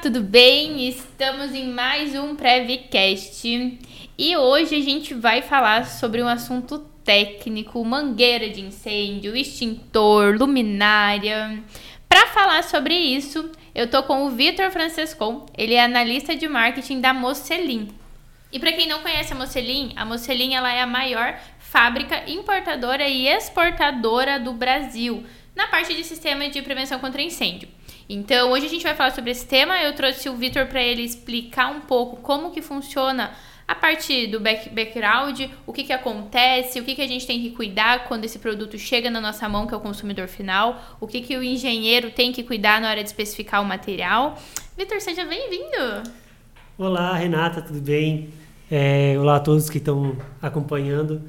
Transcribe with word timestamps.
tudo 0.00 0.20
bem? 0.20 0.88
Estamos 0.88 1.52
em 1.52 1.72
mais 1.72 2.14
um 2.14 2.36
Prevcast 2.36 3.78
e 4.16 4.36
hoje 4.36 4.76
a 4.76 4.80
gente 4.80 5.12
vai 5.12 5.42
falar 5.42 5.86
sobre 5.86 6.22
um 6.22 6.28
assunto 6.28 6.78
técnico, 7.04 7.84
mangueira 7.84 8.48
de 8.48 8.60
incêndio, 8.60 9.36
extintor, 9.36 10.36
luminária. 10.38 11.64
Para 12.08 12.28
falar 12.28 12.62
sobre 12.62 12.94
isso, 12.94 13.50
eu 13.74 13.90
tô 13.90 14.04
com 14.04 14.24
o 14.24 14.30
Vitor 14.30 14.70
Francescon, 14.70 15.46
ele 15.58 15.74
é 15.74 15.82
analista 15.82 16.36
de 16.36 16.46
marketing 16.46 17.00
da 17.00 17.12
Mocelin. 17.12 17.88
E 18.52 18.60
para 18.60 18.72
quem 18.72 18.86
não 18.86 19.00
conhece 19.00 19.32
a 19.32 19.36
Mocelin, 19.36 19.94
a 19.96 20.04
Mocelin 20.04 20.54
ela 20.54 20.72
é 20.72 20.80
a 20.80 20.86
maior 20.86 21.36
fábrica 21.58 22.22
importadora 22.30 23.08
e 23.08 23.26
exportadora 23.26 24.38
do 24.38 24.52
Brasil 24.52 25.24
na 25.56 25.66
parte 25.66 25.92
de 25.92 26.04
sistema 26.04 26.48
de 26.48 26.62
prevenção 26.62 27.00
contra 27.00 27.20
incêndio. 27.20 27.68
Então, 28.08 28.52
hoje 28.52 28.64
a 28.64 28.68
gente 28.70 28.82
vai 28.82 28.94
falar 28.94 29.10
sobre 29.10 29.30
esse 29.30 29.46
tema. 29.46 29.78
Eu 29.82 29.94
trouxe 29.94 30.30
o 30.30 30.34
Vitor 30.34 30.64
para 30.66 30.82
ele 30.82 31.02
explicar 31.02 31.70
um 31.70 31.80
pouco 31.80 32.16
como 32.16 32.50
que 32.50 32.62
funciona 32.62 33.32
a 33.66 33.74
parte 33.74 34.26
do 34.28 34.40
back 34.40 34.70
background, 34.70 35.42
o 35.66 35.74
que, 35.74 35.84
que 35.84 35.92
acontece, 35.92 36.80
o 36.80 36.84
que, 36.84 36.94
que 36.94 37.02
a 37.02 37.06
gente 37.06 37.26
tem 37.26 37.38
que 37.42 37.50
cuidar 37.50 38.08
quando 38.08 38.24
esse 38.24 38.38
produto 38.38 38.78
chega 38.78 39.10
na 39.10 39.20
nossa 39.20 39.46
mão, 39.46 39.66
que 39.66 39.74
é 39.74 39.76
o 39.76 39.80
consumidor 39.80 40.26
final, 40.26 40.96
o 40.98 41.06
que, 41.06 41.20
que 41.20 41.36
o 41.36 41.42
engenheiro 41.42 42.10
tem 42.10 42.32
que 42.32 42.42
cuidar 42.42 42.80
na 42.80 42.88
hora 42.88 43.02
de 43.02 43.10
especificar 43.10 43.60
o 43.60 43.64
material. 43.66 44.38
Vitor, 44.74 45.02
seja 45.02 45.26
bem-vindo! 45.26 46.10
Olá, 46.78 47.14
Renata, 47.14 47.60
tudo 47.60 47.82
bem? 47.82 48.30
É, 48.70 49.16
olá 49.18 49.36
a 49.36 49.40
todos 49.40 49.68
que 49.68 49.76
estão 49.76 50.16
acompanhando. 50.40 51.20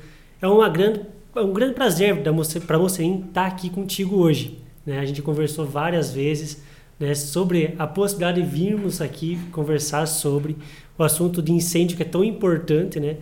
É 0.41 0.47
uma 0.47 0.69
grande, 0.69 1.01
é 1.35 1.41
um 1.41 1.51
grande 1.51 1.73
prazer 1.73 2.23
para 2.65 2.77
você 2.77 3.03
estar 3.03 3.47
aqui 3.47 3.69
contigo 3.69 4.15
hoje. 4.15 4.57
Né? 4.85 4.99
A 4.99 5.05
gente 5.05 5.21
conversou 5.21 5.65
várias 5.65 6.13
vezes 6.13 6.68
né, 6.99 7.15
sobre 7.15 7.75
a 7.79 7.87
possibilidade 7.87 8.41
de 8.41 8.47
virmos 8.47 9.01
aqui 9.01 9.39
conversar 9.51 10.05
sobre 10.05 10.57
o 10.97 11.03
assunto 11.03 11.41
de 11.41 11.51
incêndio 11.51 11.95
que 11.95 12.03
é 12.03 12.05
tão 12.05 12.23
importante, 12.23 12.99
né? 12.99 13.17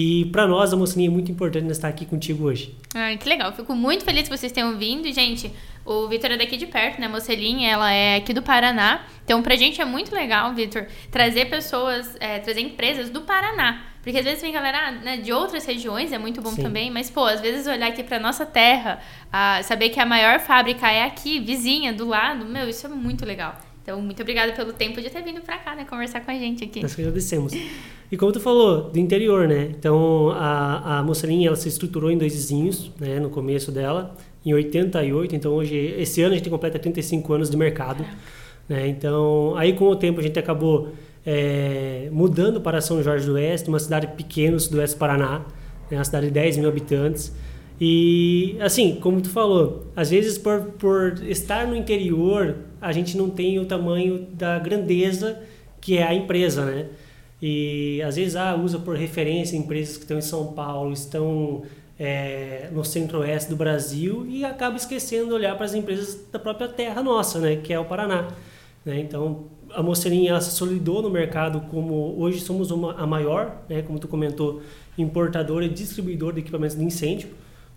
E 0.00 0.26
para 0.26 0.46
nós, 0.46 0.72
a 0.72 0.76
mocinha, 0.76 1.08
é 1.08 1.10
muito 1.10 1.32
importante 1.32 1.68
estar 1.72 1.88
aqui 1.88 2.06
contigo 2.06 2.44
hoje. 2.44 2.72
Ai, 2.94 3.16
que 3.16 3.28
legal. 3.28 3.52
Fico 3.52 3.74
muito 3.74 4.04
feliz 4.04 4.28
que 4.28 4.36
vocês 4.36 4.52
tenham 4.52 4.78
vindo. 4.78 5.12
Gente, 5.12 5.50
o 5.84 6.06
Vitor 6.06 6.30
é 6.30 6.36
daqui 6.36 6.56
de 6.56 6.66
perto, 6.66 7.00
né? 7.00 7.06
A 7.06 7.08
Mocelinha, 7.08 7.68
ela 7.68 7.92
é 7.92 8.14
aqui 8.14 8.32
do 8.32 8.40
Paraná. 8.40 9.04
Então, 9.24 9.42
pra 9.42 9.56
gente 9.56 9.80
é 9.80 9.84
muito 9.84 10.14
legal, 10.14 10.54
Vitor, 10.54 10.86
trazer 11.10 11.46
pessoas, 11.46 12.16
é, 12.20 12.38
trazer 12.38 12.60
empresas 12.60 13.10
do 13.10 13.22
Paraná. 13.22 13.86
Porque 14.00 14.16
às 14.16 14.24
vezes 14.24 14.40
vem 14.40 14.52
galera 14.52 14.92
né, 14.92 15.16
de 15.16 15.32
outras 15.32 15.66
regiões, 15.66 16.12
é 16.12 16.18
muito 16.18 16.40
bom 16.40 16.50
Sim. 16.50 16.62
também. 16.62 16.92
Mas, 16.92 17.10
pô, 17.10 17.24
às 17.24 17.40
vezes 17.40 17.66
olhar 17.66 17.88
aqui 17.88 18.04
pra 18.04 18.20
nossa 18.20 18.46
terra, 18.46 19.00
a, 19.32 19.60
saber 19.64 19.88
que 19.88 19.98
a 19.98 20.06
maior 20.06 20.38
fábrica 20.38 20.88
é 20.88 21.02
aqui, 21.02 21.40
vizinha, 21.40 21.92
do 21.92 22.06
lado, 22.06 22.44
meu, 22.46 22.68
isso 22.68 22.86
é 22.86 22.88
muito 22.88 23.26
legal. 23.26 23.58
Então, 23.88 24.02
muito 24.02 24.20
obrigada 24.20 24.52
pelo 24.52 24.70
tempo 24.70 25.00
de 25.00 25.08
ter 25.08 25.22
vindo 25.22 25.40
para 25.40 25.56
cá, 25.56 25.74
né? 25.74 25.86
Conversar 25.88 26.20
com 26.20 26.30
a 26.30 26.34
gente 26.34 26.62
aqui. 26.62 26.82
Nós 26.82 26.94
que 26.94 27.00
agradecemos. 27.00 27.54
E 28.12 28.18
como 28.18 28.30
tu 28.30 28.38
falou, 28.38 28.90
do 28.90 28.98
interior, 28.98 29.48
né? 29.48 29.70
Então, 29.70 30.28
a, 30.32 30.98
a 30.98 31.02
Mocelinha, 31.02 31.48
ela 31.48 31.56
se 31.56 31.70
estruturou 31.70 32.10
em 32.10 32.18
dois 32.18 32.34
vizinhos, 32.34 32.90
né? 33.00 33.18
No 33.18 33.30
começo 33.30 33.72
dela, 33.72 34.14
em 34.44 34.52
88. 34.52 35.34
Então, 35.34 35.54
hoje, 35.54 35.74
esse 35.98 36.20
ano 36.20 36.34
a 36.34 36.36
gente 36.36 36.50
completa 36.50 36.78
35 36.78 37.32
anos 37.32 37.48
de 37.48 37.56
mercado. 37.56 38.04
Né? 38.68 38.88
Então, 38.88 39.54
aí 39.56 39.72
com 39.72 39.88
o 39.88 39.96
tempo 39.96 40.20
a 40.20 40.22
gente 40.22 40.38
acabou 40.38 40.92
é, 41.24 42.10
mudando 42.12 42.60
para 42.60 42.82
São 42.82 43.02
Jorge 43.02 43.24
do 43.24 43.32
Oeste, 43.36 43.70
uma 43.70 43.78
cidade 43.78 44.06
pequena 44.08 44.58
do 44.58 44.76
Oeste 44.76 44.96
do 44.96 44.98
Paraná, 44.98 45.46
né? 45.90 45.96
uma 45.96 46.04
cidade 46.04 46.26
de 46.26 46.32
10 46.32 46.58
mil 46.58 46.68
habitantes. 46.68 47.34
E, 47.80 48.54
assim, 48.60 48.96
como 48.96 49.18
tu 49.22 49.30
falou, 49.30 49.86
às 49.96 50.10
vezes 50.10 50.36
por, 50.36 50.60
por 50.78 51.22
estar 51.22 51.66
no 51.66 51.74
interior, 51.74 52.54
a 52.80 52.92
gente 52.92 53.16
não 53.16 53.30
tem 53.30 53.58
o 53.58 53.66
tamanho 53.66 54.26
da 54.32 54.58
grandeza 54.58 55.40
que 55.80 55.96
é 55.96 56.02
a 56.02 56.14
empresa, 56.14 56.64
né? 56.64 56.86
E 57.40 58.02
às 58.02 58.16
vezes 58.16 58.34
ah, 58.36 58.56
usa 58.56 58.78
por 58.78 58.96
referência 58.96 59.56
empresas 59.56 59.96
que 59.96 60.02
estão 60.02 60.18
em 60.18 60.22
São 60.22 60.52
Paulo, 60.52 60.92
estão 60.92 61.62
é, 61.98 62.68
no 62.72 62.84
centro-oeste 62.84 63.50
do 63.50 63.56
Brasil 63.56 64.26
e 64.28 64.44
acaba 64.44 64.76
esquecendo 64.76 65.26
de 65.26 65.32
olhar 65.32 65.54
para 65.56 65.66
as 65.66 65.74
empresas 65.74 66.18
da 66.30 66.38
própria 66.38 66.68
terra 66.68 67.02
nossa, 67.02 67.38
né? 67.38 67.56
Que 67.56 67.72
é 67.72 67.78
o 67.78 67.84
Paraná. 67.84 68.28
Né? 68.84 69.00
Então, 69.00 69.44
a 69.72 69.82
Mocerinha 69.82 70.40
se 70.40 70.50
solidou 70.52 71.02
no 71.02 71.10
mercado 71.10 71.60
como 71.70 72.14
hoje 72.18 72.40
somos 72.40 72.70
uma, 72.70 72.94
a 72.94 73.06
maior, 73.06 73.62
né? 73.68 73.82
Como 73.82 73.98
tu 73.98 74.08
comentou, 74.08 74.62
importadora 74.96 75.64
e 75.64 75.68
distribuidora 75.68 76.34
de 76.34 76.40
equipamentos 76.40 76.76
de 76.76 76.84
incêndio. 76.84 77.28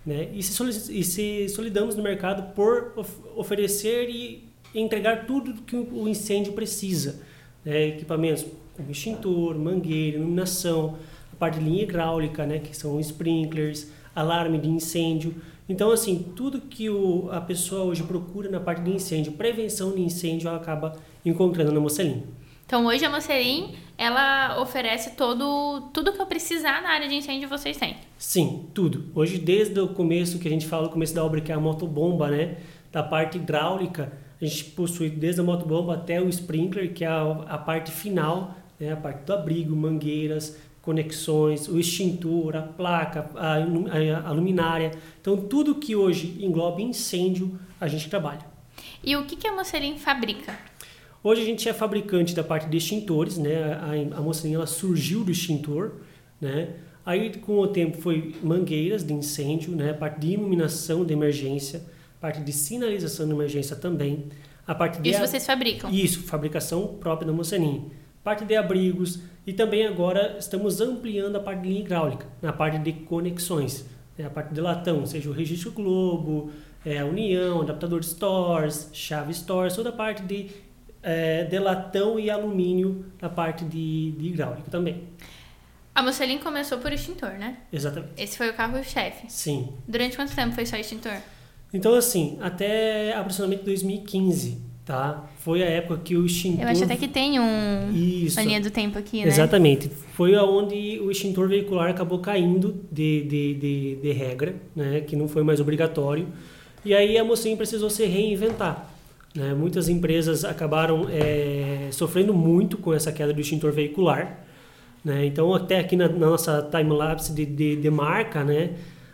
Né? 0.06 0.30
E, 0.34 0.42
se 0.42 0.64
e 0.98 1.04
se 1.04 1.50
solidamos 1.50 1.96
no 1.96 2.02
mercado 2.02 2.54
por 2.56 2.94
of 2.96 3.12
oferecer 3.36 4.10
e 4.10 4.51
entregar 4.74 5.26
tudo 5.26 5.62
que 5.62 5.76
o 5.76 6.08
incêndio 6.08 6.54
precisa. 6.54 7.22
Né? 7.64 7.90
Equipamentos 7.90 8.46
como 8.76 8.92
extintor, 8.92 9.58
mangueira, 9.58 10.18
iluminação, 10.18 10.98
a 11.32 11.36
parte 11.36 11.60
de 11.60 11.66
linha 11.66 11.84
hidráulica, 11.84 12.46
né? 12.46 12.60
que 12.60 12.76
são 12.76 13.00
sprinklers, 13.00 13.88
alarme 14.16 14.58
de 14.58 14.70
incêndio. 14.70 15.36
Então, 15.68 15.92
assim, 15.92 16.34
tudo 16.36 16.60
que 16.60 16.90
o, 16.90 17.30
a 17.32 17.40
pessoa 17.40 17.84
hoje 17.84 18.04
procura 18.04 18.50
na 18.50 18.60
parte 18.60 18.82
de 18.82 18.92
incêndio, 18.92 19.34
prevenção 19.34 19.94
de 19.94 20.02
incêndio, 20.02 20.48
ela 20.48 20.58
acaba 20.58 20.98
encontrando 21.26 21.72
na 21.72 21.80
Mocelin. 21.80 22.24
Então, 22.66 22.86
hoje 22.86 23.04
a 23.06 23.10
Mocelin 23.10 23.76
ela 23.98 24.60
oferece 24.62 25.12
todo, 25.12 25.90
tudo 25.94 26.12
que 26.12 26.20
eu 26.20 26.26
precisar 26.26 26.82
na 26.82 26.90
área 26.90 27.08
de 27.08 27.16
incêndio 27.16 27.48
vocês 27.48 27.78
têm. 27.78 27.98
Sim, 28.18 28.66
tudo. 28.74 29.12
Hoje, 29.14 29.38
desde 29.38 29.80
o 29.80 29.90
começo 29.90 30.40
que 30.40 30.48
a 30.48 30.52
gente 30.52 30.66
fala, 30.66 30.88
o 30.88 30.90
começo 30.90 31.14
da 31.14 31.24
obra, 31.24 31.40
que 31.40 31.52
é 31.52 31.56
a 31.56 31.60
motobomba, 31.60 32.30
né? 32.30 32.58
Da 32.92 33.04
parte 33.04 33.38
hidráulica, 33.38 34.12
a 34.42 34.46
gente 34.46 34.66
possui 34.66 35.10
desde 35.10 35.40
a 35.42 35.44
motobomba 35.44 35.94
até 35.94 36.20
o 36.20 36.28
sprinkler, 36.28 36.94
que 36.94 37.04
é 37.04 37.08
a, 37.08 37.32
a 37.48 37.58
parte 37.58 37.92
final, 37.92 38.58
né? 38.80 38.92
a 38.92 38.98
parte 38.98 39.24
do 39.24 39.34
abrigo, 39.34 39.76
mangueiras, 39.76 40.58
conexões, 40.82 41.68
o 41.68 41.78
extintor, 41.78 42.56
a 42.56 42.62
placa, 42.62 43.30
a, 43.36 43.58
a, 43.58 44.28
a 44.28 44.32
luminária. 44.32 44.92
Então, 45.22 45.38
tudo 45.38 45.76
que 45.76 45.96
hoje 45.96 46.38
engloba 46.40 46.82
incêndio, 46.82 47.60
a 47.80 47.88
gente 47.88 48.10
trabalha. 48.10 48.46
E 49.04 49.16
o 49.16 49.26
que, 49.26 49.36
que 49.36 49.48
a 49.48 49.54
Mocelin 49.54 49.98
fabrica? 49.98 50.58
Hoje 51.24 51.44
a 51.44 51.46
gente 51.46 51.70
é 51.70 51.74
fabricante 51.74 52.34
da 52.34 52.44
parte 52.44 52.68
de 52.68 52.78
extintores, 52.78 53.38
né? 53.38 53.74
A, 53.74 54.18
a 54.18 54.22
Mocelin 54.22 54.56
ela 54.56 54.66
surgiu 54.66 55.24
do 55.24 55.32
extintor, 55.32 55.94
né? 56.40 56.70
Aí 57.06 57.36
com 57.38 57.60
o 57.60 57.68
tempo 57.68 57.98
foi 58.02 58.36
mangueiras 58.44 59.04
de 59.04 59.14
incêndio, 59.14 59.76
né? 59.76 59.92
A 59.92 59.94
parte 59.94 60.20
de 60.20 60.34
iluminação 60.34 61.06
de 61.06 61.14
emergência, 61.14 61.84
parte 62.22 62.40
de 62.40 62.54
sinalização 62.54 63.26
de 63.26 63.34
emergência 63.34 63.76
também. 63.76 64.30
A 64.68 64.76
parte 64.76 65.02
de 65.02 65.10
Isso 65.10 65.20
vocês 65.20 65.44
fabricam? 65.44 65.90
Isso, 65.90 66.22
fabricação 66.22 66.88
própria 67.00 67.26
da 67.26 67.34
Mocelin. 67.34 67.92
Parte 68.24 68.46
de 68.46 68.56
abrigos 68.56 69.20
e 69.46 69.52
também 69.52 69.88
agora 69.88 70.38
estamos 70.38 70.80
ampliando 70.80 71.36
a 71.36 71.40
parte 71.40 71.64
de 71.64 71.70
linha 71.70 71.82
hidráulica, 71.82 72.28
na 72.40 72.54
parte 72.54 72.78
de 72.78 72.94
conexões, 72.94 73.84
né? 74.16 74.26
a 74.26 74.30
parte 74.30 74.54
de 74.54 74.62
latão, 74.62 75.04
seja 75.08 75.28
o 75.28 75.34
registro 75.34 75.72
Globo, 75.72 76.52
é, 76.86 77.00
a 77.00 77.06
União, 77.06 77.62
adaptador 77.62 78.00
de 78.00 78.06
stores, 78.06 78.92
chave 78.94 79.34
stores, 79.34 79.76
toda 79.76 79.90
a 79.90 79.92
parte 79.92 80.22
de 80.22 80.52
é, 81.02 81.46
de 81.46 81.58
latão 81.58 82.20
e 82.20 82.30
alumínio 82.30 83.06
na 83.20 83.28
parte 83.28 83.66
de, 83.66 84.12
de 84.12 84.28
hidráulica 84.28 84.70
também. 84.70 85.08
A 85.96 86.04
Mocelin 86.04 86.38
começou 86.38 86.78
por 86.78 86.94
extintor, 86.94 87.32
né? 87.32 87.58
Exatamente. 87.74 88.14
Esse 88.22 88.38
foi 88.38 88.52
o 88.52 88.54
carro-chefe. 88.54 89.26
Sim. 89.28 89.74
Durante 89.88 90.16
quanto 90.16 90.36
tempo 90.36 90.54
foi 90.54 90.68
só 90.68 90.78
extintor? 90.78 91.18
Então, 91.74 91.94
assim, 91.96 92.38
até 92.42 93.14
aproximadamente 93.14 93.64
2015, 93.64 94.58
tá? 94.86 95.26
Foi 95.38 95.64
a 95.64 95.66
época 95.66 96.02
que 96.04 96.16
o 96.18 96.26
extintor... 96.26 96.64
Eu 96.64 96.68
acho 96.68 96.84
até 96.84 96.96
que 96.96 97.08
tem 97.08 97.40
um... 97.40 97.92
Isso. 97.94 98.40
uma 98.40 98.46
linha 98.46 98.62
do 98.62 98.70
tempo 98.70 98.98
aqui, 98.98 99.22
né? 99.22 99.28
Exatamente. 99.28 99.90
Foi 100.14 100.36
aonde 100.36 101.00
o 101.00 101.10
extintor 101.10 101.48
veicular 101.48 101.90
acabou 101.90 102.20
caindo 102.20 102.76
de, 102.92 103.24
de, 103.24 103.54
de, 103.56 103.96
de 103.96 104.12
regra, 104.12 104.56
né? 104.76 105.02
Que 105.02 105.16
não 105.16 105.28
foi 105.28 105.44
mais 105.44 105.60
obrigatório. 105.60 106.28
E 106.84 106.94
aí 106.94 107.18
a 107.18 107.24
Mocelin 107.24 107.56
precisou 107.56 107.90
se 107.90 108.06
reinventar. 108.06 108.92
Né? 109.36 109.54
Muitas 109.54 109.88
empresas 109.88 110.44
acabaram 110.44 111.08
é, 111.10 111.88
sofrendo 111.92 112.34
muito 112.34 112.78
com 112.78 112.94
essa 112.94 113.12
queda 113.12 113.34
do 113.34 113.40
extintor 113.40 113.72
veicular. 113.72 114.40
Né? 115.04 115.26
Então, 115.26 115.54
até 115.54 115.80
aqui 115.80 115.96
na, 115.96 116.08
na 116.08 116.30
nossa 116.30 116.62
time-lapse 116.62 117.34
de, 117.34 117.46
de, 117.46 117.76
de, 117.78 117.90
marca, 117.90 118.44
né? 118.44 118.72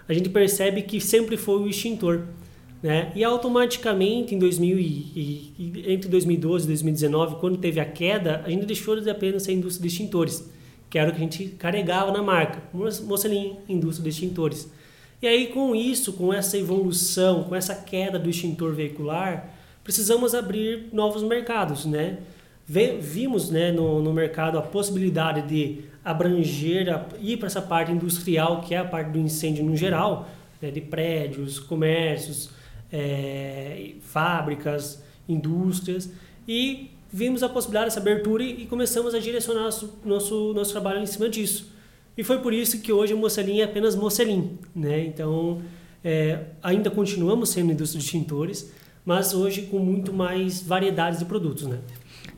a 0.08 0.14
gente 0.14 0.30
percebe 0.30 0.82
que 0.82 1.00
sempre 1.00 1.38
foi 1.38 1.62
o 1.62 1.68
extintor. 1.68 2.24
Né? 2.82 3.12
E 3.16 3.24
automaticamente, 3.24 4.36
em 4.36 4.40
2000 4.40 4.78
e, 4.78 5.54
e, 5.58 5.84
entre 5.88 6.10
2012 6.10 6.66
e 6.66 6.68
2019, 6.68 7.36
quando 7.38 7.58
teve 7.58 7.80
a 7.80 7.86
queda, 7.86 8.44
a 8.46 8.50
gente 8.50 8.66
deixou 8.66 9.00
de 9.00 9.10
apenas 9.10 9.44
ser 9.44 9.54
indústria 9.54 9.88
de 9.88 9.94
extintores, 9.94 10.48
que 10.90 11.00
era 11.00 11.10
o 11.10 11.12
que 11.12 11.18
a 11.18 11.22
gente 11.22 11.48
carregava 11.58 12.12
na 12.12 12.22
marca. 12.22 12.62
Mocelin, 12.74 13.58
indústria 13.68 14.04
de 14.04 14.10
extintores. 14.10 14.72
E 15.20 15.28
aí, 15.28 15.48
com 15.48 15.76
isso, 15.76 16.14
com 16.14 16.32
essa 16.32 16.58
evolução, 16.58 17.44
com 17.46 17.56
essa 17.56 17.74
queda 17.74 18.20
do 18.20 18.30
extintor 18.30 18.74
veicular, 18.74 19.52
precisamos 19.84 20.36
abrir 20.36 20.90
novos 20.94 21.24
mercados, 21.24 21.86
né? 21.86 22.20
Vimos 22.68 23.50
né, 23.50 23.72
no, 23.72 24.04
no 24.04 24.14
mercado 24.14 24.60
a 24.60 24.62
possibilidade 24.62 25.48
de 25.48 25.86
abranger, 26.04 26.94
a, 26.94 27.06
ir 27.20 27.38
para 27.38 27.48
essa 27.48 27.62
parte 27.62 27.92
industrial, 27.92 28.62
que 28.62 28.76
é 28.76 28.78
a 28.78 28.86
parte 28.86 29.10
do 29.10 29.18
incêndio 29.18 29.64
no 29.64 29.76
geral, 29.76 30.30
né, 30.62 30.70
de 30.70 30.82
prédios, 30.82 31.60
comércios, 31.60 32.50
é, 32.92 33.94
fábricas, 34.02 35.04
indústrias, 35.28 36.10
e 36.48 36.92
vimos 37.12 37.44
a 37.44 37.50
possibilidade 37.50 37.88
dessa 37.88 38.00
abertura 38.00 38.44
e, 38.44 38.66
começamos 38.66 39.14
a 39.14 39.20
direcionar 39.20 39.64
nosso, 39.64 40.00
nosso, 40.04 40.54
nosso 40.54 40.72
trabalho 40.72 41.00
em 41.00 41.06
cima 41.06 41.30
disso. 41.30 41.72
E 42.18 42.24
foi 42.24 42.40
por 42.40 42.54
isso 42.54 42.82
que 42.82 42.92
hoje 42.92 43.14
a 43.14 43.16
Mocelin 43.16 43.60
é 43.60 43.64
apenas 43.64 43.96
Mocelin, 43.96 44.58
né? 44.76 45.06
Então, 45.06 45.62
é, 46.04 46.46
ainda 46.64 46.90
continuamos 46.90 47.50
sendo 47.50 47.72
indústria 47.72 48.02
de 48.02 48.08
tintores, 48.08 48.72
mas 49.06 49.34
hoje 49.34 49.64
com 49.64 49.80
muito 49.80 50.12
mais 50.12 50.62
variedades 50.62 51.20
de 51.20 51.26
produtos, 51.26 51.68
né? 51.68 51.80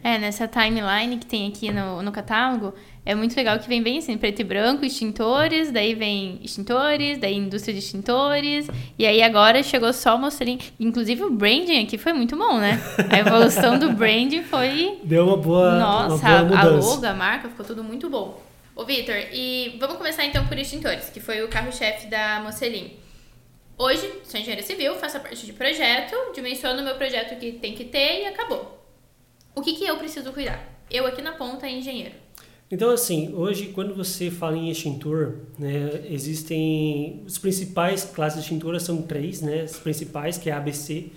É, 0.01 0.17
nessa 0.17 0.47
timeline 0.47 1.17
que 1.17 1.25
tem 1.25 1.47
aqui 1.47 1.71
no, 1.71 2.01
no 2.01 2.11
catálogo, 2.11 2.73
é 3.05 3.13
muito 3.13 3.35
legal 3.35 3.59
que 3.59 3.67
vem 3.67 3.83
bem 3.83 3.97
assim, 3.97 4.17
preto 4.17 4.39
e 4.39 4.43
branco, 4.43 4.85
extintores, 4.85 5.71
daí 5.71 5.93
vem 5.93 6.39
extintores, 6.41 7.17
daí 7.17 7.35
indústria 7.35 7.73
de 7.73 7.79
extintores, 7.79 8.67
e 8.97 9.05
aí 9.05 9.21
agora 9.21 9.61
chegou 9.61 9.91
só 9.91 10.15
o 10.15 10.19
Mocelin. 10.19 10.57
Inclusive 10.79 11.23
o 11.23 11.29
branding 11.29 11.83
aqui 11.83 11.97
foi 11.97 12.13
muito 12.13 12.37
bom, 12.37 12.59
né? 12.59 12.79
A 13.09 13.19
evolução 13.19 13.77
do 13.77 13.91
branding 13.91 14.43
foi... 14.43 14.99
Deu 15.03 15.25
uma 15.27 15.37
boa 15.37 15.77
Nossa, 15.77 16.27
uma 16.27 16.43
boa 16.43 16.59
a, 16.59 16.63
a 16.63 16.69
logo, 16.69 17.05
a 17.05 17.13
marca, 17.13 17.49
ficou 17.49 17.65
tudo 17.65 17.83
muito 17.83 18.09
bom. 18.09 18.41
Ô, 18.75 18.85
Vitor, 18.85 19.15
e 19.33 19.75
vamos 19.79 19.97
começar 19.97 20.23
então 20.25 20.47
por 20.47 20.57
extintores, 20.57 21.09
que 21.09 21.19
foi 21.19 21.43
o 21.43 21.49
carro-chefe 21.49 22.07
da 22.07 22.39
Mocelin. 22.41 22.93
Hoje, 23.77 24.09
sou 24.23 24.39
engenheira 24.39 24.61
civil, 24.61 24.95
faço 24.95 25.19
parte 25.19 25.45
de 25.45 25.51
projeto, 25.51 26.15
dimensiono 26.33 26.81
o 26.81 26.85
meu 26.85 26.95
projeto 26.95 27.37
que 27.37 27.53
tem 27.53 27.73
que 27.73 27.83
ter 27.83 28.21
e 28.21 28.27
acabou. 28.27 28.78
O 29.55 29.61
que, 29.61 29.73
que 29.73 29.85
eu 29.85 29.97
preciso 29.97 30.31
cuidar? 30.31 30.63
Eu 30.89 31.05
aqui 31.05 31.21
na 31.21 31.33
ponta, 31.33 31.67
engenheiro. 31.67 32.15
Então, 32.71 32.91
assim, 32.91 33.33
hoje, 33.33 33.67
quando 33.67 33.95
você 33.95 34.29
fala 34.29 34.55
em 34.55 34.69
extintor, 34.69 35.37
né, 35.57 36.03
existem 36.07 37.23
os 37.25 37.37
principais 37.37 38.03
classes 38.03 38.39
de 38.39 38.45
extintoras 38.45 38.83
são 38.83 39.01
três, 39.01 39.41
né, 39.41 39.61
as 39.61 39.79
principais, 39.79 40.37
que 40.37 40.49
é 40.49 40.53
a 40.53 40.57
ABC. 40.57 41.07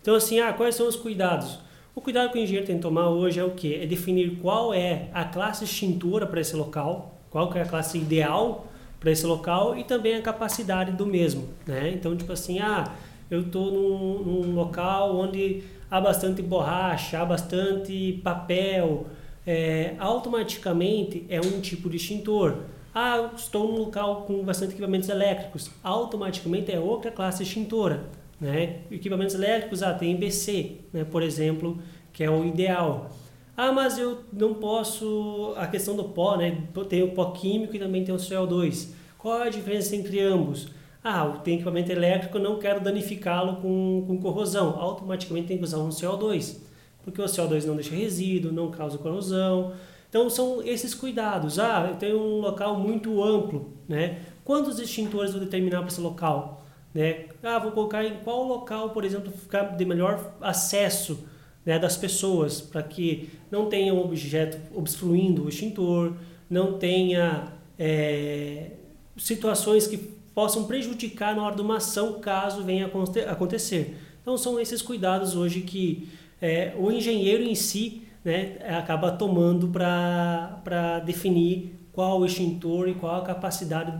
Então, 0.00 0.14
assim, 0.14 0.38
ah, 0.38 0.52
quais 0.52 0.76
são 0.76 0.86
os 0.86 0.94
cuidados? 0.94 1.58
O 1.94 2.00
cuidado 2.00 2.30
que 2.30 2.38
o 2.38 2.40
engenheiro 2.40 2.66
tem 2.66 2.76
que 2.76 2.82
tomar 2.82 3.08
hoje 3.08 3.40
é 3.40 3.44
o 3.44 3.50
quê? 3.50 3.80
É 3.82 3.86
definir 3.86 4.38
qual 4.40 4.72
é 4.72 5.08
a 5.12 5.24
classe 5.24 5.64
extintora 5.64 6.26
para 6.26 6.40
esse 6.40 6.54
local, 6.54 7.20
qual 7.28 7.50
que 7.50 7.58
é 7.58 7.62
a 7.62 7.66
classe 7.66 7.98
ideal 7.98 8.68
para 9.00 9.10
esse 9.10 9.26
local 9.26 9.76
e 9.76 9.82
também 9.82 10.14
a 10.14 10.22
capacidade 10.22 10.92
do 10.92 11.06
mesmo, 11.06 11.48
né? 11.66 11.90
Então, 11.92 12.16
tipo 12.16 12.32
assim, 12.32 12.60
ah, 12.60 12.84
eu 13.30 13.42
estou 13.42 13.70
num, 13.70 14.22
num 14.24 14.54
local 14.54 15.16
onde 15.16 15.62
há 15.90 16.00
bastante 16.00 16.42
borracha, 16.42 17.20
há 17.20 17.24
bastante 17.24 18.20
papel, 18.24 19.06
é, 19.46 19.94
automaticamente 19.98 21.24
é 21.28 21.40
um 21.40 21.60
tipo 21.60 21.88
de 21.88 21.96
extintor. 21.96 22.58
Ah, 22.94 23.30
estou 23.36 23.68
num 23.68 23.78
local 23.78 24.22
com 24.22 24.42
bastante 24.42 24.72
equipamentos 24.72 25.08
elétricos, 25.08 25.70
automaticamente 25.82 26.72
é 26.72 26.78
outra 26.78 27.10
classe 27.10 27.42
extintora. 27.42 28.04
Né? 28.40 28.80
Equipamentos 28.90 29.34
elétricos, 29.34 29.82
ah, 29.82 29.94
tem 29.94 30.16
BC, 30.16 30.78
né, 30.92 31.04
por 31.04 31.22
exemplo, 31.22 31.78
que 32.12 32.24
é 32.24 32.30
o 32.30 32.44
ideal. 32.44 33.10
Ah, 33.56 33.72
mas 33.72 33.98
eu 33.98 34.20
não 34.32 34.54
posso. 34.54 35.52
A 35.56 35.66
questão 35.66 35.94
do 35.94 36.04
pó, 36.04 36.36
né? 36.36 36.62
Tem 36.88 37.02
o 37.02 37.10
pó 37.10 37.26
químico 37.32 37.76
e 37.76 37.78
também 37.78 38.02
tem 38.02 38.14
o 38.14 38.18
CO2. 38.18 38.88
Qual 39.18 39.42
a 39.42 39.50
diferença 39.50 39.94
entre 39.94 40.18
ambos? 40.18 40.68
Ah, 41.02 41.40
tem 41.42 41.54
equipamento 41.54 41.90
elétrico, 41.90 42.38
não 42.38 42.58
quero 42.58 42.80
danificá-lo 42.80 43.56
com, 43.56 44.04
com 44.06 44.18
corrosão. 44.18 44.78
Automaticamente 44.78 45.48
tem 45.48 45.56
que 45.56 45.64
usar 45.64 45.78
um 45.78 45.88
CO2, 45.88 46.58
porque 47.02 47.20
o 47.20 47.24
CO2 47.24 47.64
não 47.64 47.74
deixa 47.74 47.94
resíduo, 47.94 48.52
não 48.52 48.70
causa 48.70 48.98
corrosão. 48.98 49.72
Então 50.08 50.28
são 50.28 50.62
esses 50.62 50.94
cuidados. 50.94 51.58
Ah, 51.58 51.86
eu 51.90 51.96
tenho 51.96 52.18
um 52.18 52.40
local 52.40 52.78
muito 52.78 53.22
amplo, 53.22 53.72
né? 53.88 54.20
Quantos 54.44 54.78
extintores 54.78 55.32
vou 55.32 55.40
determinar 55.40 55.78
para 55.78 55.88
esse 55.88 56.00
local? 56.00 56.66
Né? 56.92 57.26
Ah, 57.42 57.58
vou 57.58 57.70
colocar 57.70 58.04
em 58.04 58.16
qual 58.24 58.42
local, 58.44 58.90
por 58.90 59.04
exemplo, 59.04 59.30
ficar 59.30 59.76
de 59.76 59.84
melhor 59.84 60.34
acesso 60.40 61.24
né, 61.64 61.78
das 61.78 61.96
pessoas, 61.96 62.60
para 62.60 62.82
que 62.82 63.30
não 63.50 63.66
tenha 63.66 63.94
um 63.94 64.00
objeto 64.00 64.58
obstruindo 64.74 65.44
o 65.44 65.48
extintor, 65.48 66.14
não 66.48 66.78
tenha 66.78 67.52
é, 67.78 68.72
situações 69.16 69.86
que 69.86 70.19
possam 70.34 70.64
prejudicar 70.64 71.34
na 71.34 71.44
hora 71.44 71.56
de 71.56 71.62
uma 71.62 71.76
ação 71.76 72.20
caso 72.20 72.62
venha 72.62 72.90
acontecer. 73.28 73.96
Então 74.22 74.36
são 74.36 74.60
esses 74.60 74.82
cuidados 74.82 75.34
hoje 75.34 75.62
que 75.62 76.08
é, 76.40 76.74
o 76.78 76.90
engenheiro 76.90 77.42
em 77.42 77.54
si 77.54 78.02
né, 78.24 78.58
acaba 78.78 79.12
tomando 79.12 79.68
para 79.68 81.00
definir 81.00 81.74
qual 81.92 82.20
o 82.20 82.26
extintor 82.26 82.88
e 82.88 82.94
qual 82.94 83.22
a 83.22 83.24
capacidade 83.24 83.92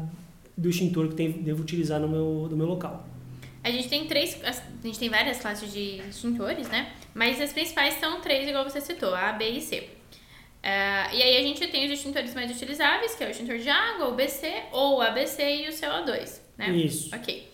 do 0.56 0.68
extintor 0.68 1.08
que 1.08 1.14
tem, 1.14 1.32
devo 1.32 1.62
utilizar 1.62 1.98
no 2.00 2.08
meu, 2.08 2.48
no 2.50 2.56
meu 2.56 2.66
local. 2.66 3.06
A 3.62 3.70
gente 3.70 3.88
tem 3.88 4.06
três, 4.06 4.38
a 4.42 4.52
gente 4.86 4.98
tem 4.98 5.10
várias 5.10 5.38
classes 5.38 5.72
de 5.72 6.00
extintores, 6.08 6.68
né? 6.68 6.92
Mas 7.14 7.40
as 7.40 7.52
principais 7.52 7.94
são 7.94 8.20
três, 8.20 8.48
igual 8.48 8.64
você 8.64 8.80
citou, 8.80 9.14
A, 9.14 9.32
B 9.32 9.50
e 9.50 9.60
C. 9.60 9.99
Uh, 10.62 11.14
e 11.14 11.22
aí 11.22 11.36
a 11.38 11.42
gente 11.42 11.66
tem 11.68 11.86
os 11.86 11.92
extintores 11.92 12.34
mais 12.34 12.50
utilizáveis, 12.50 13.14
que 13.14 13.24
é 13.24 13.28
o 13.28 13.30
extintor 13.30 13.58
de 13.58 13.68
água, 13.68 14.08
o 14.08 14.14
BC, 14.14 14.46
ou 14.72 14.98
o 14.98 15.00
ABC 15.00 15.42
e 15.42 15.68
o 15.68 15.72
CO2, 15.72 16.38
né? 16.58 16.68
Isso. 16.70 17.14
Ok. 17.14 17.48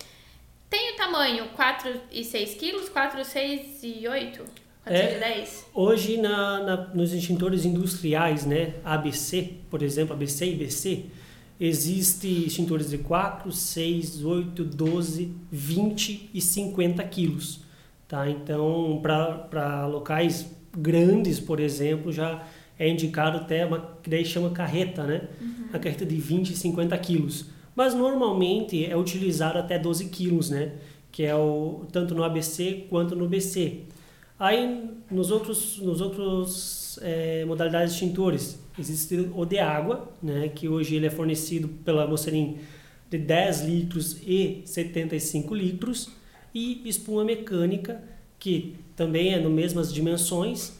Tem 0.68 0.94
o 0.94 0.96
tamanho 0.96 1.48
4 1.54 2.00
e 2.10 2.24
6 2.24 2.54
quilos, 2.54 2.88
4, 2.88 3.24
6 3.24 3.84
e 3.84 4.08
8? 4.08 4.44
4 4.84 4.92
É. 5.02 5.16
e 5.16 5.20
10? 5.20 5.66
Hoje, 5.72 6.16
na, 6.16 6.60
na- 6.60 6.76
nos 6.94 7.12
extintores 7.12 7.64
industriais, 7.64 8.44
né, 8.44 8.74
ABC, 8.84 9.52
por 9.70 9.82
exemplo, 9.82 10.12
ABC 10.12 10.44
e 10.46 10.54
BC, 10.56 11.04
existe 11.60 12.26
extintores 12.46 12.90
de 12.90 12.98
4, 12.98 13.50
6, 13.52 14.24
8, 14.24 14.64
12, 14.64 15.32
20 15.52 16.28
e 16.34 16.40
50 16.40 17.02
quilos. 17.04 17.60
Tá? 18.08 18.28
Então, 18.28 19.00
para 19.02 19.86
locais 19.86 20.46
grandes, 20.76 21.40
por 21.40 21.58
exemplo, 21.60 22.12
já 22.12 22.44
é 22.78 22.88
indicado 22.88 23.38
até 23.38 23.64
uma 23.64 23.96
que 24.02 24.10
daí 24.10 24.24
chama 24.24 24.50
carreta, 24.50 25.04
né? 25.04 25.22
A 25.72 25.78
carreta 25.78 26.04
de 26.04 26.16
20 26.16 26.50
e 26.50 26.56
50 26.56 26.96
quilos. 26.98 27.46
Mas 27.74 27.94
normalmente 27.94 28.84
é 28.84 28.96
utilizado 28.96 29.58
até 29.58 29.78
12 29.78 30.06
quilos, 30.06 30.50
né? 30.50 30.72
Que 31.10 31.24
é 31.24 31.34
o 31.34 31.86
tanto 31.92 32.14
no 32.14 32.22
ABC 32.22 32.86
quanto 32.88 33.14
no 33.14 33.28
BC. 33.28 33.80
Aí 34.38 34.90
nos 35.10 35.30
outros, 35.30 35.78
nos 35.78 36.00
outros 36.00 36.98
eh, 37.02 37.44
modalidades 37.46 37.94
de 37.94 38.02
extintores 38.02 38.58
existe 38.78 39.30
o 39.34 39.44
de 39.46 39.58
água, 39.58 40.12
né? 40.22 40.48
Que 40.54 40.68
hoje 40.68 40.96
ele 40.96 41.06
é 41.06 41.10
fornecido 41.10 41.68
pela 41.84 42.06
Mocelin 42.06 42.58
de 43.08 43.18
10 43.18 43.62
litros 43.62 44.18
e 44.26 44.62
75 44.64 45.54
litros 45.54 46.10
e 46.54 46.82
espuma 46.86 47.24
mecânica 47.24 48.02
que 48.38 48.74
também 48.94 49.34
é 49.34 49.40
no 49.40 49.50
mesmas 49.50 49.92
dimensões 49.92 50.74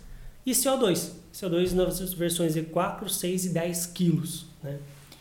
e 0.45 0.53
CO2. 0.53 1.13
CO2 1.37 1.73
nas 1.73 2.15
versões 2.15 2.55
de 2.55 2.63
4, 2.63 3.09
6 3.09 3.47
e 3.47 3.49
10 3.51 3.87
quilos, 3.87 4.47
né? 4.63 4.79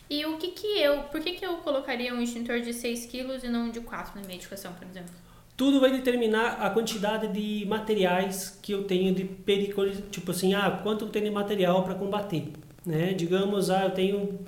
E 0.08 0.24
o 0.24 0.38
que 0.38 0.52
que 0.52 0.80
eu... 0.80 1.00
Por 1.04 1.20
que 1.20 1.32
que 1.32 1.44
eu 1.44 1.56
colocaria 1.58 2.14
um 2.14 2.22
extintor 2.22 2.60
de 2.60 2.72
6 2.72 3.06
quilos 3.06 3.44
e 3.44 3.48
não 3.48 3.70
de 3.70 3.80
4 3.80 4.12
na 4.14 4.22
minha 4.22 4.36
edificação, 4.36 4.72
por 4.72 4.86
exemplo? 4.86 5.12
Tudo 5.56 5.80
vai 5.80 5.90
determinar 5.90 6.58
a 6.60 6.70
quantidade 6.70 7.28
de 7.28 7.66
materiais 7.66 8.58
que 8.62 8.72
eu 8.72 8.84
tenho 8.84 9.14
de 9.14 9.24
periculosidade. 9.24 10.08
Tipo 10.10 10.30
assim, 10.30 10.54
ah, 10.54 10.70
quanto 10.82 11.06
eu 11.06 11.08
tenho 11.08 11.24
de 11.24 11.30
material 11.30 11.82
para 11.82 11.94
combater. 11.94 12.52
Né? 12.84 13.12
Digamos, 13.14 13.68
ah, 13.68 13.84
eu 13.84 13.90
tenho 13.90 14.38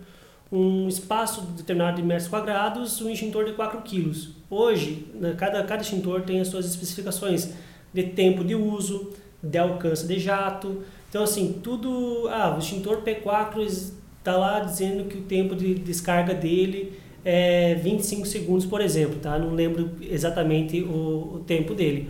um 0.50 0.88
espaço 0.88 1.42
determinado 1.42 1.96
de 1.96 2.02
metros 2.02 2.28
quadrados, 2.28 3.00
um 3.02 3.10
extintor 3.10 3.44
de 3.44 3.52
4 3.52 3.82
quilos. 3.82 4.30
Hoje, 4.48 5.06
né, 5.14 5.34
cada, 5.36 5.62
cada 5.64 5.82
extintor 5.82 6.22
tem 6.22 6.40
as 6.40 6.48
suas 6.48 6.66
especificações 6.66 7.52
de 7.92 8.04
tempo 8.04 8.44
de 8.44 8.54
uso, 8.54 9.12
de 9.42 9.58
alcance 9.58 10.06
de 10.06 10.18
jato. 10.18 10.82
Então, 11.08 11.22
assim, 11.22 11.60
tudo... 11.62 12.28
Ah, 12.28 12.54
o 12.54 12.58
extintor 12.58 13.02
P4 13.02 13.64
está 14.18 14.36
lá 14.36 14.60
dizendo 14.60 15.04
que 15.04 15.18
o 15.18 15.22
tempo 15.22 15.56
de 15.56 15.74
descarga 15.74 16.34
dele 16.34 16.98
é 17.24 17.74
25 17.74 18.26
segundos, 18.26 18.66
por 18.66 18.80
exemplo, 18.80 19.18
tá? 19.20 19.38
Não 19.38 19.54
lembro 19.54 19.90
exatamente 20.00 20.82
o, 20.82 21.36
o 21.36 21.44
tempo 21.46 21.74
dele. 21.74 22.08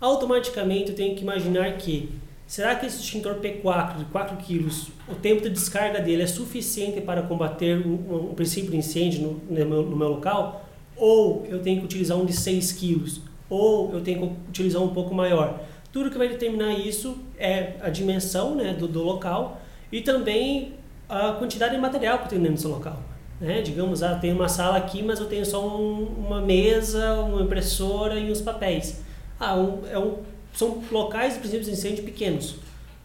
Automaticamente 0.00 0.90
eu 0.90 0.94
tenho 0.96 1.16
que 1.16 1.22
imaginar 1.22 1.76
que 1.76 2.10
será 2.46 2.74
que 2.74 2.86
esse 2.86 3.00
extintor 3.00 3.36
P4 3.36 3.98
de 3.98 4.04
4 4.06 4.36
kg, 4.36 4.68
o 5.08 5.14
tempo 5.14 5.42
de 5.42 5.50
descarga 5.50 6.00
dele 6.00 6.22
é 6.22 6.26
suficiente 6.26 7.00
para 7.00 7.22
combater 7.22 7.84
um, 7.84 8.30
um 8.30 8.34
princípio 8.34 8.70
de 8.70 8.76
incêndio 8.76 9.22
no, 9.22 9.56
no, 9.58 9.66
meu, 9.66 9.82
no 9.82 9.96
meu 9.96 10.08
local? 10.08 10.66
Ou 10.96 11.46
eu 11.48 11.60
tenho 11.60 11.80
que 11.80 11.84
utilizar 11.84 12.16
um 12.16 12.24
de 12.24 12.32
6 12.32 12.72
kg? 12.72 13.20
Ou 13.50 13.92
eu 13.92 14.00
tenho 14.00 14.20
que 14.20 14.34
utilizar 14.50 14.82
um 14.82 14.88
pouco 14.88 15.14
maior? 15.14 15.60
Tudo 15.98 16.12
que 16.12 16.18
vai 16.18 16.28
determinar 16.28 16.74
isso 16.74 17.18
é 17.36 17.74
a 17.80 17.88
dimensão 17.88 18.54
né, 18.54 18.72
do, 18.72 18.86
do 18.86 19.02
local 19.02 19.60
e 19.90 20.00
também 20.00 20.74
a 21.08 21.32
quantidade 21.32 21.74
de 21.74 21.80
material 21.80 22.18
que 22.18 22.26
eu 22.26 22.28
tenho 22.28 22.42
dentro 22.42 22.54
desse 22.54 22.68
local. 22.68 23.02
Né? 23.40 23.62
Digamos, 23.62 24.00
ah, 24.04 24.14
tem 24.14 24.32
uma 24.32 24.48
sala 24.48 24.76
aqui, 24.76 25.02
mas 25.02 25.18
eu 25.18 25.26
tenho 25.26 25.44
só 25.44 25.66
um, 25.66 26.04
uma 26.04 26.40
mesa, 26.40 27.14
uma 27.14 27.42
impressora 27.42 28.14
e 28.14 28.30
uns 28.30 28.40
papéis. 28.40 29.02
Ah, 29.40 29.56
um, 29.56 29.84
é 29.90 29.98
um, 29.98 30.18
são 30.54 30.84
locais 30.88 31.34
de 31.34 31.40
princípios 31.40 31.66
de 31.66 31.72
incêndio 31.72 32.04
pequenos. 32.04 32.54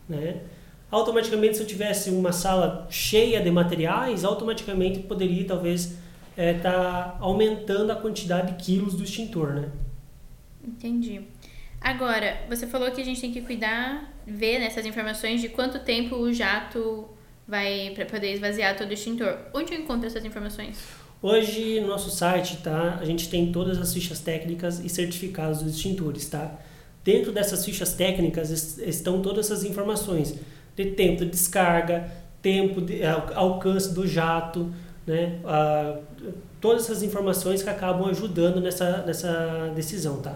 Né? 0.07 0.41
Automaticamente, 0.91 1.57
se 1.57 1.63
eu 1.63 1.67
tivesse 1.67 2.11
uma 2.11 2.31
sala 2.31 2.85
cheia 2.91 3.41
de 3.41 3.49
materiais, 3.49 4.23
automaticamente 4.23 4.99
poderia 4.99 5.47
talvez 5.47 5.85
estar 5.85 5.99
é, 6.37 6.53
tá 6.53 7.17
aumentando 7.19 7.91
a 7.91 7.95
quantidade 7.95 8.51
de 8.51 8.63
quilos 8.63 8.93
do 8.93 9.03
extintor. 9.03 9.53
Né? 9.53 9.69
Entendi. 10.63 11.32
Agora, 11.83 12.37
você 12.47 12.65
falou 12.65 12.89
que 12.91 13.01
a 13.01 13.03
gente 13.03 13.19
tem 13.19 13.33
que 13.33 13.41
cuidar, 13.41 14.09
ver 14.25 14.57
nessas 14.57 14.85
informações 14.85 15.41
de 15.41 15.49
quanto 15.49 15.79
tempo 15.79 16.15
o 16.15 16.31
jato 16.31 17.09
vai 17.45 17.91
para 17.93 18.05
poder 18.05 18.31
esvaziar 18.31 18.77
todo 18.77 18.89
o 18.89 18.93
extintor. 18.93 19.37
Onde 19.53 19.73
eu 19.73 19.81
encontro 19.81 20.07
essas 20.07 20.23
informações? 20.23 20.77
Hoje 21.21 21.81
no 21.81 21.87
nosso 21.87 22.09
site, 22.09 22.57
tá? 22.63 22.97
A 23.01 23.05
gente 23.05 23.29
tem 23.29 23.51
todas 23.51 23.77
as 23.77 23.93
fichas 23.93 24.21
técnicas 24.21 24.79
e 24.79 24.87
certificados 24.87 25.61
dos 25.61 25.75
extintores, 25.75 26.29
tá? 26.29 26.57
Dentro 27.03 27.33
dessas 27.33 27.65
fichas 27.65 27.93
técnicas 27.93 28.77
estão 28.79 29.21
todas 29.21 29.47
essas 29.47 29.65
informações 29.65 30.35
de 30.77 30.85
tempo 30.91 31.25
de 31.25 31.31
descarga, 31.31 32.09
tempo 32.41 32.79
de 32.79 33.01
alcance 33.35 33.93
do 33.93 34.07
jato, 34.07 34.73
né? 35.05 35.39
Ah, 35.43 35.97
todas 36.61 36.83
essas 36.85 37.03
informações 37.03 37.61
que 37.61 37.69
acabam 37.69 38.09
ajudando 38.09 38.61
nessa, 38.61 39.03
nessa 39.05 39.69
decisão, 39.75 40.21
tá? 40.21 40.33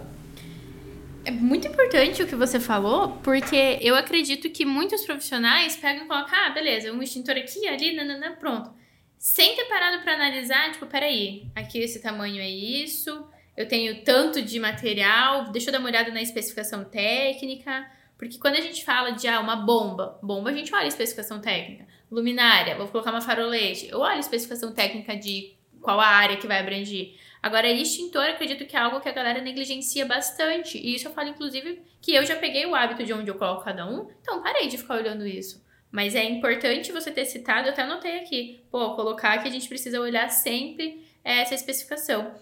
É 1.28 1.30
muito 1.30 1.68
importante 1.68 2.22
o 2.22 2.26
que 2.26 2.34
você 2.34 2.58
falou, 2.58 3.18
porque 3.22 3.78
eu 3.82 3.94
acredito 3.94 4.48
que 4.48 4.64
muitos 4.64 5.04
profissionais 5.04 5.76
pegam 5.76 6.06
e 6.06 6.08
colocam, 6.08 6.32
ah, 6.32 6.48
beleza, 6.48 6.90
um 6.90 7.02
extintor 7.02 7.36
aqui, 7.36 7.68
ali, 7.68 7.94
nanana, 7.94 8.30
pronto. 8.30 8.72
Sem 9.18 9.54
ter 9.54 9.66
parado 9.66 10.02
para 10.02 10.14
analisar, 10.14 10.72
tipo, 10.72 10.86
peraí, 10.86 11.46
aqui 11.54 11.80
esse 11.80 12.00
tamanho 12.00 12.40
é 12.40 12.48
isso, 12.48 13.28
eu 13.54 13.68
tenho 13.68 14.02
tanto 14.04 14.40
de 14.40 14.58
material, 14.58 15.52
deixa 15.52 15.68
eu 15.68 15.72
dar 15.72 15.80
uma 15.80 15.90
olhada 15.90 16.10
na 16.10 16.22
especificação 16.22 16.82
técnica, 16.82 17.86
porque 18.16 18.38
quando 18.38 18.54
a 18.54 18.62
gente 18.62 18.82
fala 18.82 19.10
de 19.10 19.28
ah, 19.28 19.38
uma 19.38 19.56
bomba, 19.56 20.18
bomba 20.22 20.48
a 20.48 20.54
gente 20.54 20.74
olha 20.74 20.84
a 20.84 20.88
especificação 20.88 21.42
técnica. 21.42 21.86
Luminária, 22.10 22.74
vou 22.74 22.88
colocar 22.88 23.10
uma 23.10 23.20
farolete, 23.20 23.86
eu 23.90 23.98
olho 23.98 24.16
a 24.16 24.18
especificação 24.18 24.72
técnica 24.72 25.14
de 25.14 25.52
qual 25.82 26.00
a 26.00 26.06
área 26.06 26.38
que 26.38 26.46
vai 26.46 26.58
abranger. 26.58 27.12
Agora, 27.42 27.70
extintor, 27.70 28.24
acredito 28.24 28.66
que 28.66 28.76
é 28.76 28.80
algo 28.80 29.00
que 29.00 29.08
a 29.08 29.12
galera 29.12 29.40
negligencia 29.40 30.04
bastante. 30.04 30.76
E 30.78 30.94
isso 30.94 31.08
eu 31.08 31.12
falo, 31.12 31.28
inclusive, 31.28 31.82
que 32.00 32.14
eu 32.14 32.24
já 32.26 32.36
peguei 32.36 32.66
o 32.66 32.74
hábito 32.74 33.04
de 33.04 33.12
onde 33.12 33.30
eu 33.30 33.36
coloco 33.36 33.64
cada 33.64 33.86
um, 33.86 34.08
então 34.20 34.42
parei 34.42 34.68
de 34.68 34.78
ficar 34.78 34.96
olhando 34.96 35.26
isso. 35.26 35.64
Mas 35.90 36.14
é 36.14 36.24
importante 36.24 36.92
você 36.92 37.10
ter 37.10 37.24
citado, 37.24 37.68
eu 37.68 37.72
até 37.72 37.82
anotei 37.82 38.18
aqui, 38.18 38.62
pô, 38.70 38.94
colocar 38.94 39.38
que 39.38 39.48
a 39.48 39.50
gente 39.50 39.68
precisa 39.68 40.00
olhar 40.00 40.28
sempre 40.28 41.02
essa 41.24 41.54
especificação. 41.54 42.32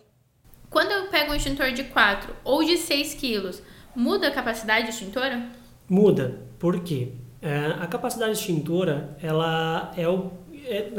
Quando 0.68 0.90
eu 0.90 1.08
pego 1.08 1.32
um 1.32 1.34
extintor 1.34 1.70
de 1.70 1.84
4 1.84 2.34
ou 2.42 2.64
de 2.64 2.76
6 2.76 3.14
quilos, 3.14 3.62
muda 3.94 4.28
a 4.28 4.32
capacidade 4.32 4.90
extintora? 4.90 5.46
Muda. 5.88 6.40
Por 6.58 6.82
quê? 6.82 7.12
É, 7.40 7.66
a 7.78 7.86
capacidade 7.86 8.32
extintora, 8.32 9.16
ela 9.22 9.92
é 9.96 10.08
o 10.08 10.32
é, 10.68 10.90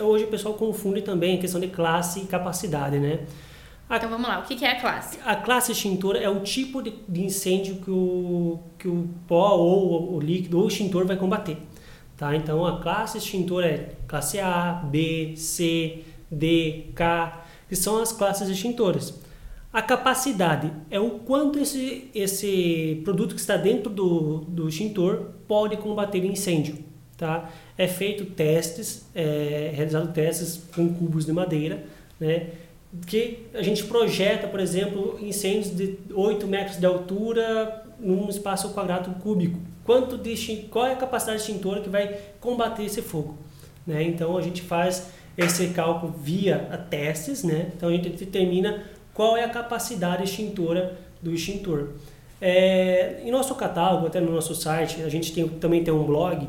hoje 0.00 0.24
o 0.24 0.28
pessoal 0.28 0.54
confunde 0.54 1.02
também 1.02 1.36
a 1.36 1.40
questão 1.40 1.60
de 1.60 1.66
classe 1.66 2.20
e 2.20 2.26
capacidade, 2.26 2.98
né? 2.98 3.26
A, 3.88 3.96
então 3.98 4.10
vamos 4.10 4.26
lá, 4.26 4.40
o 4.40 4.42
que 4.42 4.64
é 4.64 4.72
a 4.72 4.80
classe? 4.80 5.18
A 5.24 5.36
classe 5.36 5.70
extintora 5.70 6.18
é 6.18 6.28
o 6.28 6.40
tipo 6.40 6.82
de, 6.82 6.92
de 7.08 7.24
incêndio 7.24 7.76
que 7.76 7.90
o, 7.90 8.58
que 8.78 8.88
o 8.88 9.08
pó 9.28 9.56
ou 9.56 10.12
o, 10.12 10.16
o 10.16 10.20
líquido 10.20 10.58
ou 10.58 10.64
o 10.64 10.68
extintor 10.68 11.06
vai 11.06 11.16
combater. 11.16 11.56
Tá? 12.16 12.34
Então 12.34 12.66
a 12.66 12.80
classe 12.80 13.18
extintora 13.18 13.66
é 13.66 13.94
classe 14.08 14.40
A, 14.40 14.72
B, 14.90 15.34
C, 15.36 16.02
D, 16.30 16.86
K, 16.94 17.44
que 17.68 17.76
são 17.76 18.02
as 18.02 18.10
classes 18.10 18.48
extintoras. 18.48 19.14
A 19.72 19.82
capacidade 19.82 20.72
é 20.90 20.98
o 20.98 21.10
quanto 21.10 21.58
esse, 21.58 22.10
esse 22.14 23.02
produto 23.04 23.34
que 23.34 23.40
está 23.40 23.56
dentro 23.56 23.90
do, 23.90 24.38
do 24.48 24.68
extintor 24.68 25.30
pode 25.46 25.76
combater 25.76 26.24
incêndio. 26.24 26.78
Tá? 27.16 27.50
É 27.78 27.86
feito 27.86 28.24
testes, 28.24 29.06
é 29.14 29.70
realizado 29.74 30.12
testes 30.12 30.62
com 30.74 30.92
cubos 30.92 31.24
de 31.24 31.32
madeira, 31.32 31.84
né? 32.18 32.48
Que 33.06 33.46
a 33.54 33.62
gente 33.62 33.84
projeta, 33.84 34.46
por 34.46 34.60
exemplo, 34.60 35.18
incêndios 35.20 35.74
de 35.76 35.98
8 36.12 36.46
metros 36.46 36.78
de 36.78 36.86
altura 36.86 37.84
num 37.98 38.28
espaço 38.28 38.70
quadrado 38.70 39.10
cúbico. 39.20 39.58
Quanto 39.84 40.18
de, 40.18 40.34
qual 40.70 40.86
é 40.86 40.92
a 40.92 40.96
capacidade 40.96 41.40
extintora 41.40 41.80
que 41.80 41.88
vai 41.88 42.18
combater 42.40 42.84
esse 42.84 43.02
fogo? 43.02 43.36
Né? 43.86 44.02
Então 44.02 44.36
a 44.36 44.42
gente 44.42 44.62
faz 44.62 45.10
esse 45.36 45.68
cálculo 45.68 46.12
via 46.12 46.58
testes, 46.90 47.44
né? 47.44 47.70
então 47.76 47.88
a 47.88 47.92
gente 47.92 48.08
determina 48.08 48.84
qual 49.12 49.36
é 49.36 49.44
a 49.44 49.48
capacidade 49.48 50.24
extintora 50.24 50.96
do 51.22 51.32
extintor. 51.32 51.90
É, 52.40 53.20
em 53.24 53.30
nosso 53.30 53.54
catálogo, 53.54 54.06
até 54.06 54.20
no 54.20 54.32
nosso 54.32 54.54
site, 54.54 55.02
a 55.02 55.08
gente 55.08 55.32
tem, 55.32 55.48
também 55.48 55.82
tem 55.82 55.92
um 55.92 56.04
blog 56.04 56.48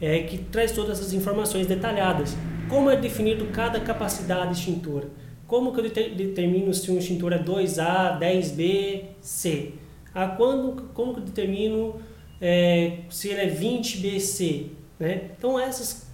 é, 0.00 0.20
que 0.20 0.38
traz 0.38 0.72
todas 0.72 0.98
essas 0.98 1.12
informações 1.12 1.66
detalhadas. 1.66 2.36
Como 2.68 2.90
é 2.90 2.96
definido 2.96 3.46
cada 3.46 3.78
capacidade 3.80 4.52
extintora? 4.52 5.08
Como 5.50 5.72
que 5.72 5.80
eu 5.80 5.90
determino 6.14 6.72
se 6.72 6.92
um 6.92 6.98
extintor 6.98 7.32
é 7.32 7.38
2A, 7.42 8.20
10B, 8.20 9.06
C? 9.20 9.72
A 10.14 10.28
quando, 10.28 10.90
como 10.94 11.12
que 11.12 11.18
eu 11.18 11.24
determino 11.24 12.00
é, 12.40 12.98
se 13.10 13.30
ele 13.30 13.40
é 13.40 13.50
20BC? 13.50 14.66
Né? 14.96 15.30
Então 15.36 15.58
essas, 15.58 16.06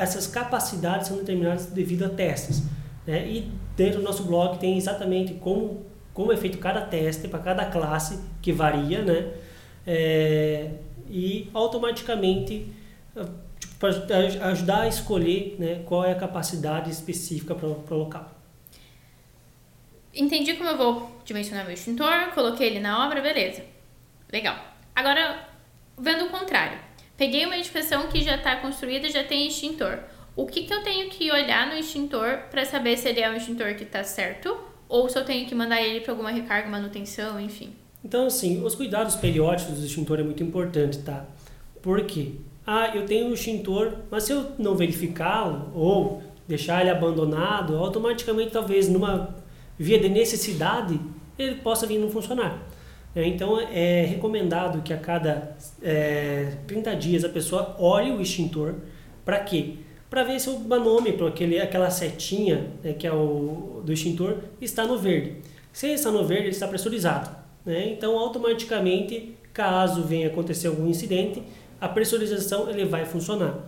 essas 0.00 0.28
capacidades 0.28 1.08
são 1.08 1.16
determinadas 1.16 1.66
devido 1.66 2.04
a 2.04 2.08
testes. 2.08 2.62
Né? 3.04 3.26
E 3.26 3.50
dentro 3.76 3.98
do 3.98 4.04
nosso 4.04 4.22
blog 4.22 4.60
tem 4.60 4.78
exatamente 4.78 5.34
como, 5.34 5.84
como 6.12 6.32
é 6.32 6.36
feito 6.36 6.58
cada 6.58 6.82
teste 6.82 7.26
para 7.26 7.40
cada 7.40 7.64
classe, 7.64 8.20
que 8.40 8.52
varia, 8.52 9.02
né? 9.02 9.32
É, 9.84 10.70
e 11.10 11.50
automaticamente 11.52 12.72
tipo, 13.58 13.74
para 13.76 14.50
ajudar 14.50 14.82
a 14.82 14.88
escolher 14.88 15.56
né, 15.58 15.82
qual 15.84 16.04
é 16.04 16.12
a 16.12 16.14
capacidade 16.14 16.92
específica 16.92 17.56
para 17.56 17.66
o 17.66 17.98
local. 17.98 18.33
Entendi 20.14 20.54
como 20.54 20.68
eu 20.68 20.76
vou 20.76 21.20
dimensionar 21.24 21.64
meu 21.64 21.74
extintor, 21.74 22.32
coloquei 22.34 22.68
ele 22.68 22.80
na 22.80 23.06
obra, 23.06 23.20
beleza. 23.20 23.64
Legal. 24.32 24.56
Agora, 24.94 25.48
vendo 25.98 26.26
o 26.26 26.28
contrário. 26.28 26.78
Peguei 27.16 27.46
uma 27.46 27.56
edificação 27.56 28.08
que 28.08 28.22
já 28.22 28.36
está 28.36 28.56
construída, 28.56 29.08
já 29.08 29.24
tem 29.24 29.46
extintor. 29.46 29.98
O 30.36 30.46
que, 30.46 30.64
que 30.64 30.74
eu 30.74 30.82
tenho 30.82 31.08
que 31.10 31.30
olhar 31.30 31.68
no 31.68 31.74
extintor 31.74 32.38
para 32.50 32.64
saber 32.64 32.96
se 32.96 33.08
ele 33.08 33.20
é 33.20 33.30
um 33.30 33.36
extintor 33.36 33.74
que 33.74 33.84
está 33.84 34.02
certo 34.02 34.56
ou 34.88 35.08
se 35.08 35.16
eu 35.16 35.24
tenho 35.24 35.46
que 35.46 35.54
mandar 35.54 35.80
ele 35.80 36.00
para 36.00 36.12
alguma 36.12 36.30
recarga, 36.30 36.68
manutenção, 36.68 37.40
enfim? 37.40 37.72
Então, 38.04 38.26
assim, 38.26 38.62
os 38.64 38.74
cuidados 38.74 39.16
periódicos 39.16 39.78
do 39.78 39.86
extintor 39.86 40.20
é 40.20 40.22
muito 40.22 40.42
importante, 40.42 40.98
tá? 40.98 41.24
Por 41.80 42.04
quê? 42.04 42.32
ah, 42.66 42.90
eu 42.94 43.04
tenho 43.04 43.26
um 43.26 43.34
extintor, 43.34 43.98
mas 44.10 44.24
se 44.24 44.32
eu 44.32 44.52
não 44.58 44.74
verificá-lo 44.74 45.70
ou 45.74 46.22
deixar 46.48 46.80
ele 46.80 46.90
abandonado, 46.90 47.76
automaticamente 47.76 48.50
talvez 48.50 48.88
numa 48.88 49.34
via 49.78 49.98
de 49.98 50.08
necessidade 50.08 51.00
ele 51.38 51.56
possa 51.56 51.86
vir 51.86 51.98
não 51.98 52.10
funcionar. 52.10 52.62
É, 53.14 53.26
então 53.26 53.60
é 53.60 54.04
recomendado 54.04 54.82
que 54.82 54.92
a 54.92 54.98
cada 54.98 55.56
é, 55.82 56.56
30 56.66 56.96
dias 56.96 57.24
a 57.24 57.28
pessoa 57.28 57.76
olhe 57.78 58.10
o 58.10 58.20
extintor 58.20 58.74
para 59.24 59.38
quê? 59.40 59.74
Para 60.10 60.24
ver 60.24 60.40
se 60.40 60.50
o 60.50 60.58
manômetro, 60.58 61.26
aquele, 61.26 61.60
aquela 61.60 61.90
setinha 61.90 62.70
né, 62.82 62.92
que 62.92 63.06
é 63.06 63.12
o 63.12 63.82
do 63.84 63.92
extintor, 63.92 64.38
está 64.60 64.84
no 64.84 64.98
verde. 64.98 65.36
Se 65.72 65.86
ele 65.86 65.94
está 65.94 66.10
no 66.10 66.24
verde, 66.24 66.44
ele 66.44 66.50
está 66.50 66.68
pressurizado. 66.68 67.30
Né? 67.64 67.92
Então 67.92 68.18
automaticamente, 68.18 69.36
caso 69.52 70.02
venha 70.02 70.28
acontecer 70.28 70.68
algum 70.68 70.88
incidente, 70.88 71.42
a 71.80 71.88
pressurização 71.88 72.68
ele 72.68 72.84
vai 72.84 73.04
funcionar. 73.04 73.58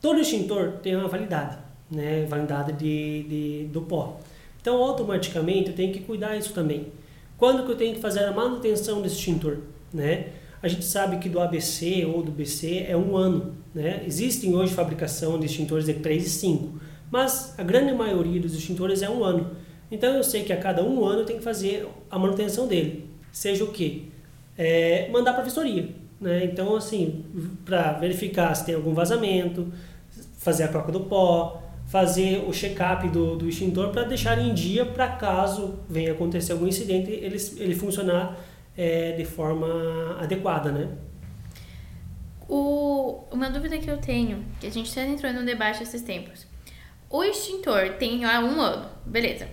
Todo 0.00 0.20
extintor 0.20 0.74
tem 0.82 0.96
uma 0.96 1.08
validade, 1.08 1.56
né? 1.90 2.26
validade 2.28 2.72
de, 2.72 3.22
de, 3.22 3.64
do 3.72 3.82
pó. 3.82 4.20
Então, 4.64 4.82
automaticamente, 4.82 5.68
eu 5.68 5.76
tenho 5.76 5.92
que 5.92 6.00
cuidar 6.00 6.38
disso 6.38 6.54
também. 6.54 6.86
Quando 7.36 7.66
que 7.66 7.72
eu 7.72 7.76
tenho 7.76 7.94
que 7.94 8.00
fazer 8.00 8.24
a 8.24 8.32
manutenção 8.32 9.02
desse 9.02 9.16
extintor? 9.16 9.58
Né? 9.92 10.28
A 10.62 10.68
gente 10.68 10.86
sabe 10.86 11.18
que 11.18 11.28
do 11.28 11.38
ABC 11.38 12.06
ou 12.06 12.22
do 12.22 12.32
BC 12.32 12.86
é 12.88 12.96
um 12.96 13.14
ano. 13.14 13.54
Né? 13.74 14.02
Existem 14.06 14.54
hoje 14.54 14.72
fabricação 14.72 15.38
de 15.38 15.44
extintores 15.44 15.84
de 15.84 15.92
3 15.92 16.26
e 16.26 16.30
5, 16.30 16.80
mas 17.10 17.54
a 17.58 17.62
grande 17.62 17.92
maioria 17.92 18.40
dos 18.40 18.54
extintores 18.54 19.02
é 19.02 19.10
um 19.10 19.22
ano. 19.22 19.54
Então, 19.90 20.14
eu 20.14 20.24
sei 20.24 20.44
que 20.44 20.52
a 20.54 20.56
cada 20.56 20.82
um 20.82 21.04
ano 21.04 21.20
eu 21.20 21.26
tenho 21.26 21.40
que 21.40 21.44
fazer 21.44 21.86
a 22.10 22.18
manutenção 22.18 22.66
dele. 22.66 23.10
Seja 23.30 23.64
o 23.64 23.70
quê? 23.70 24.04
É, 24.56 25.10
mandar 25.10 25.34
para 25.34 25.42
a 25.42 25.44
vistoria. 25.44 25.90
Né? 26.18 26.46
Então, 26.46 26.74
assim, 26.74 27.22
para 27.66 27.92
verificar 27.92 28.54
se 28.54 28.64
tem 28.64 28.74
algum 28.74 28.94
vazamento, 28.94 29.70
fazer 30.38 30.62
a 30.62 30.68
troca 30.68 30.90
do 30.90 31.00
pó, 31.00 31.63
fazer 31.94 32.44
o 32.44 32.52
check-up 32.52 33.08
do, 33.08 33.36
do 33.36 33.48
extintor 33.48 33.90
para 33.90 34.02
deixar 34.02 34.36
em 34.36 34.52
dia 34.52 34.84
para 34.84 35.06
caso 35.10 35.78
venha 35.88 36.10
acontecer 36.10 36.50
algum 36.50 36.66
incidente, 36.66 37.08
ele, 37.08 37.36
ele 37.56 37.72
funcionar 37.76 38.36
é, 38.76 39.12
de 39.12 39.24
forma 39.24 40.18
adequada, 40.18 40.72
né? 40.72 40.88
O, 42.48 43.22
uma 43.30 43.48
dúvida 43.48 43.78
que 43.78 43.88
eu 43.88 43.96
tenho, 43.98 44.44
que 44.60 44.66
a 44.66 44.70
gente 44.72 44.88
está 44.88 45.02
entrando 45.02 45.38
no 45.38 45.46
debate 45.46 45.84
esses 45.84 46.02
tempos. 46.02 46.48
O 47.08 47.22
extintor 47.22 47.90
tem 47.90 48.24
lá 48.26 48.40
um 48.40 48.60
ano, 48.60 48.88
beleza. 49.06 49.46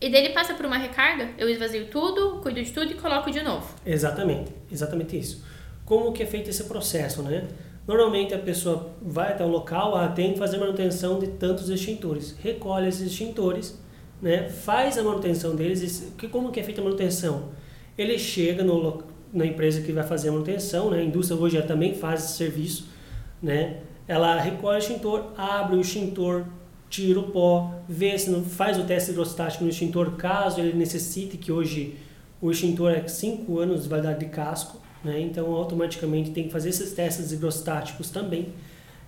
E 0.00 0.10
dele 0.10 0.30
passa 0.30 0.54
por 0.54 0.66
uma 0.66 0.76
recarga, 0.76 1.28
eu 1.38 1.48
esvazio 1.48 1.86
tudo, 1.86 2.40
cuido 2.42 2.60
de 2.60 2.72
tudo 2.72 2.90
e 2.90 2.94
coloco 2.96 3.30
de 3.30 3.44
novo. 3.44 3.72
Exatamente, 3.86 4.50
exatamente 4.72 5.16
isso 5.16 5.44
como 5.90 6.12
que 6.12 6.22
é 6.22 6.26
feito 6.26 6.48
esse 6.48 6.62
processo, 6.64 7.20
né? 7.20 7.48
Normalmente 7.90 8.32
a 8.32 8.38
pessoa 8.38 8.94
vai 9.02 9.32
até 9.32 9.44
o 9.44 9.48
local, 9.48 9.96
ah, 9.96 10.06
tem 10.06 10.32
que 10.32 10.38
fazer 10.38 10.58
manutenção 10.58 11.18
de 11.18 11.26
tantos 11.26 11.68
extintores, 11.68 12.36
recolhe 12.40 12.86
esses 12.86 13.10
extintores, 13.10 13.76
né? 14.22 14.48
Faz 14.48 14.96
a 14.96 15.02
manutenção 15.02 15.56
deles. 15.56 16.12
Que 16.16 16.28
como 16.28 16.52
que 16.52 16.60
é 16.60 16.62
feita 16.62 16.80
a 16.80 16.84
manutenção? 16.84 17.48
Ele 17.98 18.16
chega 18.16 18.62
no 18.62 19.02
na 19.32 19.44
empresa 19.44 19.80
que 19.80 19.90
vai 19.90 20.04
fazer 20.04 20.28
a 20.28 20.32
manutenção, 20.32 20.88
né? 20.88 21.00
A 21.00 21.02
indústria 21.02 21.36
hoje 21.36 21.56
já 21.56 21.66
também 21.66 21.92
faz 21.92 22.26
esse 22.26 22.34
serviço, 22.34 22.90
né? 23.42 23.78
Ela 24.06 24.38
recolhe 24.38 24.76
o 24.76 24.78
extintor, 24.78 25.32
abre 25.36 25.74
o 25.74 25.80
extintor, 25.80 26.44
tira 26.88 27.18
o 27.18 27.24
pó, 27.24 27.74
vê 27.88 28.16
se 28.16 28.30
não 28.30 28.44
faz 28.44 28.78
o 28.78 28.84
teste 28.84 29.10
hidrostático 29.10 29.64
no 29.64 29.70
extintor, 29.70 30.12
caso 30.12 30.60
ele 30.60 30.78
necessite, 30.78 31.36
que 31.36 31.50
hoje 31.50 31.96
o 32.40 32.52
extintor 32.52 32.92
é 32.92 33.08
5 33.08 33.58
anos 33.58 33.82
de 33.82 33.88
validade 33.88 34.20
de 34.20 34.26
casco, 34.26 34.80
né? 35.02 35.20
então 35.20 35.52
automaticamente 35.54 36.30
tem 36.30 36.44
que 36.44 36.50
fazer 36.50 36.70
esses 36.70 36.92
testes 36.92 37.32
hidrostáticos 37.32 38.10
também. 38.10 38.52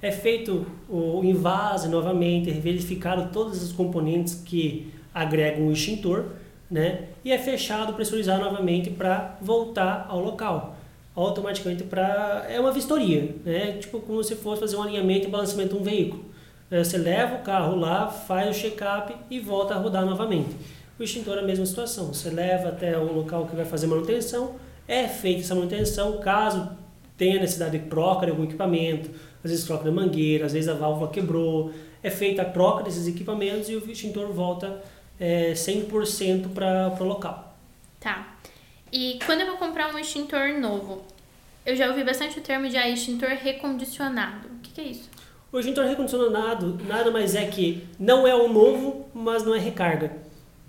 É 0.00 0.10
feito 0.10 0.66
o 0.88 1.22
invase 1.22 1.88
novamente, 1.88 2.50
verificado 2.50 3.32
todos 3.32 3.62
os 3.62 3.72
componentes 3.72 4.34
que 4.34 4.92
agregam 5.14 5.68
o 5.68 5.72
extintor, 5.72 6.26
né? 6.70 7.08
e 7.24 7.30
é 7.30 7.38
fechado, 7.38 7.92
pressurizado 7.92 8.42
novamente 8.42 8.90
para 8.90 9.38
voltar 9.40 10.06
ao 10.08 10.20
local 10.20 10.76
automaticamente 11.14 11.84
para 11.84 12.46
é 12.48 12.58
uma 12.58 12.72
vistoria, 12.72 13.34
né? 13.44 13.72
Tipo 13.72 14.00
como 14.00 14.22
se 14.24 14.34
fosse 14.34 14.60
fazer 14.60 14.76
um 14.76 14.82
alinhamento 14.82 15.28
e 15.28 15.30
balanceamento 15.30 15.74
de 15.74 15.80
um 15.80 15.84
veículo. 15.84 16.24
É, 16.70 16.82
você 16.82 16.96
leva 16.96 17.36
o 17.36 17.42
carro 17.42 17.76
lá, 17.76 18.08
faz 18.08 18.56
o 18.56 18.58
check-up 18.58 19.14
e 19.30 19.38
volta 19.38 19.74
a 19.74 19.78
rodar 19.78 20.06
novamente. 20.06 20.56
O 20.98 21.02
extintor 21.02 21.36
é 21.36 21.40
a 21.40 21.44
mesma 21.44 21.66
situação. 21.66 22.14
Você 22.14 22.30
leva 22.30 22.70
até 22.70 22.96
o 22.96 23.12
local 23.12 23.46
que 23.46 23.54
vai 23.54 23.64
fazer 23.64 23.86
manutenção, 23.86 24.54
é 24.92 25.08
feita 25.08 25.40
essa 25.40 25.54
manutenção, 25.54 26.18
caso 26.20 26.76
tenha 27.16 27.40
necessidade 27.40 27.78
de 27.78 27.86
troca 27.86 28.26
de 28.26 28.32
algum 28.32 28.44
equipamento, 28.44 29.10
às 29.42 29.50
vezes 29.50 29.64
troca 29.64 29.84
de 29.84 29.90
mangueira, 29.90 30.44
às 30.44 30.52
vezes 30.52 30.68
a 30.68 30.74
válvula 30.74 31.10
quebrou, 31.10 31.72
é 32.02 32.10
feita 32.10 32.42
a 32.42 32.44
troca 32.44 32.82
desses 32.82 33.06
equipamentos 33.06 33.68
e 33.68 33.76
o 33.76 33.90
extintor 33.90 34.32
volta 34.32 34.82
é, 35.18 35.52
100% 35.52 36.52
para 36.52 36.94
o 37.00 37.04
local. 37.04 37.56
Tá. 37.98 38.36
E 38.92 39.18
quando 39.24 39.40
eu 39.40 39.46
vou 39.46 39.56
comprar 39.56 39.94
um 39.94 39.98
extintor 39.98 40.58
novo, 40.60 41.02
eu 41.64 41.74
já 41.74 41.88
ouvi 41.88 42.04
bastante 42.04 42.38
o 42.38 42.42
termo 42.42 42.68
de 42.68 42.76
ah, 42.76 42.88
extintor 42.88 43.30
recondicionado. 43.30 44.48
O 44.48 44.58
que, 44.60 44.72
que 44.72 44.80
é 44.80 44.84
isso? 44.84 45.08
O 45.50 45.58
extintor 45.58 45.86
recondicionado 45.86 46.78
nada 46.86 47.10
mais 47.10 47.34
é 47.34 47.46
que 47.46 47.86
não 47.98 48.26
é 48.26 48.34
o 48.34 48.52
novo, 48.52 49.06
mas 49.14 49.44
não 49.44 49.54
é 49.54 49.58
recarga, 49.58 50.16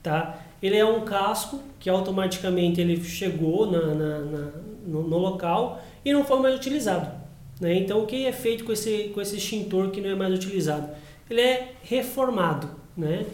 tá? 0.01 0.39
Ele 0.63 0.77
é 0.77 0.86
um 0.86 1.01
casco 1.01 1.60
que 1.79 1.89
automaticamente 1.89 2.79
ele 2.79 3.03
chegou 3.03 3.70
na, 3.70 3.82
na, 3.82 4.20
na 4.20 4.51
no, 4.88 5.03
no, 5.03 5.17
local 5.17 5.82
e 6.03 6.13
não 6.13 6.24
foi 6.24 6.39
mais 6.39 6.55
utilizado. 6.55 7.12
Né? 7.60 7.75
Então, 7.75 8.01
o 8.01 8.05
que 8.05 8.25
é 8.25 8.32
feito 8.32 8.63
com 8.63 8.72
esse, 8.72 9.12
com 9.13 9.22
esse 9.22 9.36
extintor 9.36 9.91
que 9.91 10.00
não 10.00 10.10
é 10.10 10.15
mais 10.15 10.34
utilizado? 10.34 10.89
Ele 11.29 11.41
é 11.41 11.74
reformado. 11.84 12.70
Né? 12.96 13.25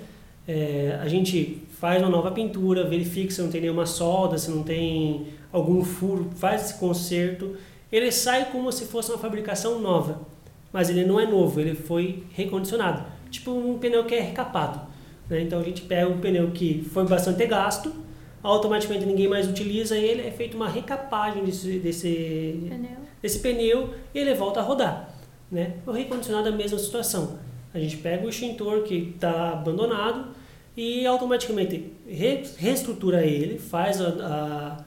É, 0.48 1.00
a 1.02 1.08
gente 1.08 1.62
faz 1.80 2.02
uma 2.02 2.10
nova 2.10 2.32
pintura, 2.32 2.84
verifica 2.84 3.32
se 3.32 3.42
não 3.42 3.50
tem 3.50 3.62
nenhuma 3.62 3.86
solda, 3.86 4.38
se 4.38 4.50
não 4.50 4.64
tem 4.64 5.28
algum 5.54 5.84
furo, 5.86 6.30
faz 6.36 6.66
esse 6.66 6.80
conserto. 6.80 7.56
Ele 7.92 8.12
sai 8.12 8.46
como 8.52 8.72
se 8.72 8.86
fosse 8.86 9.12
uma 9.12 9.20
fabricação 9.20 9.80
nova 9.80 10.28
mas 10.72 10.90
ele 10.90 11.06
não 11.06 11.20
é 11.20 11.26
novo, 11.26 11.60
ele 11.60 11.76
foi 11.76 12.24
recondicionado. 12.34 13.04
Tipo 13.30 13.52
um 13.52 13.78
pneu 13.78 14.06
que 14.06 14.16
é 14.16 14.22
recapado. 14.22 14.82
Né? 15.30 15.42
Então 15.42 15.60
a 15.60 15.64
gente 15.64 15.84
pega 15.84 16.10
um 16.10 16.20
pneu 16.20 16.52
que 16.52 16.84
foi 16.92 17.06
bastante 17.06 17.46
gasto, 17.46 17.94
automaticamente 18.42 19.06
ninguém 19.06 19.28
mais 19.28 19.48
utiliza 19.48 19.98
ele, 19.98 20.28
é 20.28 20.32
feita 20.32 20.56
uma 20.56 20.68
recapagem 20.68 21.44
desse, 21.44 21.80
desse, 21.80 22.68
pneu. 22.68 22.98
desse 23.22 23.40
pneu 23.40 23.94
e 24.14 24.20
ele 24.20 24.34
volta 24.34 24.60
a 24.60 24.64
rodar. 24.64 25.14
Né? 25.52 25.76
O 25.86 25.92
recondicionado 25.92 26.50
é 26.50 26.52
a 26.52 26.56
mesma 26.56 26.80
situação. 26.80 27.40
A 27.74 27.80
gente 27.80 27.98
pega 27.98 28.26
o 28.26 28.30
extintor 28.30 28.84
que 28.84 29.14
está 29.16 29.52
abandonado 29.52 30.30
e 30.76 31.06
automaticamente 31.06 31.92
re, 32.08 32.44
reestrutura 32.58 33.26
ele, 33.26 33.60
faz 33.60 34.02
a, 34.02 34.08
a 34.08 34.78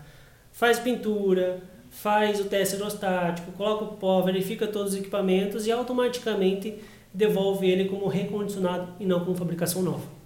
faz 0.51 0.79
pintura, 0.79 1.63
faz 1.91 2.41
o 2.41 2.45
teste 2.45 2.75
hidrostático, 2.75 3.53
coloca 3.53 3.85
o 3.85 3.89
pó, 3.97 4.21
verifica 4.23 4.67
todos 4.67 4.95
os 4.95 4.99
equipamentos 4.99 5.67
e 5.67 5.73
automaticamente 5.73 6.75
devolve 7.13 7.69
ele 7.69 7.85
como 7.85 8.09
recondicionado 8.09 8.95
e 8.99 9.05
não 9.05 9.25
com 9.25 9.35
fabricação 9.35 9.83
nova. 9.83 10.22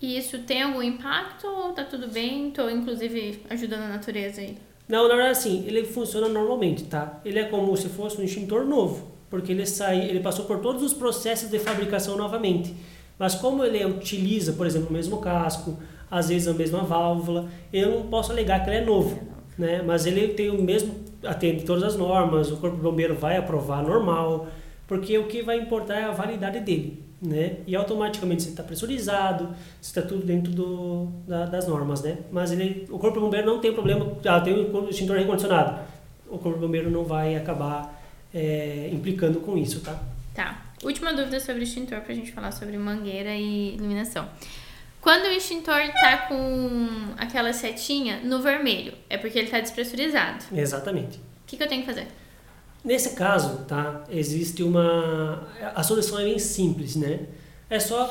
E 0.00 0.16
isso 0.16 0.38
tem 0.40 0.62
algum 0.62 0.82
impacto 0.82 1.46
ou 1.46 1.72
tá 1.72 1.84
tudo 1.84 2.08
bem? 2.08 2.48
Estou 2.48 2.70
inclusive 2.70 3.42
ajudando 3.50 3.82
a 3.82 3.88
natureza 3.88 4.40
aí. 4.40 4.56
Não, 4.88 5.08
na 5.08 5.14
verdade 5.16 5.38
sim, 5.38 5.64
ele 5.66 5.84
funciona 5.84 6.28
normalmente, 6.28 6.84
tá? 6.84 7.20
Ele 7.24 7.38
é 7.38 7.44
como 7.44 7.76
se 7.76 7.88
fosse 7.88 8.20
um 8.20 8.24
extintor 8.24 8.64
novo, 8.64 9.10
porque 9.28 9.52
ele 9.52 9.66
sai, 9.66 10.08
ele 10.08 10.20
passou 10.20 10.44
por 10.44 10.60
todos 10.60 10.82
os 10.82 10.94
processos 10.94 11.50
de 11.50 11.58
fabricação 11.58 12.16
novamente. 12.16 12.74
Mas 13.18 13.34
como 13.34 13.64
ele 13.64 13.84
utiliza, 13.84 14.52
por 14.52 14.66
exemplo, 14.66 14.88
o 14.88 14.92
mesmo 14.92 15.18
casco, 15.18 15.76
às 16.10 16.28
vezes 16.28 16.48
a 16.48 16.54
mesma 16.54 16.82
válvula, 16.82 17.50
eu 17.72 17.90
não 17.90 18.06
posso 18.08 18.32
alegar 18.32 18.64
que 18.64 18.70
ele 18.70 18.78
é 18.78 18.84
novo 18.84 19.38
né? 19.58 19.82
Mas 19.82 20.06
ele 20.06 20.28
tem 20.28 20.50
o 20.50 20.62
mesmo 20.62 20.94
atende 21.24 21.64
todas 21.64 21.82
as 21.82 21.96
normas, 21.96 22.50
o 22.52 22.58
corpo 22.58 22.76
bombeiro 22.76 23.14
vai 23.14 23.36
aprovar 23.36 23.82
normal, 23.82 24.46
porque 24.86 25.18
o 25.18 25.26
que 25.26 25.42
vai 25.42 25.58
importar 25.58 25.96
é 25.96 26.04
a 26.04 26.12
validade 26.12 26.60
dele, 26.60 27.02
né? 27.20 27.56
E 27.66 27.74
automaticamente 27.74 28.42
você 28.42 28.50
está 28.50 28.62
pressurizado, 28.62 29.54
está 29.80 30.02
tudo 30.02 30.24
dentro 30.24 30.52
do, 30.52 31.06
da, 31.26 31.46
das 31.46 31.66
normas, 31.66 32.02
né? 32.02 32.18
Mas 32.30 32.52
ele, 32.52 32.86
o 32.90 32.98
corpo 32.98 33.20
bombeiro 33.20 33.46
não 33.46 33.60
tem 33.60 33.72
problema, 33.72 34.16
ah, 34.26 34.40
tem 34.40 34.54
o 34.54 34.88
extintor 34.88 35.16
recondicionado, 35.16 35.80
o 36.28 36.38
corpo 36.38 36.58
bombeiro 36.58 36.90
não 36.90 37.04
vai 37.04 37.36
acabar 37.36 38.02
é, 38.32 38.88
implicando 38.92 39.40
com 39.40 39.56
isso, 39.56 39.80
tá? 39.80 40.00
Tá. 40.34 40.64
Última 40.84 41.12
dúvida 41.12 41.40
sobre 41.40 41.62
o 41.62 41.64
extintor 41.64 42.00
para 42.00 42.12
a 42.12 42.14
gente 42.14 42.30
falar 42.30 42.52
sobre 42.52 42.76
mangueira 42.78 43.34
e 43.34 43.74
iluminação. 43.74 44.28
Quando 45.00 45.24
o 45.24 45.28
extintor 45.28 45.80
tá 46.00 46.18
com 46.28 46.88
aquela 47.16 47.52
setinha 47.52 48.20
no 48.22 48.40
vermelho, 48.40 48.92
é 49.08 49.16
porque 49.16 49.38
ele 49.38 49.48
tá 49.48 49.58
despressurizado. 49.58 50.44
Exatamente. 50.52 51.18
O 51.18 51.22
que, 51.46 51.56
que 51.56 51.62
eu 51.62 51.68
tenho 51.68 51.82
que 51.82 51.88
fazer? 51.88 52.06
Nesse 52.84 53.10
caso, 53.10 53.64
tá, 53.66 54.04
existe 54.10 54.62
uma... 54.62 55.42
A 55.74 55.82
solução 55.82 56.18
é 56.18 56.24
bem 56.24 56.38
simples, 56.38 56.96
né? 56.96 57.20
É 57.68 57.78
só 57.78 58.10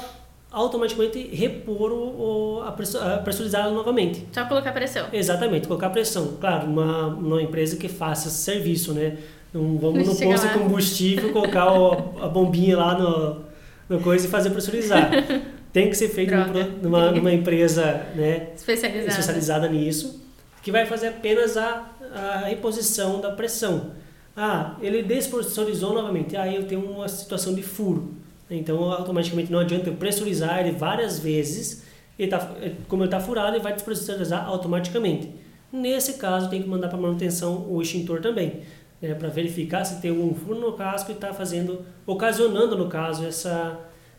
automaticamente 0.52 1.30
repor 1.34 1.92
o, 1.92 2.62
a, 2.64 2.72
pressurizar 3.20 3.70
novamente. 3.72 4.26
Só 4.32 4.46
colocar 4.46 4.72
pressão. 4.72 5.08
Exatamente, 5.12 5.68
colocar 5.68 5.90
pressão. 5.90 6.38
Claro, 6.40 6.68
uma, 6.68 7.08
uma 7.08 7.42
empresa 7.42 7.78
que 7.78 7.88
faça 7.88 8.28
esse 8.28 8.38
serviço, 8.38 8.94
né? 8.94 9.18
Não 9.54 9.78
vamos 9.78 10.08
no 10.08 10.16
posto 10.16 10.48
de 10.48 10.54
combustível 10.54 11.32
colocar 11.32 11.72
o, 11.74 12.24
a 12.24 12.28
bombinha 12.28 12.78
lá 12.78 12.98
no, 12.98 13.46
no 13.90 14.02
coisa 14.02 14.28
e 14.28 14.30
fazer 14.30 14.50
pressurizar. 14.50 15.10
tem 15.72 15.90
que 15.90 15.96
ser 15.96 16.10
feito 16.10 16.34
numa, 16.82 17.12
numa, 17.12 17.32
empresa 17.32 17.84
né, 18.16 18.50
especializada. 18.56 19.10
especializada 19.10 19.70
nisso, 19.70 20.24
que 20.64 20.72
vai 20.72 20.86
fazer 20.86 21.10
apenas 21.10 21.56
a, 21.56 21.92
a 22.14 22.38
reposição 22.48 23.22
da 23.22 23.32
pressão. 23.32 23.92
Ah, 24.38 24.76
ele 24.80 25.02
despressurizou 25.02 25.96
novamente. 25.96 26.38
Aí 26.38 26.56
ah, 26.56 26.60
eu 26.60 26.68
tenho 26.68 26.82
uma 26.82 27.08
situação 27.08 27.56
de 27.56 27.64
furo. 27.64 28.14
Então, 28.50 28.92
automaticamente 28.92 29.52
não 29.52 29.60
adianta 29.60 29.90
eu 29.90 29.96
pressurizar 29.96 30.60
ele 30.60 30.72
várias 30.78 31.18
vezes. 31.18 31.84
Ele 32.20 32.30
tá, 32.30 32.56
como 32.88 33.02
ele 33.02 33.08
está 33.08 33.20
furado, 33.20 33.56
ele 33.56 33.64
vai 33.64 33.74
despressurizar 33.74 34.48
automaticamente. 34.48 35.32
Nesse 35.74 36.14
caso, 36.14 36.50
tem 36.50 36.62
que 36.62 36.70
mandar 36.70 36.88
para 36.88 36.98
manutenção 36.98 37.66
o 37.68 37.82
extintor 37.82 38.22
também, 38.22 38.62
né, 39.02 39.14
para 39.16 39.28
verificar 39.28 39.84
se 39.84 40.00
tem 40.02 40.12
algum 40.12 40.34
furo 40.34 40.60
no 40.60 40.74
casco 40.74 41.12
e 41.12 41.16
está 41.16 41.34
fazendo, 41.34 41.86
ocasionando 42.06 42.78
no 42.78 42.88
caso 42.88 43.26
essa 43.26 43.78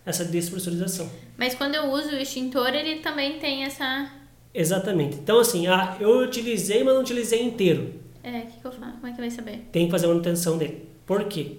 essa 0.09 0.25
despressurização. 0.25 1.09
Mas 1.37 1.55
quando 1.55 1.75
eu 1.75 1.91
uso 1.93 2.09
o 2.09 2.19
extintor, 2.19 2.69
ele 2.69 3.01
também 3.01 3.39
tem 3.39 3.65
essa. 3.65 4.11
Exatamente. 4.55 5.17
Então, 5.17 5.39
assim, 5.39 5.67
ah, 5.67 5.97
eu 6.01 6.21
utilizei, 6.21 6.83
mas 6.83 6.95
não 6.95 7.03
utilizei 7.03 7.43
inteiro. 7.43 7.93
É, 8.23 8.41
o 8.41 8.47
que, 8.47 8.61
que 8.61 8.67
eu? 8.67 8.71
Como 8.71 9.07
é 9.07 9.13
que 9.13 9.21
vai 9.21 9.31
saber? 9.31 9.69
Tem 9.73 9.87
que 9.87 9.91
fazer 9.91 10.07
a 10.07 10.09
manutenção 10.09 10.59
dele. 10.59 10.89
Por 11.07 11.25
quê? 11.25 11.59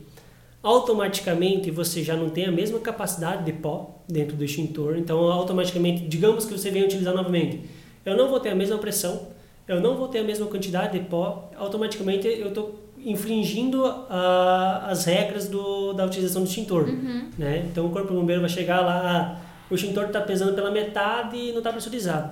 Automaticamente 0.61 1.71
você 1.71 2.03
já 2.03 2.15
não 2.15 2.29
tem 2.29 2.45
a 2.45 2.51
mesma 2.51 2.79
capacidade 2.79 3.45
de 3.45 3.53
pó 3.53 4.03
dentro 4.07 4.35
do 4.35 4.43
extintor, 4.43 4.97
então 4.97 5.19
automaticamente, 5.19 6.05
digamos 6.07 6.45
que 6.45 6.51
você 6.51 6.69
venha 6.69 6.85
utilizar 6.85 7.15
novamente, 7.15 7.61
eu 8.05 8.17
não 8.17 8.27
vou 8.27 8.41
ter 8.41 8.49
a 8.49 8.55
mesma 8.55 8.77
pressão, 8.77 9.27
eu 9.65 9.79
não 9.79 9.95
vou 9.95 10.09
ter 10.09 10.19
a 10.19 10.23
mesma 10.23 10.47
quantidade 10.47 10.99
de 10.99 11.05
pó, 11.05 11.49
automaticamente 11.55 12.27
eu 12.27 12.49
estou 12.49 12.89
infringindo 13.05 13.85
a, 13.85 14.87
as 14.89 15.05
regras 15.05 15.47
do, 15.47 15.93
da 15.93 16.05
utilização 16.05 16.43
do 16.43 16.47
extintor. 16.47 16.89
Uhum. 16.89 17.29
Né? 17.37 17.65
Então 17.71 17.85
o 17.85 17.89
corpo 17.91 18.13
bombeiro 18.13 18.41
vai 18.41 18.49
chegar 18.49 18.81
lá, 18.81 19.37
ah, 19.37 19.41
o 19.69 19.75
extintor 19.75 20.05
está 20.05 20.19
pesando 20.19 20.53
pela 20.53 20.71
metade 20.71 21.37
e 21.37 21.51
não 21.51 21.59
está 21.59 21.71
pressurizado. 21.71 22.31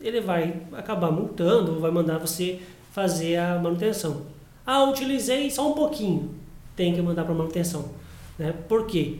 Ele 0.00 0.20
vai 0.20 0.62
acabar 0.72 1.12
multando, 1.12 1.78
vai 1.78 1.90
mandar 1.90 2.18
você 2.18 2.58
fazer 2.90 3.36
a 3.36 3.58
manutenção. 3.58 4.22
Ah, 4.66 4.84
utilizei 4.84 5.50
só 5.50 5.70
um 5.70 5.74
pouquinho. 5.74 6.34
Tem 6.76 6.94
que 6.94 7.02
mandar 7.02 7.24
para 7.24 7.34
manutenção. 7.34 7.90
Né? 8.38 8.54
Por 8.68 8.86
quê? 8.86 9.18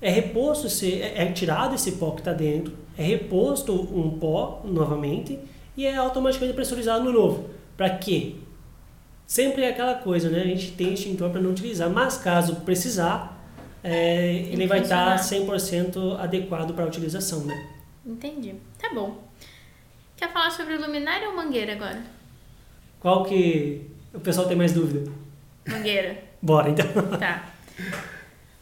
É 0.00 0.10
reposto, 0.10 0.66
esse, 0.66 1.00
é, 1.00 1.22
é 1.22 1.32
tirado 1.32 1.74
esse 1.74 1.92
pó 1.92 2.10
que 2.10 2.20
está 2.20 2.32
dentro, 2.32 2.76
é 2.98 3.02
reposto 3.02 3.72
um 3.72 4.18
pó 4.18 4.60
novamente 4.64 5.38
e 5.76 5.86
é 5.86 5.96
automaticamente 5.96 6.54
pressurizado 6.54 7.04
no 7.04 7.12
novo. 7.12 7.50
Para 7.76 7.90
quê? 7.90 8.34
Sempre 9.26 9.62
é 9.62 9.70
aquela 9.70 9.94
coisa, 9.94 10.28
né? 10.28 10.42
A 10.42 10.46
gente 10.46 10.72
tem 10.72 10.92
extintor 10.92 11.30
para 11.30 11.40
não 11.40 11.52
utilizar, 11.52 11.88
mas 11.88 12.18
caso 12.18 12.56
precisar, 12.56 13.40
é, 13.82 14.34
ele 14.50 14.66
vai 14.66 14.80
estar 14.80 15.16
tá 15.16 15.22
100% 15.22 16.18
adequado 16.18 16.74
para 16.74 16.84
a 16.84 16.88
utilização, 16.88 17.44
né? 17.44 17.70
Entendi. 18.04 18.56
Tá 18.78 18.92
bom. 18.92 19.22
Quer 20.16 20.32
falar 20.32 20.50
sobre 20.50 20.76
luminária 20.76 21.28
ou 21.28 21.36
mangueira 21.36 21.72
agora? 21.72 22.02
Qual 23.02 23.24
que 23.24 23.80
o 24.14 24.20
pessoal 24.20 24.46
tem 24.46 24.56
mais 24.56 24.72
dúvida? 24.72 25.10
Mangueira. 25.68 26.22
Bora, 26.40 26.70
então. 26.70 26.86
Tá. 27.18 27.52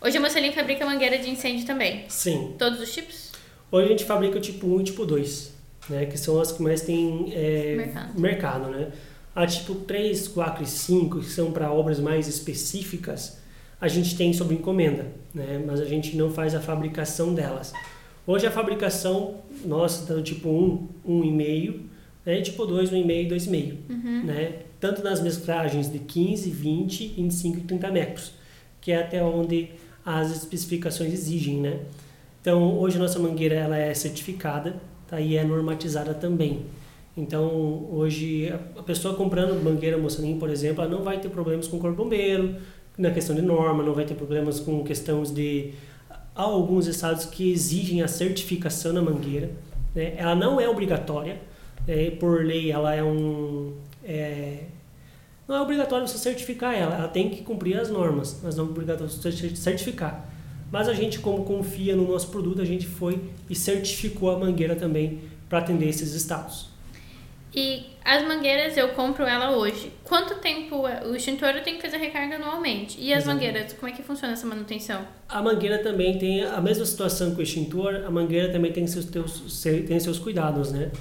Hoje 0.00 0.16
a 0.16 0.20
Mocelin 0.20 0.50
fabrica 0.50 0.86
mangueira 0.86 1.18
de 1.18 1.28
incêndio 1.28 1.66
também. 1.66 2.06
Sim. 2.08 2.54
Todos 2.58 2.80
os 2.80 2.90
tipos? 2.90 3.32
Hoje 3.70 3.84
a 3.84 3.90
gente 3.90 4.04
fabrica 4.06 4.38
o 4.38 4.40
tipo 4.40 4.66
1 4.66 4.80
e 4.80 4.84
tipo 4.84 5.04
2, 5.04 5.52
né? 5.90 6.06
Que 6.06 6.16
são 6.16 6.40
as 6.40 6.52
que 6.52 6.62
mais 6.62 6.80
tem 6.80 7.30
é, 7.34 7.74
Mercado. 7.76 8.18
mercado, 8.18 8.70
né? 8.70 8.92
A 9.34 9.46
tipo 9.46 9.74
3, 9.74 10.28
4 10.28 10.62
e 10.62 10.66
5, 10.66 11.20
que 11.20 11.26
são 11.26 11.52
para 11.52 11.70
obras 11.70 12.00
mais 12.00 12.26
específicas, 12.26 13.38
a 13.78 13.88
gente 13.88 14.16
tem 14.16 14.32
sob 14.32 14.54
encomenda, 14.54 15.06
né? 15.34 15.62
Mas 15.66 15.82
a 15.82 15.84
gente 15.84 16.16
não 16.16 16.30
faz 16.30 16.54
a 16.54 16.60
fabricação 16.62 17.34
delas. 17.34 17.74
Hoje 18.26 18.46
a 18.46 18.50
fabricação 18.50 19.42
nossa 19.66 20.06
tá 20.06 20.14
no 20.14 20.22
tipo 20.22 20.48
1, 20.48 20.88
1,5, 21.06 21.89
né? 22.24 22.40
Tipo 22.40 22.66
2, 22.66 22.90
1,5 22.90 23.26
e 23.26 23.28
2,5, 23.28 23.74
Uhum. 23.88 24.24
né? 24.24 24.52
Tanto 24.78 25.02
nas 25.02 25.20
mesclagens 25.20 25.90
de 25.92 25.98
15, 25.98 26.50
20, 26.50 27.08
25 27.08 27.58
e 27.58 27.60
30 27.62 27.90
metros, 27.90 28.32
que 28.80 28.92
é 28.92 28.96
até 29.00 29.22
onde 29.22 29.68
as 30.04 30.30
especificações 30.30 31.12
exigem, 31.12 31.58
né? 31.60 31.80
Então, 32.40 32.78
hoje 32.78 32.96
a 32.96 33.00
nossa 33.00 33.18
mangueira 33.18 33.54
ela 33.54 33.76
é 33.76 33.92
certificada 33.92 34.76
tá? 35.06 35.20
e 35.20 35.36
é 35.36 35.44
normatizada 35.44 36.14
também. 36.14 36.62
Então, 37.16 37.86
hoje, 37.92 38.48
a- 38.78 38.82
pessoa 38.82 39.14
comprando 39.14 39.62
mangueira 39.62 39.98
Moçanin, 39.98 40.38
por 40.38 40.48
exemplo, 40.48 40.82
ela 40.82 40.90
não 40.90 41.02
vai 41.02 41.18
ter 41.20 41.28
problemas 41.28 41.68
com 41.68 41.76
o 41.76 41.80
corpo 41.80 42.02
bombeiro, 42.02 42.54
na 42.96 43.10
questão 43.10 43.34
de 43.36 43.42
norma, 43.42 43.82
não 43.82 43.92
vai 43.92 44.04
ter 44.06 44.14
problemas 44.14 44.60
com 44.60 44.82
questões 44.84 45.30
de... 45.30 45.72
Há 46.34 46.42
alguns 46.42 46.86
estados 46.86 47.26
que 47.26 47.50
exigem 47.52 48.02
a 48.02 48.08
certificação 48.08 48.94
da 48.94 49.02
mangueira. 49.02 49.50
Né? 49.94 50.14
Ela 50.16 50.34
não 50.34 50.58
é 50.60 50.68
obrigatória, 50.68 51.38
é, 51.92 52.10
por 52.12 52.44
lei 52.44 52.70
ela 52.70 52.94
é 52.94 53.02
um... 53.02 53.74
é, 54.04 54.64
não 55.48 55.56
é 55.56 55.60
obrigatório 55.60 56.06
você 56.06 56.18
certificar 56.18 56.74
ela, 56.74 56.94
ela 56.94 57.08
tem 57.08 57.28
que 57.30 57.42
cumprir 57.42 57.78
as 57.78 57.90
normas, 57.90 58.38
mas 58.42 58.56
não 58.56 58.66
é 58.66 58.68
obrigatório 58.68 59.12
você 59.12 59.32
cer- 59.32 59.56
certificar. 59.56 60.28
Mas 60.70 60.88
a 60.88 60.94
gente, 60.94 61.18
como 61.18 61.44
confia 61.44 61.96
no 61.96 62.06
nosso 62.06 62.28
produto, 62.28 62.62
a 62.62 62.64
gente 62.64 62.86
foi 62.86 63.20
e 63.48 63.54
certificou 63.56 64.30
a 64.30 64.38
mangueira 64.38 64.76
também 64.76 65.20
para 65.48 65.58
atender 65.58 65.88
esses 65.88 66.14
estados. 66.14 66.70
E 67.52 67.86
as 68.04 68.22
mangueiras 68.24 68.76
eu 68.76 68.90
compro 68.90 69.24
ela 69.24 69.56
hoje. 69.56 69.90
Quanto 70.04 70.36
tempo 70.36 70.86
é- 70.86 71.04
o 71.04 71.16
extintor 71.16 71.48
eu 71.48 71.64
tenho 71.64 71.76
que 71.78 71.82
fazer 71.82 71.96
recarga 71.96 72.36
anualmente? 72.36 72.96
E 73.00 73.12
as 73.12 73.24
Exatamente. 73.24 73.46
mangueiras, 73.48 73.72
como 73.72 73.92
é 73.92 73.96
que 73.96 74.02
funciona 74.04 74.34
essa 74.34 74.46
manutenção? 74.46 75.04
A 75.28 75.42
mangueira 75.42 75.78
também 75.82 76.16
tem 76.16 76.44
a 76.44 76.60
mesma 76.60 76.84
situação 76.84 77.34
que 77.34 77.40
o 77.40 77.42
extintor, 77.42 78.04
a 78.06 78.10
mangueira 78.10 78.52
também 78.52 78.72
tem 78.72 78.86
seus, 78.86 79.06
teus, 79.06 79.62
tem 79.88 79.98
seus 79.98 80.20
cuidados, 80.20 80.70
né? 80.70 80.92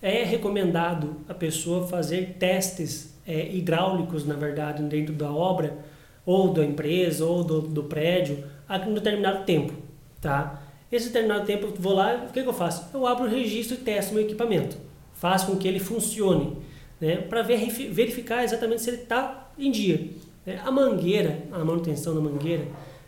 É 0.00 0.22
recomendado 0.22 1.16
a 1.28 1.34
pessoa 1.34 1.86
fazer 1.86 2.36
testes 2.38 3.18
é, 3.26 3.54
hidráulicos, 3.54 4.24
na 4.24 4.34
verdade, 4.34 4.82
dentro 4.84 5.12
da 5.12 5.30
obra, 5.30 5.76
ou 6.24 6.52
da 6.52 6.64
empresa, 6.64 7.24
ou 7.24 7.42
do, 7.42 7.60
do 7.62 7.84
prédio, 7.84 8.44
a 8.68 8.76
um 8.76 8.94
determinado 8.94 9.44
tempo, 9.44 9.72
tá? 10.20 10.62
Esse 10.90 11.06
determinado 11.06 11.44
tempo 11.46 11.66
eu 11.66 11.74
vou 11.76 11.94
lá, 11.94 12.26
o 12.28 12.32
que, 12.32 12.42
que 12.42 12.48
eu 12.48 12.52
faço? 12.52 12.86
Eu 12.94 13.06
abro 13.06 13.24
o 13.24 13.28
registro 13.28 13.76
e 13.76 13.80
testo 13.80 14.14
meu 14.14 14.22
equipamento. 14.22 14.76
Faço 15.14 15.46
com 15.46 15.56
que 15.56 15.66
ele 15.66 15.80
funcione, 15.80 16.56
né? 17.00 17.16
Para 17.16 17.42
verificar 17.42 18.44
exatamente 18.44 18.82
se 18.82 18.90
ele 18.90 19.02
está 19.02 19.50
em 19.58 19.70
dia. 19.70 20.10
né? 20.46 20.60
A 20.64 20.70
mangueira, 20.70 21.42
a 21.50 21.58
manutenção 21.64 22.14
da 22.14 22.20
mangueira, 22.20 22.66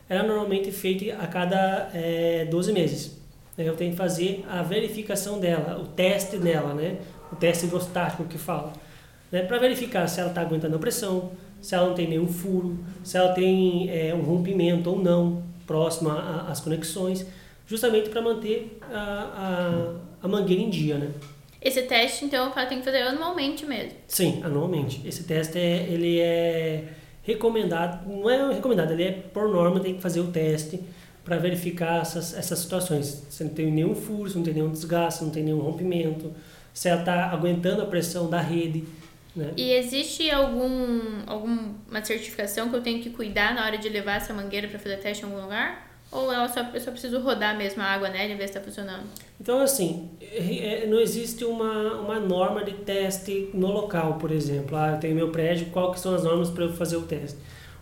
ela 0.08 0.24
é 0.24 0.26
normalmente 0.26 0.72
feita 0.72 1.16
a 1.22 1.26
cada 1.26 1.90
eh, 1.94 2.46
12 2.50 2.72
meses. 2.72 3.19
Né? 3.56 3.68
Eu 3.68 3.76
tenho 3.76 3.92
que 3.92 3.96
fazer 3.96 4.44
a 4.48 4.62
verificação 4.62 5.38
dela, 5.38 5.78
o 5.80 5.86
teste 5.86 6.36
dela, 6.36 6.74
né? 6.74 6.98
O 7.32 7.36
teste 7.36 7.66
hidrostático 7.66 8.24
que 8.24 8.38
fala. 8.38 8.72
Né? 9.30 9.42
Para 9.42 9.58
verificar 9.58 10.08
se 10.08 10.20
ela 10.20 10.30
está 10.30 10.40
aguentando 10.40 10.76
a 10.76 10.78
pressão, 10.78 11.32
se 11.60 11.74
ela 11.74 11.88
não 11.88 11.94
tem 11.94 12.08
nenhum 12.08 12.26
furo, 12.26 12.78
se 13.04 13.16
ela 13.16 13.32
tem 13.32 13.88
eh, 13.90 14.14
um 14.14 14.22
rompimento 14.22 14.90
ou 14.90 14.98
não 14.98 15.42
próximo 15.66 16.10
às 16.10 16.58
conexões, 16.60 17.24
justamente 17.66 18.08
para 18.08 18.20
manter 18.20 18.78
a, 18.90 20.00
a, 20.22 20.26
a 20.26 20.28
mangueira 20.28 20.62
em 20.62 20.70
dia, 20.70 20.98
né? 20.98 21.10
Esse 21.62 21.82
teste, 21.82 22.24
então, 22.24 22.46
eu 22.46 22.66
tenho 22.66 22.80
que 22.80 22.84
fazer 22.84 23.02
anualmente 23.02 23.66
mesmo. 23.66 23.92
Sim, 24.08 24.40
anualmente. 24.42 25.06
Esse 25.06 25.24
teste 25.24 25.58
é, 25.58 25.86
ele 25.88 26.18
é 26.18 26.84
recomendado, 27.22 28.08
não 28.08 28.28
é 28.28 28.52
recomendado, 28.54 28.92
ele 28.92 29.04
é 29.04 29.12
por 29.12 29.48
norma, 29.48 29.78
tem 29.78 29.94
que 29.94 30.00
fazer 30.00 30.20
o 30.20 30.28
teste 30.28 30.80
para 31.30 31.38
verificar 31.38 32.02
essas, 32.02 32.34
essas 32.36 32.58
situações. 32.58 33.24
Se 33.30 33.44
não 33.44 33.50
tem 33.52 33.70
nenhum 33.70 33.94
furo, 33.94 34.28
se 34.28 34.36
não 34.36 34.42
tem 34.42 34.52
nenhum 34.52 34.72
desgaste, 34.72 35.22
não 35.22 35.30
tem 35.30 35.44
nenhum 35.44 35.60
rompimento, 35.60 36.32
se 36.74 36.88
ela 36.88 36.98
está 36.98 37.26
aguentando 37.26 37.82
a 37.82 37.86
pressão 37.86 38.28
da 38.28 38.40
rede. 38.40 38.82
Né? 39.36 39.52
E 39.56 39.70
existe 39.74 40.28
algum 40.28 41.22
alguma 41.28 42.02
certificação 42.02 42.68
que 42.68 42.74
eu 42.74 42.82
tenho 42.82 43.00
que 43.00 43.10
cuidar 43.10 43.54
na 43.54 43.64
hora 43.64 43.78
de 43.78 43.88
levar 43.88 44.16
essa 44.16 44.34
mangueira 44.34 44.66
para 44.66 44.80
fazer 44.80 44.96
teste 44.96 45.22
em 45.22 45.28
algum 45.28 45.40
lugar? 45.40 45.88
Ou 46.10 46.32
ela 46.32 46.48
só, 46.48 46.62
eu 46.74 46.80
só 46.80 46.90
preciso 46.90 47.20
rodar 47.20 47.56
mesmo 47.56 47.80
a 47.80 47.86
água 47.86 48.08
nela 48.08 48.32
e 48.32 48.34
ver 48.34 48.48
se 48.48 48.58
está 48.58 48.60
funcionando? 48.60 49.04
Então, 49.40 49.60
assim, 49.60 50.10
é- 50.20 50.84
não 50.88 50.98
existe 50.98 51.44
uma, 51.44 52.00
uma 52.00 52.18
norma 52.18 52.64
de 52.64 52.72
teste 52.72 53.50
no 53.54 53.68
local, 53.68 54.14
por 54.14 54.32
exemplo. 54.32 54.76
Ah, 54.76 54.94
eu 54.94 54.98
tenho 54.98 55.14
meu 55.14 55.30
prédio, 55.30 55.66
qual 55.66 55.92
que 55.92 56.00
são 56.00 56.12
as 56.12 56.24
normas 56.24 56.50
para 56.50 56.64
eu 56.64 56.72
fazer 56.72 56.96
o 56.96 57.02
teste? 57.02 57.38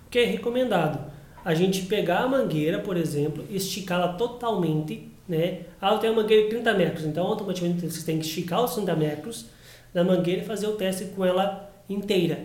O 0.07 0.11
que 0.11 0.19
é 0.19 0.25
recomendado? 0.27 1.17
A 1.49 1.55
gente 1.55 1.87
pegar 1.87 2.19
a 2.19 2.29
mangueira, 2.29 2.79
por 2.79 2.95
exemplo, 2.95 3.43
esticá-la 3.49 4.09
totalmente, 4.09 5.09
né? 5.27 5.61
Ah, 5.81 5.95
eu 5.95 5.99
tenho 5.99 6.13
uma 6.13 6.21
mangueira 6.21 6.43
de 6.43 6.51
30 6.51 6.75
metros, 6.75 7.07
então 7.07 7.27
automaticamente 7.27 7.89
você 7.89 8.05
tem 8.05 8.19
que 8.19 8.27
esticar 8.27 8.63
os 8.63 8.75
30 8.75 8.95
metros 8.95 9.47
da 9.95 10.05
mangueira 10.05 10.43
e 10.43 10.45
fazer 10.45 10.67
o 10.67 10.73
teste 10.73 11.07
com 11.07 11.25
ela 11.25 11.71
inteira, 11.89 12.41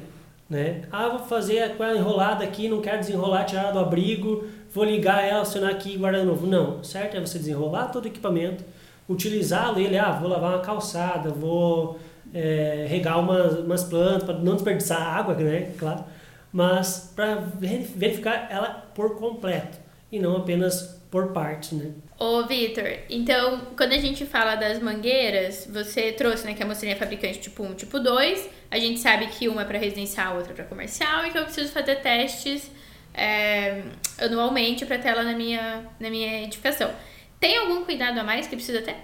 né? 0.49 0.83
Ah, 0.89 1.09
vou 1.09 1.19
fazer 1.19 1.75
com 1.75 1.83
ela 1.83 1.97
enrolada 1.97 2.45
aqui, 2.45 2.69
não 2.69 2.79
quero 2.79 2.99
desenrolar, 2.99 3.43
tirar 3.43 3.71
do 3.71 3.79
abrigo, 3.79 4.47
vou 4.73 4.85
ligar 4.85 5.21
ela, 5.21 5.41
acionar 5.41 5.71
aqui 5.71 5.95
e 5.95 5.97
guardar 5.97 6.21
de 6.21 6.27
novo. 6.27 6.47
Não, 6.47 6.81
certo 6.81 7.17
é 7.17 7.19
você 7.19 7.37
desenrolar 7.37 7.87
todo 7.87 8.05
o 8.05 8.07
equipamento, 8.07 8.63
utilizá-lo, 9.09 9.81
ele, 9.81 9.97
ah, 9.97 10.11
vou 10.11 10.29
lavar 10.29 10.53
uma 10.53 10.61
calçada, 10.61 11.29
vou 11.29 11.99
é, 12.33 12.85
regar 12.87 13.19
umas, 13.19 13.59
umas 13.59 13.83
plantas 13.83 14.23
para 14.23 14.37
não 14.39 14.53
desperdiçar 14.53 15.01
água, 15.01 15.33
né? 15.33 15.73
Claro, 15.77 16.05
mas 16.53 17.11
para 17.15 17.35
verificar 17.35 18.47
ela 18.51 18.69
por 18.93 19.17
completo 19.17 19.79
e 20.11 20.19
não 20.19 20.37
apenas 20.37 21.01
por 21.09 21.33
partes, 21.33 21.71
né? 21.71 21.91
Ô, 22.19 22.43
Vitor, 22.45 22.87
então, 23.09 23.61
quando 23.75 23.93
a 23.93 23.97
gente 23.97 24.25
fala 24.25 24.55
das 24.55 24.79
mangueiras, 24.79 25.67
você 25.71 26.11
trouxe, 26.11 26.45
né, 26.45 26.53
que 26.53 26.61
a 26.61 26.65
mocinha 26.65 26.93
é 26.93 26.95
fabricante 26.95 27.39
tipo 27.39 27.63
1, 27.63 27.73
tipo 27.73 27.99
2. 27.99 28.49
A 28.69 28.79
gente 28.79 28.99
sabe 28.99 29.27
que 29.27 29.49
uma 29.49 29.63
é 29.63 29.65
para 29.65 29.77
residencial, 29.77 30.37
outra 30.37 30.53
para 30.53 30.63
comercial, 30.63 31.25
e 31.25 31.31
que 31.31 31.37
eu 31.37 31.43
preciso 31.43 31.71
fazer 31.71 31.97
testes 31.97 32.71
é, 33.13 33.83
anualmente 34.19 34.85
para 34.85 34.97
ter 34.97 35.09
ela 35.09 35.23
na 35.23 35.33
minha, 35.33 35.85
na 35.99 36.09
minha 36.09 36.43
edificação. 36.43 36.91
Tem 37.39 37.57
algum 37.57 37.83
cuidado 37.83 38.19
a 38.19 38.23
mais 38.23 38.47
que 38.47 38.55
precisa 38.55 38.81
ter? 38.81 38.95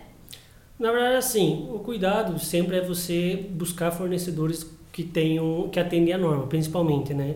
Na 0.79 0.91
verdade, 0.91 1.15
assim, 1.17 1.67
o 1.69 1.79
cuidado 1.79 2.39
sempre 2.39 2.77
é 2.77 2.81
você 2.81 3.35
buscar 3.51 3.91
fornecedores 3.91 4.63
que 4.91 5.03
tenham, 5.03 5.69
que 5.71 5.79
atendem 5.79 6.13
a 6.13 6.17
norma, 6.17 6.47
principalmente, 6.47 7.13
né? 7.13 7.35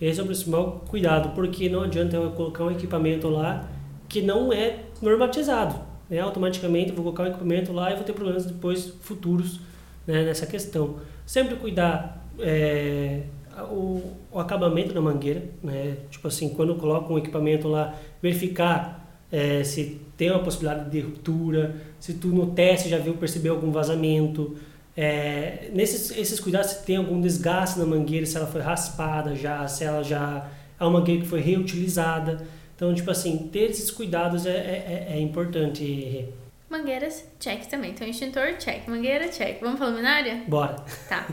Esse 0.00 0.20
é 0.20 0.22
o 0.22 0.26
principal 0.26 0.84
cuidado, 0.88 1.34
porque 1.34 1.68
não 1.68 1.82
adianta 1.82 2.16
eu 2.16 2.30
colocar 2.30 2.64
um 2.64 2.70
equipamento 2.70 3.28
lá 3.28 3.68
que 4.08 4.20
não 4.20 4.52
é 4.52 4.80
normatizado, 5.00 5.76
né? 6.08 6.20
Automaticamente 6.20 6.92
vou 6.92 7.04
colocar 7.04 7.24
um 7.24 7.26
equipamento 7.28 7.72
lá 7.72 7.92
e 7.92 7.94
vou 7.94 8.04
ter 8.04 8.12
problemas 8.12 8.44
depois 8.44 8.92
futuros 9.00 9.60
né, 10.06 10.24
nessa 10.24 10.46
questão. 10.46 10.96
Sempre 11.24 11.56
cuidar 11.56 12.26
é, 12.38 13.22
o, 13.70 14.02
o 14.30 14.38
acabamento 14.38 14.92
da 14.92 15.00
mangueira, 15.00 15.42
né? 15.62 15.96
Tipo 16.10 16.28
assim, 16.28 16.48
quando 16.50 16.70
eu 16.70 16.76
coloco 16.76 17.12
um 17.12 17.18
equipamento 17.18 17.68
lá, 17.68 17.94
verificar 18.20 19.02
é, 19.30 19.64
se 19.64 20.00
tem 20.16 20.30
uma 20.30 20.40
possibilidade 20.40 20.90
de 20.90 21.00
ruptura, 21.00 21.76
se 21.98 22.14
tu 22.14 22.28
no 22.28 22.48
teste 22.48 22.88
já 22.88 22.98
viu 22.98 23.14
perceber 23.14 23.48
algum 23.48 23.70
vazamento. 23.70 24.56
É, 24.96 25.70
nesses 25.72 26.10
esses 26.10 26.38
cuidados, 26.38 26.70
se 26.70 26.84
tem 26.84 26.96
algum 26.96 27.20
desgaste 27.20 27.78
na 27.78 27.86
mangueira, 27.86 28.26
se 28.26 28.36
ela 28.36 28.46
foi 28.46 28.60
raspada 28.60 29.34
já, 29.34 29.66
se 29.66 29.84
ela 29.84 30.02
já 30.02 30.50
é 30.78 30.84
uma 30.84 30.98
mangueira 30.98 31.22
que 31.22 31.28
foi 31.28 31.40
reutilizada. 31.40 32.46
Então, 32.76 32.92
tipo 32.94 33.10
assim, 33.10 33.48
ter 33.52 33.70
esses 33.70 33.90
cuidados 33.90 34.44
é, 34.44 34.50
é, 34.50 35.06
é 35.10 35.20
importante. 35.20 36.28
Mangueiras, 36.68 37.24
check 37.38 37.66
também. 37.66 37.92
Então, 37.92 38.06
extintor, 38.06 38.56
check. 38.58 38.88
Mangueira, 38.88 39.28
check. 39.28 39.60
Vamos 39.60 39.78
pra 39.78 39.88
luminária? 39.88 40.42
Bora. 40.48 40.76
Tá. 41.08 41.28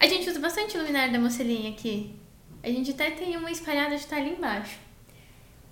A 0.00 0.06
gente 0.06 0.28
usa 0.28 0.40
bastante 0.40 0.76
luminária 0.76 1.12
da 1.12 1.18
mocelinha 1.18 1.70
aqui. 1.70 2.14
A 2.62 2.68
gente 2.68 2.90
até 2.90 3.10
tem 3.10 3.36
uma 3.36 3.50
espalhada 3.50 3.96
de 3.96 4.06
tá 4.06 4.16
ali 4.16 4.30
embaixo. 4.30 4.78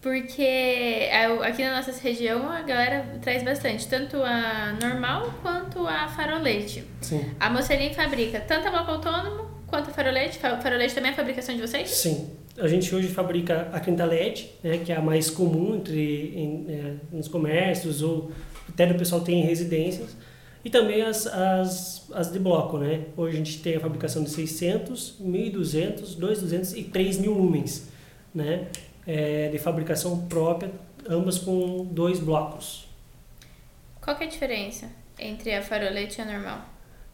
Porque 0.03 0.43
é, 0.43 1.27
aqui 1.45 1.62
na 1.62 1.77
nossa 1.77 1.93
região 2.03 2.51
a 2.51 2.61
galera 2.62 3.07
traz 3.23 3.45
bastante, 3.45 3.87
tanto 3.87 4.17
a 4.17 4.77
normal 4.83 5.33
quanto 5.41 5.87
a 5.87 6.09
farolete. 6.09 6.83
Sim. 7.01 7.25
A 7.38 7.49
Mocelin 7.49 7.95
fabrica 7.95 8.41
tanto 8.41 8.67
a 8.67 8.71
bloco 8.73 8.91
autônomo 8.91 9.47
quanto 9.69 9.91
a 9.91 9.93
farolete. 9.93 10.38
Fa- 10.41 10.61
Farolete 10.61 10.93
também 10.93 11.11
é 11.11 11.15
a 11.15 11.17
fabricação 11.17 11.55
de 11.55 11.61
vocês? 11.61 11.88
Sim. 11.88 12.31
A 12.59 12.67
gente 12.67 12.93
hoje 12.95 13.09
fabrica 13.09 13.69
a 13.73 13.79
quinta 13.79 14.05
LED, 14.05 14.51
né, 14.62 14.79
que 14.85 14.91
é 14.93 14.97
a 14.97 15.01
mais 15.01 15.31
comum 15.31 15.77
entre 15.77 16.35
em, 16.37 16.67
é, 16.69 16.95
nos 17.17 17.29
comércios 17.29 18.03
ou 18.03 18.33
até 18.69 18.91
o 18.91 18.99
pessoal 18.99 19.21
tem 19.23 19.41
em 19.41 19.45
residências. 19.45 20.17
E 20.65 20.69
também 20.71 21.01
as, 21.03 21.27
as, 21.29 22.11
as 22.12 22.33
de 22.33 22.38
bloco, 22.41 22.77
né? 22.77 23.03
Hoje 23.17 23.35
a 23.35 23.38
gente 23.38 23.59
tem 23.62 23.77
a 23.77 23.81
fabricação 23.81 24.23
de 24.25 24.31
600, 24.31 25.17
1200, 25.21 26.15
2200 26.17 26.73
e 26.75 26.83
3000 26.85 27.33
lumens, 27.33 27.88
né? 28.35 28.67
É, 29.07 29.49
de 29.49 29.59
fabricação 29.59 30.27
própria, 30.29 30.71
ambas 31.09 31.38
com 31.38 31.85
dois 31.91 32.21
blocos. 32.21 32.88
Qual 34.01 34.17
é 34.17 34.25
a 34.25 34.27
diferença 34.27 34.91
entre 35.19 35.55
a 35.55 35.62
farolete 35.62 36.21
e 36.21 36.23
a 36.23 36.25
normal? 36.25 36.61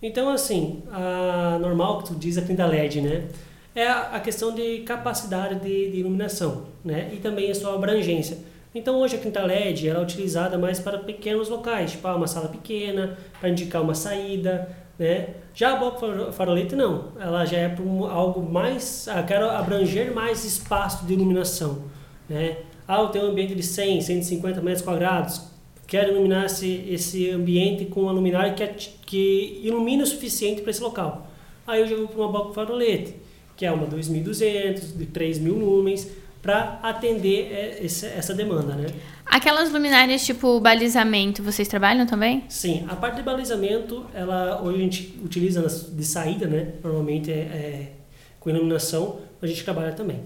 Então, 0.03 0.31
assim, 0.31 0.83
a 0.92 1.59
normal 1.61 1.98
que 1.98 2.09
tu 2.09 2.14
diz 2.14 2.38
a 2.38 2.42
30 2.42 2.66
LED, 2.66 3.01
né? 3.01 3.29
É 3.74 3.87
a 3.87 4.20
questão 4.20 4.55
de 4.55 4.79
capacidade 4.81 5.57
de, 5.57 5.90
de 5.90 5.98
iluminação, 5.98 6.66
né? 6.85 7.11
E 7.12 7.16
também 7.16 7.51
a 7.51 7.55
sua 7.55 7.74
abrangência. 7.74 8.38
Então, 8.74 8.96
hoje 9.01 9.16
a 9.16 9.18
30 9.18 9.42
LED 9.42 9.88
ela 9.88 10.01
é 10.01 10.03
utilizada 10.03 10.57
mais 10.57 10.79
para 10.79 10.98
pequenos 10.98 11.48
locais, 11.48 11.92
tipo 11.92 12.07
ah, 12.07 12.16
uma 12.16 12.27
sala 12.27 12.48
pequena, 12.48 13.18
para 13.40 13.48
indicar 13.48 13.83
uma 13.83 13.94
saída, 13.94 14.68
né? 14.98 15.29
Já 15.58 15.72
a 15.72 15.76
bloco 15.76 16.30
farolete 16.30 16.76
não, 16.76 17.08
ela 17.18 17.44
já 17.44 17.56
é 17.56 17.68
para 17.68 17.82
algo 17.84 18.48
mais, 18.48 19.08
ah, 19.08 19.24
quero 19.24 19.50
abranger 19.50 20.14
mais 20.14 20.44
espaço 20.44 21.04
de 21.04 21.14
iluminação, 21.14 21.82
né? 22.28 22.58
Ah, 22.86 23.00
eu 23.00 23.08
tenho 23.08 23.24
um 23.24 23.30
ambiente 23.30 23.56
de 23.56 23.62
100, 23.64 24.02
150 24.02 24.60
metros 24.60 24.84
quadrados, 24.84 25.42
quero 25.84 26.12
iluminar 26.12 26.46
esse, 26.46 26.86
esse 26.88 27.28
ambiente 27.30 27.86
com 27.86 28.02
uma 28.02 28.12
luminária 28.12 28.52
que, 28.52 28.68
que 29.04 29.60
ilumine 29.64 30.04
o 30.04 30.06
suficiente 30.06 30.62
para 30.62 30.70
esse 30.70 30.80
local. 30.80 31.26
Aí 31.66 31.80
eu 31.80 31.88
já 31.88 31.96
vou 31.96 32.06
para 32.06 32.20
uma 32.20 32.30
bloco 32.30 32.52
farolete, 32.52 33.16
que 33.56 33.66
é 33.66 33.72
uma 33.72 33.84
2200, 33.84 34.96
de 34.96 35.06
3000 35.06 35.58
lumens, 35.58 36.08
para 36.40 36.78
atender 36.84 37.52
é, 37.52 37.84
essa 37.84 38.32
demanda, 38.32 38.76
né? 38.76 38.86
Aquelas 39.28 39.70
luminárias 39.70 40.24
tipo 40.24 40.58
balizamento, 40.58 41.42
vocês 41.42 41.68
trabalham 41.68 42.06
também? 42.06 42.44
Sim, 42.48 42.86
a 42.88 42.96
parte 42.96 43.16
de 43.16 43.22
balizamento, 43.22 44.06
ela 44.14 44.60
hoje 44.62 44.78
a 44.78 44.80
gente 44.80 45.20
utiliza 45.22 45.62
de 45.62 46.04
saída, 46.04 46.46
né? 46.46 46.72
Normalmente 46.82 47.30
é, 47.30 47.34
é 47.34 47.92
com 48.40 48.48
iluminação, 48.48 49.20
a 49.40 49.46
gente 49.46 49.62
trabalha 49.62 49.92
também. 49.92 50.22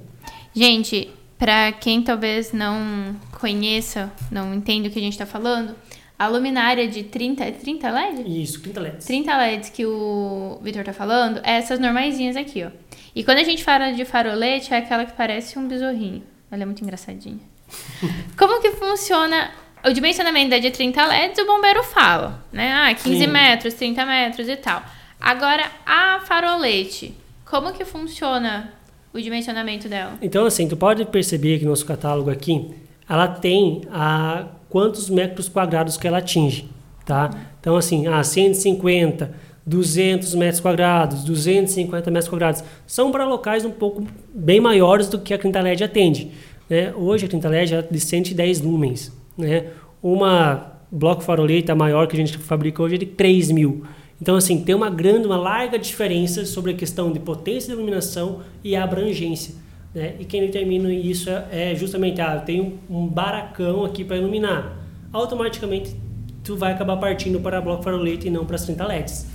Gente, 0.54 1.10
para 1.38 1.72
quem 1.72 2.02
talvez 2.02 2.52
não 2.52 3.16
conheça, 3.40 4.12
não 4.30 4.54
entenda 4.54 4.88
o 4.88 4.90
que 4.90 4.98
a 4.98 5.02
gente 5.02 5.14
está 5.14 5.26
falando, 5.26 5.74
a 6.16 6.28
luminária 6.28 6.86
de 6.86 7.02
30, 7.02 7.50
30 7.50 7.90
LED? 7.90 8.42
Isso, 8.42 8.62
30 8.62 8.80
LEDs. 8.80 9.04
30 9.06 9.36
LEDs 9.36 9.70
que 9.70 9.84
o 9.84 10.60
Vitor 10.62 10.84
tá 10.84 10.92
falando, 10.92 11.40
é 11.42 11.54
essas 11.54 11.80
normaisinhas 11.80 12.36
aqui, 12.36 12.62
ó. 12.62 12.70
E 13.14 13.24
quando 13.24 13.38
a 13.38 13.44
gente 13.44 13.64
fala 13.64 13.90
de 13.90 14.04
farolete, 14.04 14.72
é 14.72 14.76
aquela 14.76 15.04
que 15.04 15.12
parece 15.14 15.58
um 15.58 15.66
besorrinho. 15.66 16.22
Ela 16.50 16.62
é 16.62 16.66
muito 16.66 16.82
engraçadinha. 16.82 17.40
Como 18.36 18.60
que 18.60 18.72
funciona 18.72 19.50
o 19.84 19.92
dimensionamento 19.92 20.50
da 20.50 20.58
de 20.58 20.70
30 20.70 21.04
LEDs? 21.04 21.38
O 21.38 21.46
bombeiro 21.46 21.82
fala, 21.82 22.44
né? 22.52 22.72
Ah, 22.72 22.94
15 22.94 23.18
Sim. 23.18 23.26
metros, 23.26 23.74
30 23.74 24.06
metros 24.06 24.48
e 24.48 24.56
tal. 24.56 24.82
Agora, 25.20 25.70
a 25.86 26.20
farolete, 26.20 27.14
como 27.44 27.72
que 27.72 27.84
funciona 27.84 28.72
o 29.12 29.20
dimensionamento 29.20 29.88
dela. 29.88 30.14
Então, 30.22 30.46
assim, 30.46 30.66
tu 30.66 30.76
pode 30.76 31.04
perceber 31.04 31.58
que 31.58 31.64
no 31.64 31.70
nosso 31.70 31.84
catálogo 31.84 32.30
aqui, 32.30 32.70
ela 33.08 33.28
tem 33.28 33.82
a 33.92 34.46
quantos 34.68 35.10
metros 35.10 35.48
quadrados 35.48 35.96
que 35.96 36.06
ela 36.08 36.18
atinge, 36.18 36.68
tá? 37.04 37.30
Então, 37.60 37.76
assim, 37.76 38.06
a 38.06 38.24
150, 38.24 39.34
200 39.66 40.34
metros 40.34 40.60
quadrados, 40.60 41.24
250 41.24 42.10
metros 42.10 42.28
quadrados, 42.28 42.64
são 42.86 43.12
para 43.12 43.24
locais 43.26 43.64
um 43.64 43.70
pouco 43.70 44.04
bem 44.34 44.60
maiores 44.60 45.08
do 45.08 45.18
que 45.18 45.34
a 45.34 45.38
30 45.38 45.60
LED 45.60 45.84
atende. 45.84 46.32
Né? 46.72 46.90
Hoje 46.96 47.26
a 47.26 47.28
30 47.28 47.48
LED 47.50 47.74
é 47.74 47.82
de 47.82 48.00
110 48.00 48.62
lumens, 48.62 49.12
né? 49.36 49.66
Uma 50.02 50.72
bloco 50.90 51.20
faroleta 51.20 51.74
maior 51.74 52.06
que 52.06 52.16
a 52.16 52.18
gente 52.18 52.38
fabrica 52.38 52.82
hoje 52.82 52.94
é 52.94 52.98
de 52.98 53.04
3 53.04 53.50
mil. 53.50 53.84
Então, 54.18 54.36
assim, 54.36 54.64
tem 54.64 54.74
uma 54.74 54.88
grande, 54.88 55.26
uma 55.26 55.36
larga 55.36 55.78
diferença 55.78 56.46
sobre 56.46 56.70
a 56.70 56.74
questão 56.74 57.12
de 57.12 57.20
potência 57.20 57.66
de 57.66 57.74
iluminação 57.74 58.40
e 58.64 58.74
abrangência. 58.74 59.54
Né? 59.94 60.14
E 60.18 60.24
quem 60.24 60.40
determina 60.40 60.90
isso 60.90 61.28
é, 61.28 61.72
é 61.72 61.74
justamente, 61.74 62.22
ah, 62.22 62.38
tem 62.38 62.78
um 62.88 63.06
baracão 63.06 63.84
aqui 63.84 64.02
para 64.02 64.16
iluminar. 64.16 64.74
Automaticamente, 65.12 65.94
tu 66.42 66.56
vai 66.56 66.72
acabar 66.72 66.96
partindo 66.96 67.38
para 67.38 67.60
bloco 67.60 67.82
farolete 67.82 68.28
e 68.28 68.30
não 68.30 68.46
para 68.46 68.56
as 68.56 68.64
30 68.64 68.86
LEDs. 68.86 69.26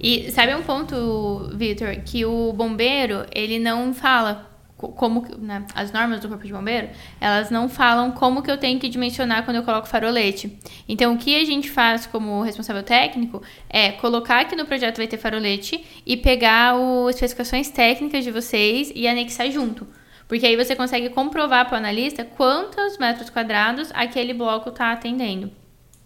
E 0.00 0.30
sabe 0.30 0.54
um 0.54 0.62
ponto, 0.62 1.50
Victor, 1.54 1.96
que 1.96 2.24
o 2.24 2.50
bombeiro, 2.54 3.26
ele 3.34 3.58
não 3.58 3.92
fala 3.92 4.47
como 4.78 5.26
né, 5.38 5.64
as 5.74 5.90
normas 5.90 6.20
do 6.20 6.28
corpo 6.28 6.46
de 6.46 6.52
bombeiro, 6.52 6.88
elas 7.20 7.50
não 7.50 7.68
falam 7.68 8.12
como 8.12 8.42
que 8.42 8.50
eu 8.50 8.56
tenho 8.56 8.78
que 8.78 8.88
dimensionar 8.88 9.44
quando 9.44 9.56
eu 9.56 9.64
coloco 9.64 9.88
farolete. 9.88 10.56
Então, 10.88 11.14
o 11.14 11.18
que 11.18 11.34
a 11.34 11.44
gente 11.44 11.68
faz 11.68 12.06
como 12.06 12.42
responsável 12.42 12.84
técnico 12.84 13.42
é 13.68 13.90
colocar 13.92 14.44
que 14.44 14.54
no 14.54 14.64
projeto 14.64 14.98
vai 14.98 15.08
ter 15.08 15.18
farolete 15.18 15.84
e 16.06 16.16
pegar 16.16 16.74
as 17.08 17.16
especificações 17.16 17.68
técnicas 17.70 18.22
de 18.22 18.30
vocês 18.30 18.92
e 18.94 19.08
anexar 19.08 19.50
junto. 19.50 19.86
Porque 20.28 20.46
aí 20.46 20.56
você 20.56 20.76
consegue 20.76 21.08
comprovar 21.08 21.66
para 21.66 21.74
o 21.74 21.78
analista 21.78 22.24
quantos 22.24 22.98
metros 22.98 23.30
quadrados 23.30 23.90
aquele 23.94 24.32
bloco 24.32 24.68
está 24.68 24.92
atendendo. 24.92 25.50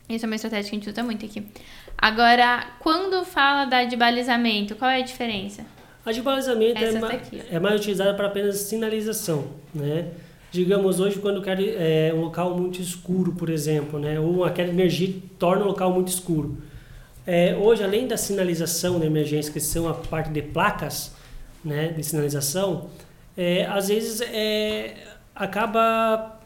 Isso 0.09 0.25
é 0.25 0.29
uma 0.29 0.37
estratégia 0.37 0.71
que 0.71 0.77
a 0.77 0.79
gente 0.79 0.91
usa 0.91 1.03
muito 1.03 1.27
aqui. 1.27 1.47
Agora, 1.99 2.67
quando 2.79 3.25
fala 3.25 3.65
da 3.65 3.85
de 3.85 3.97
balizamento, 3.97 4.77
qual 4.77 4.91
é 4.91 4.99
a 4.99 5.05
diferença? 5.05 5.65
A 6.05 6.11
de 6.11 6.21
balizamento 6.21 6.83
é, 6.83 6.93
ma 6.99 7.13
é, 7.51 7.61
mais 7.61 7.81
utilizada 7.81 8.13
para 8.15 8.27
apenas 8.27 8.57
sinalização, 8.57 9.45
né? 9.75 10.09
Digamos, 10.51 11.01
hoje, 11.01 11.19
quando 11.19 11.37
eu 11.37 11.43
quero 11.43 11.63
é, 11.65 12.13
um 12.15 12.23
local 12.23 12.59
muito 12.59 12.81
escuro, 12.81 13.33
por 13.33 13.49
exemplo, 13.49 13.99
né? 13.99 14.21
ou 14.21 14.45
aquela 14.45 14.69
energia 14.69 15.15
torna 15.39 15.65
o 15.65 15.69
local 15.69 15.91
muito 15.93 16.09
escuro. 16.09 16.59
É, 17.27 17.57
hoje, 17.57 17.83
além 17.83 18.07
da 18.07 18.19
sinalização 18.19 18.99
da 18.99 19.07
emergência, 19.07 19.51
que 19.51 19.61
são 19.61 19.89
a 19.89 19.95
parte 19.95 20.31
de 20.31 20.43
placas 20.43 21.13
né, 21.65 21.89
de 21.89 22.03
sinalização, 22.03 22.91
é, 23.35 23.65
às 23.65 23.89
vezes 23.89 24.21
é, 24.21 24.95
acaba 25.35 26.39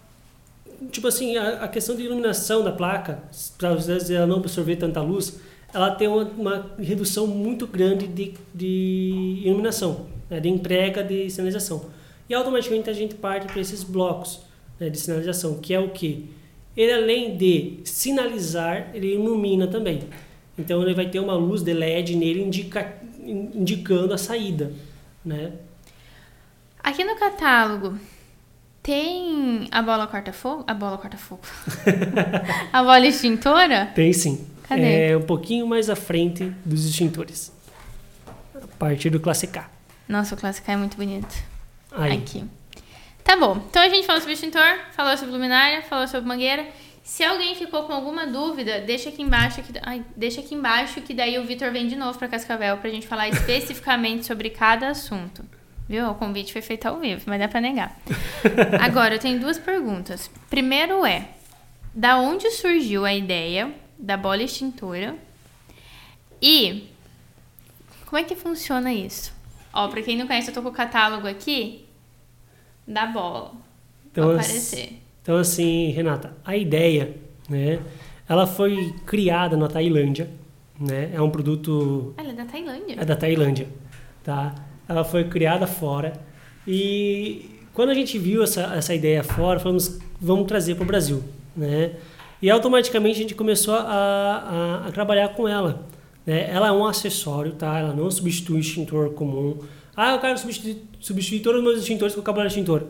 tipo 0.93 1.09
assim 1.09 1.37
a, 1.37 1.65
a, 1.65 1.69
questão 1.69 1.97
de 1.97 2.03
iluminação 2.03 2.63
da 2.63 2.71
placa 2.71 3.19
para 3.57 3.71
às 3.71 3.87
vezes 3.87 4.11
ela 4.11 4.27
não 4.27 4.37
absorver 4.37 4.77
tanta 4.77 5.01
luz 5.01 5.41
ela 5.77 5.91
tem 5.91 6.09
uma, 6.09 6.23
uma 6.25 6.71
redução 6.79 7.27
muito 7.27 7.67
grande 7.67 8.07
de, 8.07 8.33
de 8.55 9.43
iluminação, 9.45 10.07
né, 10.31 10.41
de 10.41 10.49
entrega 10.49 11.05
de 11.05 11.29
sinalização. 11.29 11.91
E 12.27 12.35
automaticamente 12.35 12.89
a 12.89 12.95
gente 12.95 13.15
parte 13.15 13.47
para 13.47 13.61
esses 13.61 13.85
blocos 13.85 14.41
né, 14.81 14.89
de 14.89 14.99
sinalização, 14.99 15.59
que 15.59 15.75
é 15.75 15.79
o 15.79 15.91
que? 15.91 16.31
Ele 16.75 16.93
além 16.93 17.37
de 17.37 17.81
sinalizar, 17.85 18.91
ele 18.95 19.17
ilumina 19.17 19.67
também. 19.67 20.01
Então 20.57 20.83
ele 20.83 20.95
vai 20.95 21.11
ter 21.11 21.21
uma 21.21 21.35
luz 21.35 21.63
de 21.63 21.75
LED 21.75 22.17
nele 22.17 22.43
indica, 22.43 22.97
indicando 23.23 24.15
a 24.15 24.19
saída, 24.19 24.73
né? 25.23 25.53
Aqui 26.83 27.05
no 27.05 27.17
catálogo 27.17 27.99
tem 28.83 29.69
a 29.71 29.83
bola 29.83 30.07
corta-fogo? 30.07 30.65
A 30.67 30.73
bola 30.73 30.97
corta-fogo. 30.97 31.43
a 32.73 32.83
bola 32.83 33.07
extintora? 33.07 33.87
Tem 33.95 34.11
sim. 34.15 34.56
Cadê? 34.69 35.11
É 35.11 35.17
um 35.17 35.23
pouquinho 35.23 35.67
mais 35.67 35.89
à 35.89 35.97
frente 35.97 36.53
dos 36.65 36.85
extintores. 36.85 37.53
A 38.55 38.67
partir 38.79 39.11
do 39.11 39.21
classe 39.21 39.47
K. 39.47 39.69
Nossa, 40.09 40.35
o 40.35 40.39
classe 40.39 40.61
K 40.61 40.73
é 40.73 40.77
muito 40.77 40.97
bonito. 40.97 41.35
Aí. 41.93 42.13
Aqui. 42.13 42.45
Tá 43.23 43.37
bom. 43.37 43.63
Então 43.69 43.83
a 43.83 43.89
gente 43.89 44.07
falou 44.07 44.21
sobre 44.21 44.35
extintor, 44.35 44.79
falou 44.93 45.17
sobre 45.17 45.33
luminária, 45.33 45.83
falou 45.83 46.07
sobre 46.07 46.29
mangueira. 46.29 46.67
Se 47.03 47.23
alguém 47.23 47.55
ficou 47.55 47.85
com 47.85 47.93
alguma 47.93 48.27
dúvida, 48.27 48.81
deixa 48.81 49.09
aqui 49.09 49.23
embaixo. 49.23 49.63
Que, 49.63 49.73
ai, 49.83 50.05
deixa 50.17 50.41
aqui 50.41 50.55
embaixo 50.55 51.01
que 51.01 51.15
daí 51.15 51.39
o 51.39 51.45
Vitor 51.45 51.71
vem 51.71 51.87
de 51.87 51.97
novo 51.97 52.19
para 52.19 52.29
Cascavel 52.29 52.77
pra 52.79 52.91
gente 52.91 53.07
falar 53.07 53.29
especificamente 53.29 54.27
sobre 54.27 54.51
cada 54.51 54.89
assunto. 54.89 55.45
Viu? 55.89 56.11
O 56.11 56.15
convite 56.17 56.53
foi 56.53 56.63
feito 56.63 56.87
ao 56.87 56.99
vivo, 56.99 57.23
mas 57.27 57.39
dá 57.39 57.47
para 57.47 57.61
negar. 57.61 57.97
Agora, 58.81 59.15
eu 59.15 59.19
tenho 59.21 59.39
duas 59.39 59.57
perguntas. 59.57 60.29
Primeiro 60.51 61.07
é, 61.07 61.29
da 61.95 62.19
onde 62.19 62.51
surgiu 62.51 63.05
a 63.05 63.15
ideia 63.15 63.73
da 63.99 64.17
bola 64.17 64.43
extintora. 64.43 65.17
E 66.41 66.89
como 68.07 68.19
é 68.19 68.25
que 68.25 68.37
funciona 68.37 68.93
isso? 68.93 69.33
Ó, 69.73 69.89
pra 69.89 70.03
quem 70.03 70.17
não 70.17 70.27
conhece, 70.27 70.49
eu 70.49 70.55
tô 70.55 70.63
com 70.63 70.69
o 70.69 70.73
catálogo 70.73 71.27
aqui 71.27 71.87
da 72.87 73.07
bola. 73.07 73.53
Então, 74.11 74.31
aparecer. 74.31 75.01
Então, 75.23 75.37
assim, 75.37 75.91
Renata, 75.91 76.37
a 76.45 76.57
ideia, 76.57 77.17
né? 77.49 77.81
Ela 78.29 78.47
foi 78.47 78.95
criada 79.05 79.57
na 79.57 79.69
Tailândia, 79.69 80.31
né? 80.79 81.11
É 81.13 81.21
um 81.21 81.31
produto... 81.31 82.15
Ela 82.17 82.31
é 82.31 82.33
da 82.33 82.45
Tailândia? 82.45 82.97
É 82.99 83.05
da 83.05 83.17
Tailândia, 83.17 83.69
tá? 84.23 84.55
Ela 84.89 85.05
foi 85.05 85.25
criada 85.25 85.67
fora 85.67 86.13
e 86.67 87.51
quando 87.75 87.91
a 87.91 87.95
gente 87.95 88.19
viu 88.19 88.43
essa, 88.43 88.75
essa 88.75 88.95
ideia 88.95 89.23
fora, 89.23 89.61
falamos, 89.61 89.99
vamos 90.21 90.47
trazer 90.47 90.77
para 90.77 90.85
o 90.85 90.87
Brasil, 90.87 91.23
né? 91.57 91.97
E 92.41 92.51
automaticamente 92.51 93.19
a 93.19 93.23
gente 93.23 93.35
começou 93.35 93.75
a, 93.75 93.81
a, 93.81 94.89
a 94.89 94.93
trabalhar 94.93 95.31
com 95.31 95.49
ela. 95.49 95.87
Né? 96.25 96.51
Ela 96.51 96.69
é 96.69 96.73
um 96.73 96.85
acessório, 96.85 97.53
tá? 97.53 97.79
Ela 97.79 97.95
não 97.95 98.11
substitui 98.11 98.57
o 98.57 98.61
extintor 98.61 99.11
comum. 99.11 99.59
Ah, 99.97 100.13
eu 100.13 100.19
quero 100.19 100.37
substituir, 100.39 100.83
substituir 101.01 101.41
todos 101.41 101.61
os 101.61 101.65
meus 101.65 101.81
extintores 101.81 102.15
com 102.15 102.21
o 102.21 102.25
cabo 102.25 102.41
de 102.41 102.49
extintor. 102.49 102.85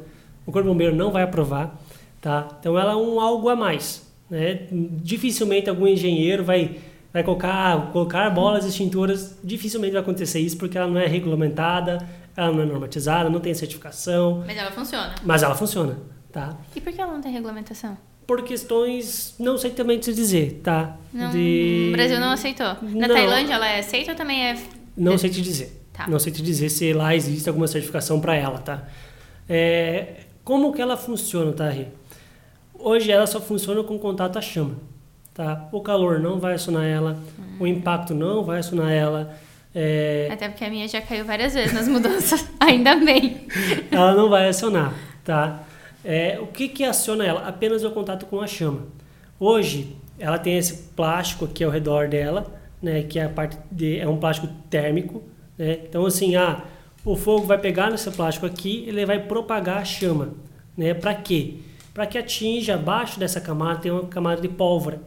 O 0.44 0.52
corpo 0.52 0.68
bombeiro 0.68 0.94
não 0.94 1.10
vai 1.10 1.22
aprovar, 1.22 1.80
tá? 2.20 2.48
Então 2.58 2.78
ela 2.78 2.92
é 2.92 2.96
um 2.96 3.20
algo 3.20 3.48
a 3.48 3.54
mais, 3.54 4.10
né? 4.28 4.66
Dificilmente 4.70 5.68
algum 5.68 5.86
engenheiro 5.86 6.44
vai 6.44 6.78
vai 7.12 7.24
colocar, 7.24 7.92
colocar 7.92 8.28
bolas 8.28 8.66
extintoras, 8.66 9.38
dificilmente 9.42 9.92
vai 9.92 10.02
acontecer 10.02 10.38
isso 10.38 10.58
porque 10.58 10.76
ela 10.76 10.86
não 10.86 11.00
é 11.00 11.06
regulamentada, 11.06 12.06
ela 12.36 12.52
não 12.52 12.62
é 12.62 12.66
normatizada, 12.66 13.30
não 13.30 13.40
tem 13.40 13.54
certificação. 13.54 14.44
Mas 14.46 14.58
ela 14.58 14.70
funciona. 14.70 15.14
Mas 15.24 15.42
ela 15.42 15.54
funciona, 15.54 15.98
tá? 16.30 16.58
E 16.74 16.80
por 16.80 16.92
que 16.92 17.00
ela 17.00 17.14
não 17.14 17.22
tem 17.22 17.32
regulamentação? 17.32 17.96
Por 18.26 18.42
questões, 18.42 19.34
não 19.38 19.56
sei 19.56 19.70
também 19.70 19.98
te 19.98 20.12
dizer, 20.12 20.60
tá? 20.64 20.96
Não, 21.12 21.30
de... 21.30 21.90
O 21.90 21.92
Brasil 21.92 22.18
não 22.18 22.32
aceitou. 22.32 22.76
Na 22.82 23.06
não, 23.06 23.14
Tailândia 23.14 23.54
ela 23.54 23.68
é 23.68 23.78
aceita 23.78 24.10
ou 24.12 24.16
também 24.16 24.46
é... 24.46 24.58
Não 24.96 25.16
sei 25.16 25.30
te 25.30 25.40
dizer. 25.40 25.80
Tá. 25.92 26.06
Não 26.08 26.18
sei 26.18 26.32
te 26.32 26.42
dizer 26.42 26.68
se 26.68 26.92
lá 26.92 27.14
existe 27.14 27.48
alguma 27.48 27.66
certificação 27.66 28.20
para 28.20 28.34
ela, 28.34 28.58
tá? 28.58 28.82
É, 29.48 30.24
como 30.44 30.72
que 30.72 30.82
ela 30.82 30.96
funciona, 30.96 31.52
tá, 31.52 31.68
Rê? 31.68 31.86
Hoje 32.78 33.10
ela 33.10 33.26
só 33.26 33.40
funciona 33.40 33.82
com 33.82 33.98
contato 33.98 34.38
à 34.38 34.42
chama, 34.42 34.74
tá? 35.32 35.68
O 35.72 35.80
calor 35.80 36.20
não 36.20 36.38
vai 36.38 36.54
acionar 36.54 36.84
ela, 36.84 37.18
hum. 37.38 37.56
o 37.60 37.66
impacto 37.66 38.14
não 38.14 38.44
vai 38.44 38.58
acionar 38.58 38.92
ela. 38.92 39.34
É... 39.74 40.28
Até 40.30 40.48
porque 40.48 40.64
a 40.64 40.70
minha 40.70 40.86
já 40.86 41.00
caiu 41.00 41.24
várias 41.24 41.54
vezes 41.54 41.72
nas 41.72 41.88
mudanças, 41.88 42.48
ainda 42.60 42.96
bem. 42.96 43.46
Ela 43.90 44.14
não 44.14 44.30
vai 44.30 44.48
acionar, 44.48 44.94
tá? 45.22 45.65
É, 46.06 46.38
o 46.40 46.46
que 46.46 46.68
que 46.68 46.84
aciona 46.84 47.26
ela? 47.26 47.48
Apenas 47.48 47.82
o 47.82 47.90
contato 47.90 48.26
com 48.26 48.40
a 48.40 48.46
chama. 48.46 48.82
Hoje 49.40 49.96
ela 50.18 50.38
tem 50.38 50.56
esse 50.56 50.90
plástico 50.94 51.44
aqui 51.44 51.64
ao 51.64 51.70
redor 51.70 52.08
dela, 52.08 52.46
né? 52.80 53.02
Que 53.02 53.18
é 53.18 53.24
a 53.24 53.28
parte 53.28 53.58
de 53.70 53.98
é 53.98 54.08
um 54.08 54.16
plástico 54.16 54.48
térmico, 54.70 55.22
né? 55.58 55.80
Então 55.88 56.06
assim, 56.06 56.36
ah, 56.36 56.62
o 57.04 57.16
fogo 57.16 57.44
vai 57.44 57.58
pegar 57.58 57.90
nesse 57.90 58.10
plástico 58.12 58.46
aqui, 58.46 58.84
ele 58.86 59.04
vai 59.04 59.18
propagar 59.18 59.78
a 59.78 59.84
chama, 59.84 60.30
né? 60.76 60.94
Para 60.94 61.14
quê? 61.14 61.56
para 61.96 62.04
que 62.04 62.18
atinja 62.18 62.74
abaixo 62.74 63.18
dessa 63.18 63.40
camada 63.40 63.80
tem 63.80 63.90
uma 63.90 64.02
camada 64.02 64.38
de 64.38 64.50
pólvora, 64.50 65.00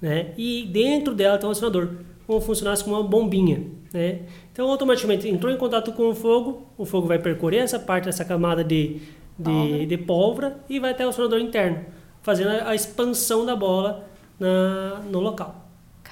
né? 0.00 0.32
E 0.38 0.66
dentro 0.72 1.14
dela 1.14 1.36
tem 1.36 1.46
um 1.46 1.52
acionador, 1.52 1.90
como 2.26 2.40
funcionasse 2.40 2.82
como 2.82 2.96
uma 2.96 3.06
bombinha, 3.06 3.66
né? 3.92 4.20
Então 4.50 4.70
automaticamente 4.70 5.28
entrou 5.28 5.52
em 5.52 5.58
contato 5.58 5.92
com 5.92 6.08
o 6.08 6.14
fogo, 6.14 6.66
o 6.78 6.86
fogo 6.86 7.06
vai 7.06 7.18
percorrer 7.18 7.58
essa 7.58 7.78
parte 7.78 8.06
dessa 8.06 8.24
camada 8.24 8.64
de, 8.64 9.02
de, 9.38 9.44
pólvora. 9.44 9.86
de 9.86 9.98
pólvora 9.98 10.56
e 10.68 10.78
vai 10.78 10.90
até 10.90 11.06
o 11.06 11.08
acionador 11.08 11.40
interno, 11.40 11.80
fazendo 12.22 12.50
a, 12.50 12.70
a 12.70 12.74
expansão 12.74 13.44
da 13.44 13.56
bola 13.56 14.06
na, 14.38 15.00
no 15.10 15.20
local. 15.20 15.62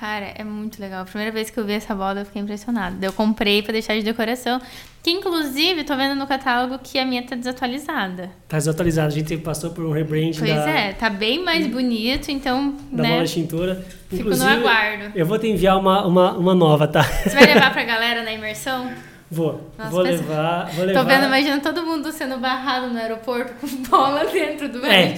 Cara, 0.01 0.33
é 0.35 0.43
muito 0.43 0.81
legal. 0.81 1.03
A 1.03 1.05
primeira 1.05 1.31
vez 1.31 1.51
que 1.51 1.61
eu 1.61 1.65
vi 1.67 1.75
essa 1.75 1.95
bola, 1.95 2.21
eu 2.21 2.25
fiquei 2.25 2.41
impressionada. 2.41 3.05
Eu 3.05 3.13
comprei 3.13 3.61
para 3.61 3.73
deixar 3.73 3.95
de 3.95 4.03
decoração. 4.03 4.59
Que 5.03 5.11
inclusive, 5.11 5.85
tô 5.85 5.95
vendo 5.95 6.15
no 6.15 6.27
catálogo 6.27 6.79
que 6.83 6.99
a 6.99 7.05
minha 7.05 7.23
tá 7.23 7.37
desatualizada. 7.37 8.31
Tá 8.49 8.57
desatualizada. 8.57 9.09
A 9.09 9.11
gente 9.11 9.37
passou 9.37 9.73
por 9.73 9.85
um 9.85 9.93
rebrand 9.93 10.33
Pois 10.39 10.55
da... 10.55 10.71
é, 10.71 10.93
tá 10.95 11.11
bem 11.11 11.45
mais 11.45 11.67
bonito, 11.67 12.31
então. 12.31 12.75
Da 12.91 13.03
né? 13.03 13.11
bola 13.11 13.25
extintora. 13.25 13.85
Fico 14.09 14.31
no 14.31 14.43
aguardo. 14.43 15.13
Eu 15.15 15.27
vou 15.27 15.39
te 15.39 15.49
enviar 15.49 15.79
uma, 15.79 16.07
uma, 16.07 16.33
uma 16.33 16.55
nova, 16.55 16.89
tá? 16.89 17.03
Você 17.03 17.37
vai 17.37 17.53
levar 17.53 17.71
pra 17.71 17.85
galera 17.85 18.23
na 18.23 18.33
imersão? 18.33 18.91
Vou. 19.31 19.71
Nossa, 19.79 19.91
vou, 19.91 20.01
levar, 20.01 20.71
vou 20.73 20.85
levar. 20.85 21.01
Tô 21.01 21.09
vendo, 21.09 21.27
imagina 21.27 21.61
todo 21.61 21.85
mundo 21.85 22.11
sendo 22.11 22.39
barrado 22.39 22.89
no 22.89 22.99
aeroporto 22.99 23.55
com 23.61 23.67
bola 23.89 24.25
dentro 24.25 24.69
do 24.69 24.85
é, 24.85 25.15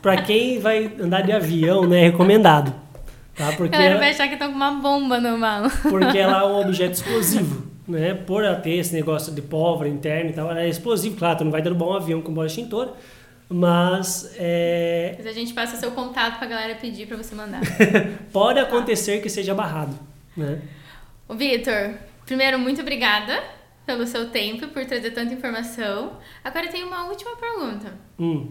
Pra 0.00 0.22
quem 0.22 0.58
vai 0.58 0.90
andar 0.98 1.20
de 1.20 1.32
avião, 1.32 1.86
né, 1.86 2.00
é 2.00 2.02
recomendado. 2.04 2.74
Tá? 3.36 3.52
Porque 3.52 3.74
a 3.74 3.78
galera 3.78 3.98
vai 3.98 4.10
achar 4.10 4.28
que 4.28 4.36
tá 4.36 4.46
com 4.46 4.54
uma 4.54 4.70
bomba 4.70 5.20
no 5.20 5.36
mala. 5.36 5.68
Porque 5.68 6.16
ela 6.16 6.42
é 6.42 6.44
um 6.46 6.60
objeto 6.64 6.94
explosivo. 6.94 7.66
Né? 7.86 8.14
Por 8.14 8.42
ela 8.42 8.56
ter 8.56 8.76
esse 8.76 8.94
negócio 8.94 9.34
de 9.34 9.42
pólvora 9.42 9.88
interna 9.90 10.30
e 10.30 10.32
tal, 10.32 10.50
ela 10.50 10.62
é 10.62 10.68
explosivo, 10.68 11.16
claro, 11.16 11.38
tu 11.38 11.44
não 11.44 11.50
vai 11.50 11.60
derrubar 11.60 11.86
um 11.86 11.92
avião 11.94 12.22
com 12.22 12.32
bola 12.32 12.46
extintora, 12.46 12.92
mas 13.46 14.34
é... 14.38 15.16
Mas 15.18 15.26
a 15.26 15.32
gente 15.32 15.52
passa 15.52 15.76
seu 15.76 15.90
contato 15.90 16.38
pra 16.38 16.48
galera 16.48 16.76
pedir 16.76 17.06
pra 17.06 17.18
você 17.18 17.34
mandar. 17.34 17.60
Pode 18.32 18.58
acontecer 18.58 19.20
que 19.20 19.28
seja 19.28 19.54
barrado, 19.54 19.98
né? 20.34 20.62
O 21.28 21.34
Vitor, 21.34 21.94
primeiro, 22.24 22.58
muito 22.58 22.80
obrigada 22.80 23.42
pelo 23.86 24.06
seu 24.06 24.30
tempo, 24.30 24.68
por 24.68 24.84
trazer 24.84 25.10
tanta 25.10 25.34
informação. 25.34 26.18
Agora 26.42 26.66
eu 26.66 26.70
tenho 26.70 26.86
uma 26.86 27.06
última 27.06 27.36
pergunta. 27.36 27.92
Hum. 28.18 28.48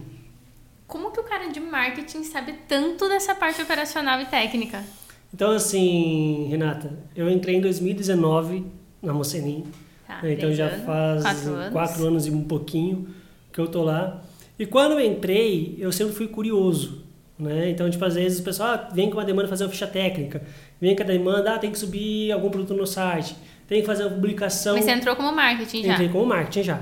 Como 0.86 1.10
que 1.10 1.20
o 1.20 1.24
cara 1.24 1.48
de 1.48 1.60
marketing 1.60 2.22
sabe 2.22 2.54
tanto 2.68 3.08
dessa 3.08 3.34
parte 3.34 3.60
operacional 3.60 4.20
e 4.20 4.26
técnica? 4.26 4.84
Então, 5.32 5.50
assim, 5.50 6.46
Renata, 6.48 6.96
eu 7.16 7.28
entrei 7.28 7.56
em 7.56 7.60
2019 7.60 8.64
na 9.02 9.12
Mocenin. 9.12 9.64
Tá, 10.06 10.22
né? 10.22 10.34
então 10.34 10.52
já 10.52 10.68
faz 10.68 11.22
quatro 11.22 11.54
anos. 11.54 11.72
quatro 11.72 12.06
anos. 12.06 12.26
e 12.26 12.30
um 12.30 12.44
pouquinho 12.44 13.08
que 13.52 13.58
eu 13.58 13.66
tô 13.66 13.82
lá. 13.82 14.22
E 14.58 14.66
quando 14.66 14.92
eu 14.92 15.00
entrei, 15.00 15.76
eu 15.78 15.90
sempre 15.90 16.14
fui 16.14 16.28
curioso. 16.28 17.02
Né? 17.36 17.70
Então, 17.70 17.90
tipo, 17.90 18.04
às 18.04 18.14
vezes 18.14 18.38
o 18.38 18.44
pessoal 18.44 18.68
ah, 18.70 18.88
vem 18.92 19.10
com 19.10 19.16
uma 19.16 19.24
demanda 19.24 19.48
fazer 19.48 19.64
uma 19.64 19.70
ficha 19.70 19.88
técnica, 19.88 20.42
vem 20.80 20.94
com 20.94 21.02
a 21.02 21.06
demanda, 21.06 21.54
ah, 21.54 21.58
tem 21.58 21.72
que 21.72 21.78
subir 21.78 22.30
algum 22.30 22.48
produto 22.48 22.74
no 22.74 22.86
site, 22.86 23.34
tem 23.66 23.80
que 23.80 23.86
fazer 23.86 24.04
uma 24.04 24.10
publicação. 24.10 24.74
Mas 24.74 24.84
você 24.84 24.90
entrou 24.90 25.16
como 25.16 25.32
marketing 25.32 25.84
já? 25.84 25.92
Entrei 25.92 26.08
como 26.08 26.26
marketing 26.26 26.62
já. 26.62 26.80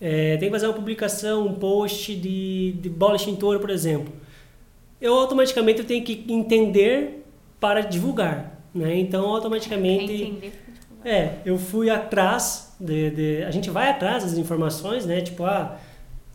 É, 0.00 0.36
tem 0.36 0.48
que 0.48 0.52
fazer 0.52 0.66
uma 0.66 0.74
publicação, 0.74 1.46
um 1.46 1.54
post 1.54 2.14
de, 2.14 2.72
de 2.72 2.88
bola 2.88 3.16
extintora, 3.16 3.58
por 3.58 3.70
exemplo. 3.70 4.12
Eu 5.00 5.14
automaticamente 5.14 5.80
eu 5.80 5.84
tenho 5.84 6.04
que 6.04 6.24
entender 6.28 7.24
para 7.60 7.80
divulgar, 7.80 8.60
né? 8.74 8.98
Então 8.98 9.26
automaticamente 9.26 10.52
é, 11.04 11.36
eu 11.44 11.58
fui 11.58 11.88
atrás 11.88 12.74
de, 12.80 13.10
de, 13.10 13.44
a 13.44 13.50
gente 13.50 13.70
vai 13.70 13.90
atrás 13.90 14.24
das 14.24 14.36
informações, 14.36 15.06
né? 15.06 15.20
Tipo 15.20 15.44
a 15.44 15.58
ah, 15.58 15.76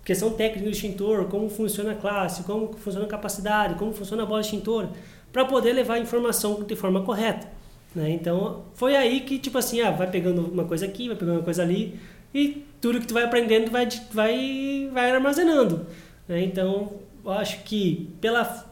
questão 0.03 0.31
técnica 0.31 0.65
do 0.65 0.71
extintor, 0.71 1.25
como 1.25 1.49
funciona 1.49 1.91
a 1.91 1.95
classe, 1.95 2.43
como 2.43 2.73
funciona 2.73 3.05
a 3.05 3.09
capacidade, 3.09 3.75
como 3.75 3.93
funciona 3.93 4.23
a 4.23 4.25
bola 4.25 4.41
extintora, 4.41 4.89
para 5.31 5.45
poder 5.45 5.73
levar 5.73 5.95
a 5.95 5.99
informação 5.99 6.63
de 6.63 6.75
forma 6.75 7.01
correta, 7.03 7.47
né? 7.93 8.11
Então 8.11 8.63
foi 8.73 8.95
aí 8.95 9.21
que 9.21 9.37
tipo 9.37 9.57
assim, 9.57 9.81
ah, 9.81 9.91
vai 9.91 10.09
pegando 10.09 10.45
uma 10.45 10.65
coisa 10.65 10.85
aqui, 10.85 11.07
vai 11.07 11.17
pegando 11.17 11.37
uma 11.37 11.43
coisa 11.43 11.61
ali 11.61 11.99
e 12.33 12.65
tudo 12.79 12.99
que 12.99 13.07
tu 13.07 13.13
vai 13.13 13.23
aprendendo 13.23 13.69
vai, 13.69 13.87
vai, 14.11 14.89
vai 14.91 15.11
armazenando. 15.11 15.85
Né? 16.27 16.43
Então, 16.43 16.93
eu 17.23 17.31
acho 17.31 17.63
que 17.63 18.09
pela, 18.19 18.65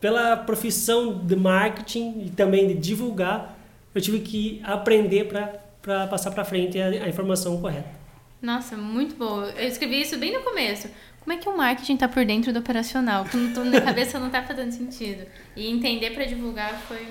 pela 0.00 0.36
profissão 0.36 1.18
de 1.18 1.34
marketing 1.34 2.26
e 2.26 2.30
também 2.30 2.68
de 2.68 2.74
divulgar, 2.74 3.58
eu 3.94 4.00
tive 4.00 4.20
que 4.20 4.60
aprender 4.62 5.24
para 5.24 6.06
passar 6.06 6.30
para 6.30 6.44
frente 6.44 6.80
a, 6.80 6.86
a, 6.86 7.08
informação 7.08 7.60
correta. 7.60 7.98
Nossa, 8.40 8.76
muito 8.76 9.16
bom. 9.16 9.42
Eu 9.42 9.66
escrevi 9.66 10.00
isso 10.02 10.16
bem 10.16 10.32
no 10.32 10.42
começo. 10.42 10.88
Como 11.20 11.32
é 11.32 11.36
que 11.36 11.48
o 11.48 11.56
marketing 11.56 11.94
está 11.94 12.08
por 12.08 12.24
dentro 12.24 12.52
do 12.52 12.60
operacional? 12.60 13.26
Quando 13.28 13.64
na 13.64 13.80
cabeça 13.80 14.18
não 14.18 14.28
está 14.28 14.42
fazendo 14.42 14.70
sentido. 14.70 15.26
E 15.56 15.68
entender 15.68 16.10
para 16.10 16.24
divulgar 16.24 16.78
foi 16.82 17.04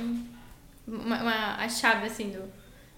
uma, 0.87 1.21
uma, 1.21 1.55
a 1.57 1.69
chave 1.69 2.07
assim 2.07 2.29
do, 2.29 2.43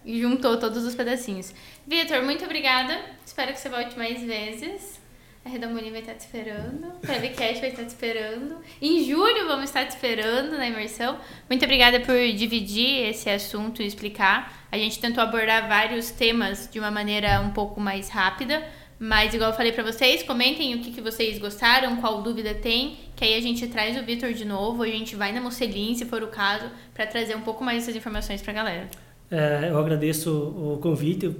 e 0.05 0.21
juntou 0.21 0.57
todos 0.57 0.85
os 0.85 0.95
pedacinhos. 0.95 1.53
Vitor, 1.85 2.23
muito 2.23 2.45
obrigada. 2.45 2.99
Espero 3.25 3.51
que 3.51 3.59
você 3.59 3.69
volte 3.69 3.97
mais 3.97 4.21
vezes. 4.21 4.99
A 5.43 5.49
Redamolim 5.49 5.91
vai 5.91 6.01
estar 6.01 6.15
te 6.15 6.19
esperando. 6.19 6.87
O 6.87 6.99
Prevcast 6.99 7.59
vai 7.61 7.69
estar 7.69 7.83
te 7.83 7.89
esperando. 7.89 8.57
Em 8.81 9.03
julho 9.05 9.47
vamos 9.47 9.65
estar 9.65 9.85
te 9.85 9.91
esperando 9.91 10.57
na 10.57 10.67
imersão. 10.67 11.17
Muito 11.49 11.63
obrigada 11.63 11.99
por 12.01 12.15
dividir 12.33 13.07
esse 13.09 13.29
assunto 13.29 13.81
e 13.81 13.87
explicar. 13.87 14.67
A 14.71 14.77
gente 14.77 14.99
tentou 14.99 15.23
abordar 15.23 15.67
vários 15.67 16.11
temas 16.11 16.69
de 16.71 16.79
uma 16.79 16.91
maneira 16.91 17.39
um 17.41 17.51
pouco 17.51 17.79
mais 17.79 18.09
rápida. 18.09 18.67
Mas, 18.99 19.33
igual 19.33 19.51
eu 19.51 19.55
falei 19.55 19.71
para 19.71 19.83
vocês, 19.83 20.23
comentem 20.23 20.75
o 20.75 20.79
que, 20.79 20.91
que 20.91 20.99
vocês 20.99 21.39
gostaram, 21.39 21.95
qual 21.97 22.21
dúvida 22.21 22.53
tem, 22.53 22.97
que 23.15 23.23
aí 23.23 23.35
a 23.35 23.41
gente 23.41 23.65
traz 23.67 23.97
o 23.97 24.03
Vitor 24.03 24.33
de 24.33 24.43
novo, 24.43 24.83
a 24.83 24.87
gente 24.87 25.15
vai 25.15 25.31
na 25.31 25.39
Mocelin, 25.39 25.95
se 25.95 26.03
for 26.03 26.21
o 26.21 26.27
caso, 26.27 26.65
para 26.93 27.07
trazer 27.07 27.35
um 27.37 27.41
pouco 27.41 27.63
mais 27.63 27.83
essas 27.83 27.95
informações 27.95 28.41
pra 28.41 28.51
galera. 28.51 28.89
É, 29.31 29.69
eu 29.69 29.77
agradeço 29.77 30.31
o 30.31 30.79
convite. 30.81 31.33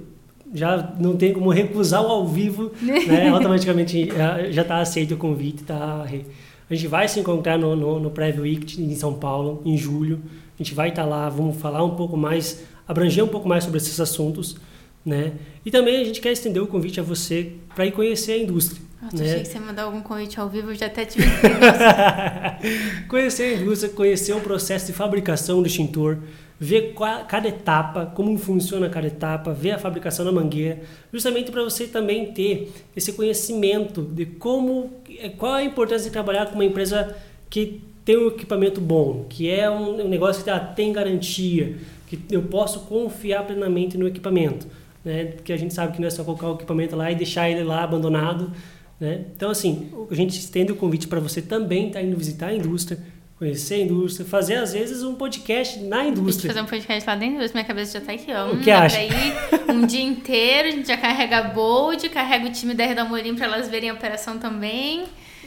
Já 0.54 0.94
não 0.98 1.16
tem 1.16 1.32
como 1.32 1.50
recusar 1.50 2.02
o 2.02 2.08
ao 2.08 2.26
vivo, 2.26 2.72
né? 2.80 3.28
automaticamente 3.30 4.08
já 4.50 4.62
está 4.62 4.78
aceito 4.78 5.14
o 5.14 5.16
convite. 5.16 5.62
Tá? 5.62 6.06
A 6.70 6.74
gente 6.74 6.88
vai 6.88 7.06
se 7.08 7.20
encontrar 7.20 7.58
no, 7.58 7.76
no, 7.76 8.00
no 8.00 8.10
Preview 8.10 8.42
Week 8.42 8.80
em 8.80 8.94
São 8.94 9.14
Paulo, 9.14 9.60
em 9.64 9.76
julho. 9.76 10.22
A 10.58 10.62
gente 10.62 10.74
vai 10.74 10.88
estar 10.88 11.02
tá 11.02 11.08
lá, 11.08 11.28
vamos 11.28 11.56
falar 11.56 11.84
um 11.84 11.94
pouco 11.94 12.16
mais, 12.16 12.64
abranger 12.88 13.24
um 13.24 13.28
pouco 13.28 13.48
mais 13.48 13.64
sobre 13.64 13.76
esses 13.76 14.00
assuntos. 14.00 14.56
Né? 15.04 15.32
E 15.64 15.70
também 15.70 16.00
a 16.00 16.04
gente 16.04 16.20
quer 16.20 16.32
estender 16.32 16.62
o 16.62 16.66
convite 16.66 17.00
a 17.00 17.02
você 17.02 17.52
para 17.74 17.86
ir 17.86 17.92
conhecer 17.92 18.32
a 18.32 18.38
indústria. 18.38 18.82
Nossa, 19.02 19.16
né? 19.16 19.24
achei 19.24 19.40
que 19.40 19.48
você 19.48 19.58
mandar 19.58 19.84
algum 19.84 20.02
convite 20.02 20.38
ao 20.38 20.48
vivo, 20.48 20.70
eu 20.70 20.74
já 20.74 20.86
até 20.86 21.06
tive 21.06 21.26
Conhecer 23.08 23.42
a 23.42 23.60
indústria, 23.62 23.92
conhecer 23.92 24.34
o 24.34 24.40
processo 24.40 24.86
de 24.86 24.92
fabricação 24.92 25.62
do 25.62 25.66
extintor, 25.66 26.18
ver 26.58 26.92
qual, 26.92 27.24
cada 27.24 27.48
etapa, 27.48 28.04
como 28.14 28.36
funciona 28.36 28.90
cada 28.90 29.06
etapa, 29.06 29.54
ver 29.54 29.70
a 29.70 29.78
fabricação 29.78 30.22
da 30.22 30.30
mangueira, 30.30 30.82
justamente 31.10 31.50
para 31.50 31.62
você 31.62 31.86
também 31.86 32.32
ter 32.32 32.70
esse 32.94 33.14
conhecimento 33.14 34.02
de 34.02 34.26
como, 34.26 34.90
qual 35.38 35.54
a 35.54 35.64
importância 35.64 36.04
de 36.04 36.12
trabalhar 36.12 36.46
com 36.46 36.56
uma 36.56 36.64
empresa 36.64 37.16
que 37.48 37.80
tem 38.04 38.18
um 38.18 38.28
equipamento 38.28 38.80
bom, 38.80 39.24
que 39.30 39.48
é 39.48 39.70
um, 39.70 40.04
um 40.04 40.08
negócio 40.08 40.44
que 40.44 40.50
tem 40.76 40.92
garantia, 40.92 41.78
que 42.06 42.18
eu 42.30 42.42
posso 42.42 42.80
confiar 42.80 43.46
plenamente 43.46 43.96
no 43.96 44.06
equipamento, 44.06 44.66
né? 45.04 45.26
Porque 45.26 45.52
a 45.52 45.56
gente 45.56 45.74
sabe 45.74 45.92
que 45.94 46.00
não 46.00 46.08
é 46.08 46.10
só 46.10 46.24
colocar 46.24 46.48
o 46.48 46.54
equipamento 46.54 46.96
lá 46.96 47.10
e 47.10 47.14
deixar 47.14 47.48
ele 47.48 47.62
lá 47.62 47.82
abandonado, 47.82 48.52
né? 48.98 49.24
Então 49.34 49.50
assim, 49.50 49.90
a 50.10 50.14
gente 50.14 50.38
estende 50.38 50.72
o 50.72 50.76
convite 50.76 51.08
para 51.08 51.20
você 51.20 51.40
também 51.40 51.88
estar 51.88 52.00
tá 52.00 52.04
indo 52.04 52.16
visitar 52.16 52.48
a 52.48 52.54
indústria, 52.54 52.98
conhecer 53.38 53.74
a 53.74 53.78
indústria, 53.78 54.26
fazer 54.26 54.56
às 54.56 54.72
vezes 54.72 55.02
um 55.02 55.14
podcast 55.14 55.78
na 55.80 56.04
indústria. 56.04 56.52
fazer 56.52 56.62
um 56.62 56.68
podcast 56.68 57.08
lá 57.08 57.14
dentro 57.14 57.34
da 57.34 57.38
indústria, 57.38 57.62
minha 57.62 57.66
cabeça 57.66 57.98
já 57.98 58.04
tá 58.04 58.12
aqui, 58.12 58.30
ó. 58.32 58.48
O 58.50 58.54
hum, 58.54 58.60
que 58.60 58.70
acha? 58.70 59.02
Ir 59.02 59.12
um 59.70 59.86
dia 59.86 60.02
inteiro, 60.02 60.68
a 60.68 60.70
gente 60.72 60.88
já 60.88 60.96
carrega 60.96 61.38
a 61.38 61.42
Bold, 61.44 62.06
carrega 62.10 62.46
o 62.46 62.52
time 62.52 62.74
da 62.74 62.84
Redamorim 62.84 63.34
pra 63.34 63.46
elas 63.46 63.68
verem 63.68 63.90
a 63.90 63.94
operação 63.94 64.38
também. 64.38 65.04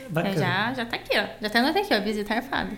Bacana. 0.10 0.36
Já, 0.36 0.74
já 0.74 0.86
tá 0.86 0.96
aqui, 0.96 1.18
ó. 1.18 1.26
Já 1.42 1.50
tá 1.50 1.60
anotado 1.60 1.86
aqui, 1.86 1.94
ó. 1.94 2.02
Visitar 2.02 2.42
Fábio. 2.42 2.78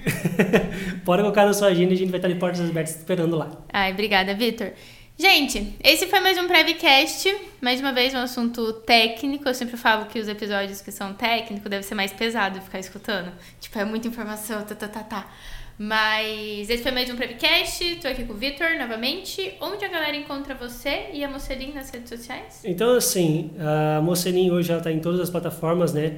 Pode 1.04 1.22
colocar 1.24 1.46
na 1.46 1.54
sua 1.54 1.70
agenda 1.70 1.92
e 1.92 1.96
a 1.96 1.98
gente 1.98 2.10
vai 2.10 2.20
estar 2.20 2.28
de 2.28 2.36
portas 2.36 2.62
abertas 2.62 2.96
esperando 2.96 3.36
lá. 3.36 3.52
Ai, 3.72 3.92
obrigada, 3.92 4.34
Vitor. 4.34 4.72
Gente, 5.18 5.74
esse 5.82 6.08
foi 6.08 6.20
mais 6.20 6.38
um 6.38 6.46
Prevcast. 6.46 7.34
Mais 7.62 7.80
uma 7.80 7.94
vez, 7.94 8.14
um 8.14 8.18
assunto 8.18 8.74
técnico. 8.74 9.48
Eu 9.48 9.54
sempre 9.54 9.78
falo 9.78 10.08
que 10.08 10.20
os 10.20 10.28
episódios 10.28 10.82
que 10.82 10.92
são 10.92 11.14
técnicos 11.14 11.70
devem 11.70 11.88
ser 11.88 11.96
mais 11.96 12.12
pesado 12.12 12.60
ficar 12.60 12.80
escutando. 12.80 13.32
Tipo, 13.62 13.80
é 13.80 13.86
muita 13.86 14.10
informação, 14.10 14.62
tá, 14.64 14.76
tá, 14.76 14.90
tá, 14.90 15.04
tá. 15.04 15.32
Mas 15.80 16.70
esse 16.70 16.84
foi 16.84 16.92
mais 16.92 17.10
um 17.10 17.16
Prevcast. 17.16 18.00
Tô 18.02 18.10
aqui 18.10 18.26
com 18.26 18.34
o 18.34 18.36
Vitor 18.36 18.78
novamente. 18.78 19.54
Onde 19.62 19.86
a 19.86 19.88
galera 19.88 20.18
encontra 20.18 20.54
você 20.54 21.06
e 21.14 21.24
a 21.24 21.30
Mocelin 21.30 21.72
nas 21.74 21.90
redes 21.92 22.10
sociais? 22.10 22.60
Então, 22.66 22.94
assim, 22.98 23.52
a 23.58 24.02
Mocelin 24.02 24.52
hoje 24.52 24.70
ela 24.70 24.82
tá 24.82 24.92
em 24.92 25.00
todas 25.00 25.22
as 25.22 25.30
plataformas, 25.30 25.94
né? 25.94 26.18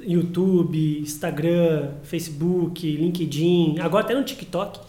YouTube, 0.00 0.98
Instagram, 0.98 1.92
Facebook, 2.02 2.90
LinkedIn, 2.90 3.78
agora 3.78 4.04
até 4.04 4.14
no 4.14 4.24
TikTok. 4.24 4.80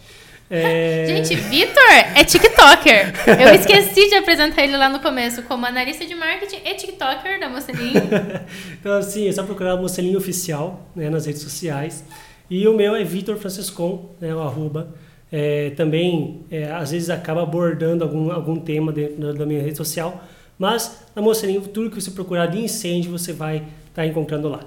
É... 0.50 1.06
Gente, 1.24 1.36
Vitor 1.36 1.82
é 2.16 2.24
TikToker. 2.64 3.12
Eu 3.40 3.54
esqueci 3.54 4.08
de 4.08 4.14
apresentar 4.14 4.64
ele 4.64 4.76
lá 4.76 4.88
no 4.88 5.00
começo 5.00 5.42
como 5.42 5.66
analista 5.66 6.06
de 6.06 6.14
marketing 6.14 6.60
e 6.64 6.74
TikToker 6.74 7.38
da 7.38 7.48
Mocelin. 7.48 7.94
então, 8.80 8.92
assim, 8.92 9.28
é 9.28 9.32
só 9.32 9.42
procurar 9.42 9.76
Mocelin 9.76 10.16
Oficial 10.16 10.88
né, 10.96 11.10
nas 11.10 11.26
redes 11.26 11.42
sociais. 11.42 12.04
E 12.48 12.66
o 12.66 12.74
meu 12.74 12.94
é 12.94 13.04
Vitor 13.04 13.36
Franciscon, 13.36 14.10
né, 14.20 14.34
o 14.34 14.40
arroba. 14.40 14.94
É, 15.30 15.70
também, 15.70 16.44
é, 16.50 16.70
às 16.70 16.92
vezes, 16.92 17.10
acaba 17.10 17.42
abordando 17.42 18.04
algum, 18.04 18.30
algum 18.30 18.56
tema 18.56 18.92
dentro 18.92 19.34
da 19.34 19.44
minha 19.44 19.62
rede 19.62 19.76
social. 19.76 20.24
Mas 20.58 21.06
na 21.14 21.20
Mocelin, 21.20 21.60
tudo 21.60 21.90
que 21.90 22.00
você 22.00 22.10
procurar 22.10 22.46
de 22.46 22.58
incêndio, 22.58 23.10
você 23.10 23.32
vai 23.32 23.56
estar 23.56 23.66
tá 23.94 24.06
encontrando 24.06 24.48
lá. 24.48 24.60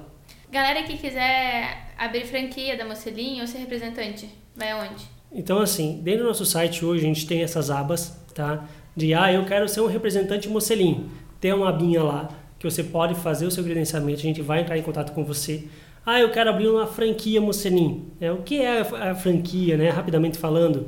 Galera 0.52 0.84
que 0.84 0.98
quiser 0.98 1.94
abrir 1.98 2.26
franquia 2.26 2.78
da 2.78 2.86
Mocelin 2.86 3.42
ou 3.42 3.48
ser 3.48 3.60
representante, 3.60 4.30
vai 4.56 4.72
aonde? 4.72 5.17
Então, 5.38 5.60
assim, 5.60 6.00
dentro 6.02 6.24
do 6.24 6.30
nosso 6.30 6.48
site 6.48 6.84
hoje 6.84 7.06
a 7.06 7.08
gente 7.08 7.28
tem 7.28 7.44
essas 7.44 7.70
abas, 7.70 8.20
tá? 8.34 8.66
De, 8.96 9.14
ah, 9.14 9.32
eu 9.32 9.46
quero 9.46 9.70
ser 9.70 9.82
um 9.82 9.86
representante 9.86 10.50
Mocelin. 10.50 11.06
Tem 11.40 11.54
uma 11.54 11.70
abinha 11.70 12.02
lá 12.02 12.28
que 12.58 12.68
você 12.68 12.84
pode 12.84 13.14
fazer 13.14 13.46
o 13.46 13.52
seu 13.52 13.64
credenciamento, 13.64 14.20
a 14.20 14.24
gente 14.24 14.42
vai 14.42 14.62
entrar 14.62 14.76
em 14.80 14.82
contato 14.82 15.14
com 15.14 15.24
você. 15.24 15.66
Ah, 16.04 16.20
eu 16.20 16.32
quero 16.32 16.50
abrir 16.50 16.68
uma 16.68 16.88
franquia 16.88 17.40
Mocelin. 17.40 18.08
É, 18.20 18.32
o 18.32 18.38
que 18.38 18.60
é 18.60 18.82
a 18.82 19.14
franquia, 19.14 19.78
né? 19.78 19.90
Rapidamente 19.90 20.40
falando, 20.40 20.88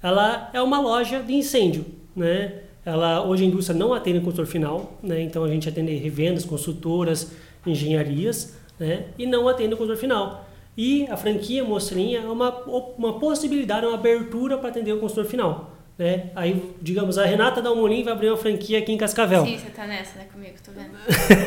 ela 0.00 0.48
é 0.52 0.62
uma 0.62 0.80
loja 0.80 1.20
de 1.20 1.34
incêndio, 1.34 1.84
né? 2.14 2.52
Ela, 2.84 3.26
hoje 3.26 3.42
a 3.42 3.46
indústria 3.48 3.76
não 3.76 3.92
atende 3.92 4.20
consumidor 4.20 4.46
final, 4.46 4.98
né? 5.02 5.20
Então 5.20 5.42
a 5.42 5.48
gente 5.48 5.68
atende 5.68 5.96
revendas, 5.96 6.44
consultoras, 6.44 7.32
engenharias, 7.66 8.56
né? 8.78 9.06
E 9.18 9.26
não 9.26 9.48
atende 9.48 9.70
consumidor 9.70 9.96
final. 9.96 10.47
E 10.78 11.08
a 11.10 11.16
franquia 11.16 11.64
Mostrinha 11.64 12.20
é 12.20 12.28
uma, 12.28 12.50
uma 12.96 13.18
possibilidade, 13.18 13.84
uma 13.84 13.96
abertura 13.96 14.56
para 14.56 14.68
atender 14.68 14.92
o 14.92 15.00
consumidor 15.00 15.28
final. 15.28 15.72
Né? 15.98 16.30
Aí, 16.36 16.72
digamos, 16.80 17.18
a 17.18 17.24
Renata 17.24 17.60
Dalmolin 17.60 18.04
vai 18.04 18.12
abrir 18.12 18.28
uma 18.28 18.36
franquia 18.36 18.78
aqui 18.78 18.92
em 18.92 18.96
Cascavel. 18.96 19.44
Sim, 19.44 19.58
você 19.58 19.70
tá 19.70 19.84
nessa, 19.88 20.16
né, 20.20 20.26
comigo, 20.32 20.54
tô 20.64 20.70
vendo. 20.70 20.92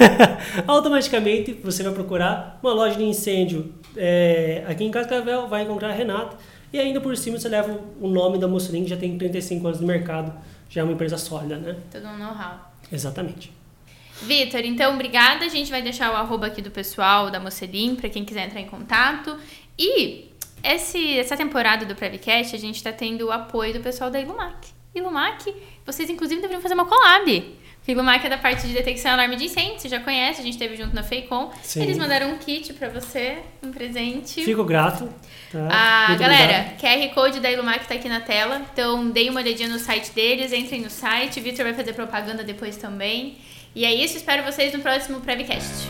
Automaticamente, 0.68 1.54
você 1.54 1.82
vai 1.82 1.94
procurar 1.94 2.60
uma 2.62 2.74
loja 2.74 2.98
de 2.98 3.06
incêndio 3.06 3.74
é, 3.96 4.66
aqui 4.68 4.84
em 4.84 4.92
Cascavel, 4.92 5.48
vai 5.48 5.64
encontrar 5.64 5.92
a 5.92 5.94
Renata, 5.94 6.36
e 6.74 6.78
ainda 6.78 7.00
por 7.00 7.16
cima 7.16 7.40
você 7.40 7.48
leva 7.48 7.80
o 8.02 8.10
nome 8.10 8.38
da 8.38 8.50
Mostrin, 8.50 8.84
que 8.84 8.90
já 8.90 8.98
tem 8.98 9.18
35 9.18 9.66
anos 9.66 9.80
no 9.80 9.88
mercado, 9.88 10.34
já 10.70 10.82
é 10.82 10.84
uma 10.84 10.92
empresa 10.92 11.18
sólida, 11.18 11.56
né? 11.56 11.78
Todo 11.90 12.06
um 12.06 12.18
know-how. 12.18 12.70
Exatamente. 12.92 13.61
Vitor, 14.22 14.62
então 14.64 14.94
obrigada. 14.94 15.46
A 15.46 15.50
gente 15.50 15.72
vai 15.72 15.82
deixar 15.82 16.12
o 16.12 16.16
arroba 16.16 16.48
aqui 16.48 16.62
do 16.62 16.72
pessoal 16.72 17.30
da 17.30 17.40
Mocelin 17.40 17.96
para 17.96 18.10
quem 18.10 18.24
quiser 18.24 18.46
entrar 18.46 18.62
em 18.62 18.68
contato. 18.68 19.38
E 19.78 20.30
esse, 20.64 21.18
essa 21.18 21.36
temporada 21.36 21.86
do 21.86 21.96
Prevcast 21.96 22.56
a 22.56 22.60
gente 22.60 22.76
está 22.76 22.92
tendo 22.92 23.28
o 23.28 23.32
apoio 23.32 23.74
do 23.74 23.80
pessoal 23.80 24.12
da 24.12 24.20
Ilumac. 24.20 24.70
Ilumac, 24.94 25.54
vocês 25.86 26.10
inclusive 26.10 26.42
deveriam 26.42 26.62
fazer 26.62 26.74
uma 26.74 26.86
collab. 26.86 27.62
Ilumac 27.88 28.26
é 28.26 28.30
da 28.30 28.38
parte 28.38 28.68
de 28.68 28.74
detecção 28.74 29.12
e 29.12 29.14
alarme 29.14 29.36
de 29.36 29.46
incêndio, 29.46 29.80
você 29.80 29.90
já 29.90 30.00
conhece, 30.00 30.40
a 30.40 30.44
gente 30.44 30.54
esteve 30.54 30.78
junto 30.78 30.96
na 30.96 31.02
Feicom. 31.02 31.52
Sim. 31.64 31.82
Eles 31.82 31.98
mandaram 31.98 32.32
um 32.32 32.38
kit 32.38 32.72
para 32.74 32.90
você, 32.90 33.40
um 33.62 33.72
presente. 33.72 34.46
Fico 34.46 34.64
grato. 34.64 35.10
Tá? 35.52 35.68
Ah, 35.70 36.16
galera, 36.16 36.74
obrigado. 36.74 36.80
QR 36.80 37.14
Code 37.14 37.40
da 37.40 37.52
Ilumac 37.52 37.88
tá 37.88 37.96
aqui 37.96 38.08
na 38.08 38.22
tela, 38.22 38.62
então 38.72 39.10
deem 39.10 39.30
uma 39.30 39.42
olhadinha 39.42 39.68
no 39.68 39.80
site 39.80 40.12
deles, 40.12 40.54
entrem 40.54 40.82
no 40.82 40.90
site, 40.90 41.40
Vitor 41.40 41.66
vai 41.66 41.74
fazer 41.74 41.94
propaganda 41.94 42.44
depois 42.44 42.78
também. 42.78 43.38
E 43.74 43.86
é 43.86 43.94
isso, 43.94 44.18
espero 44.18 44.44
vocês 44.44 44.74
no 44.74 44.80
próximo 44.80 45.22
Prevcast. 45.22 45.90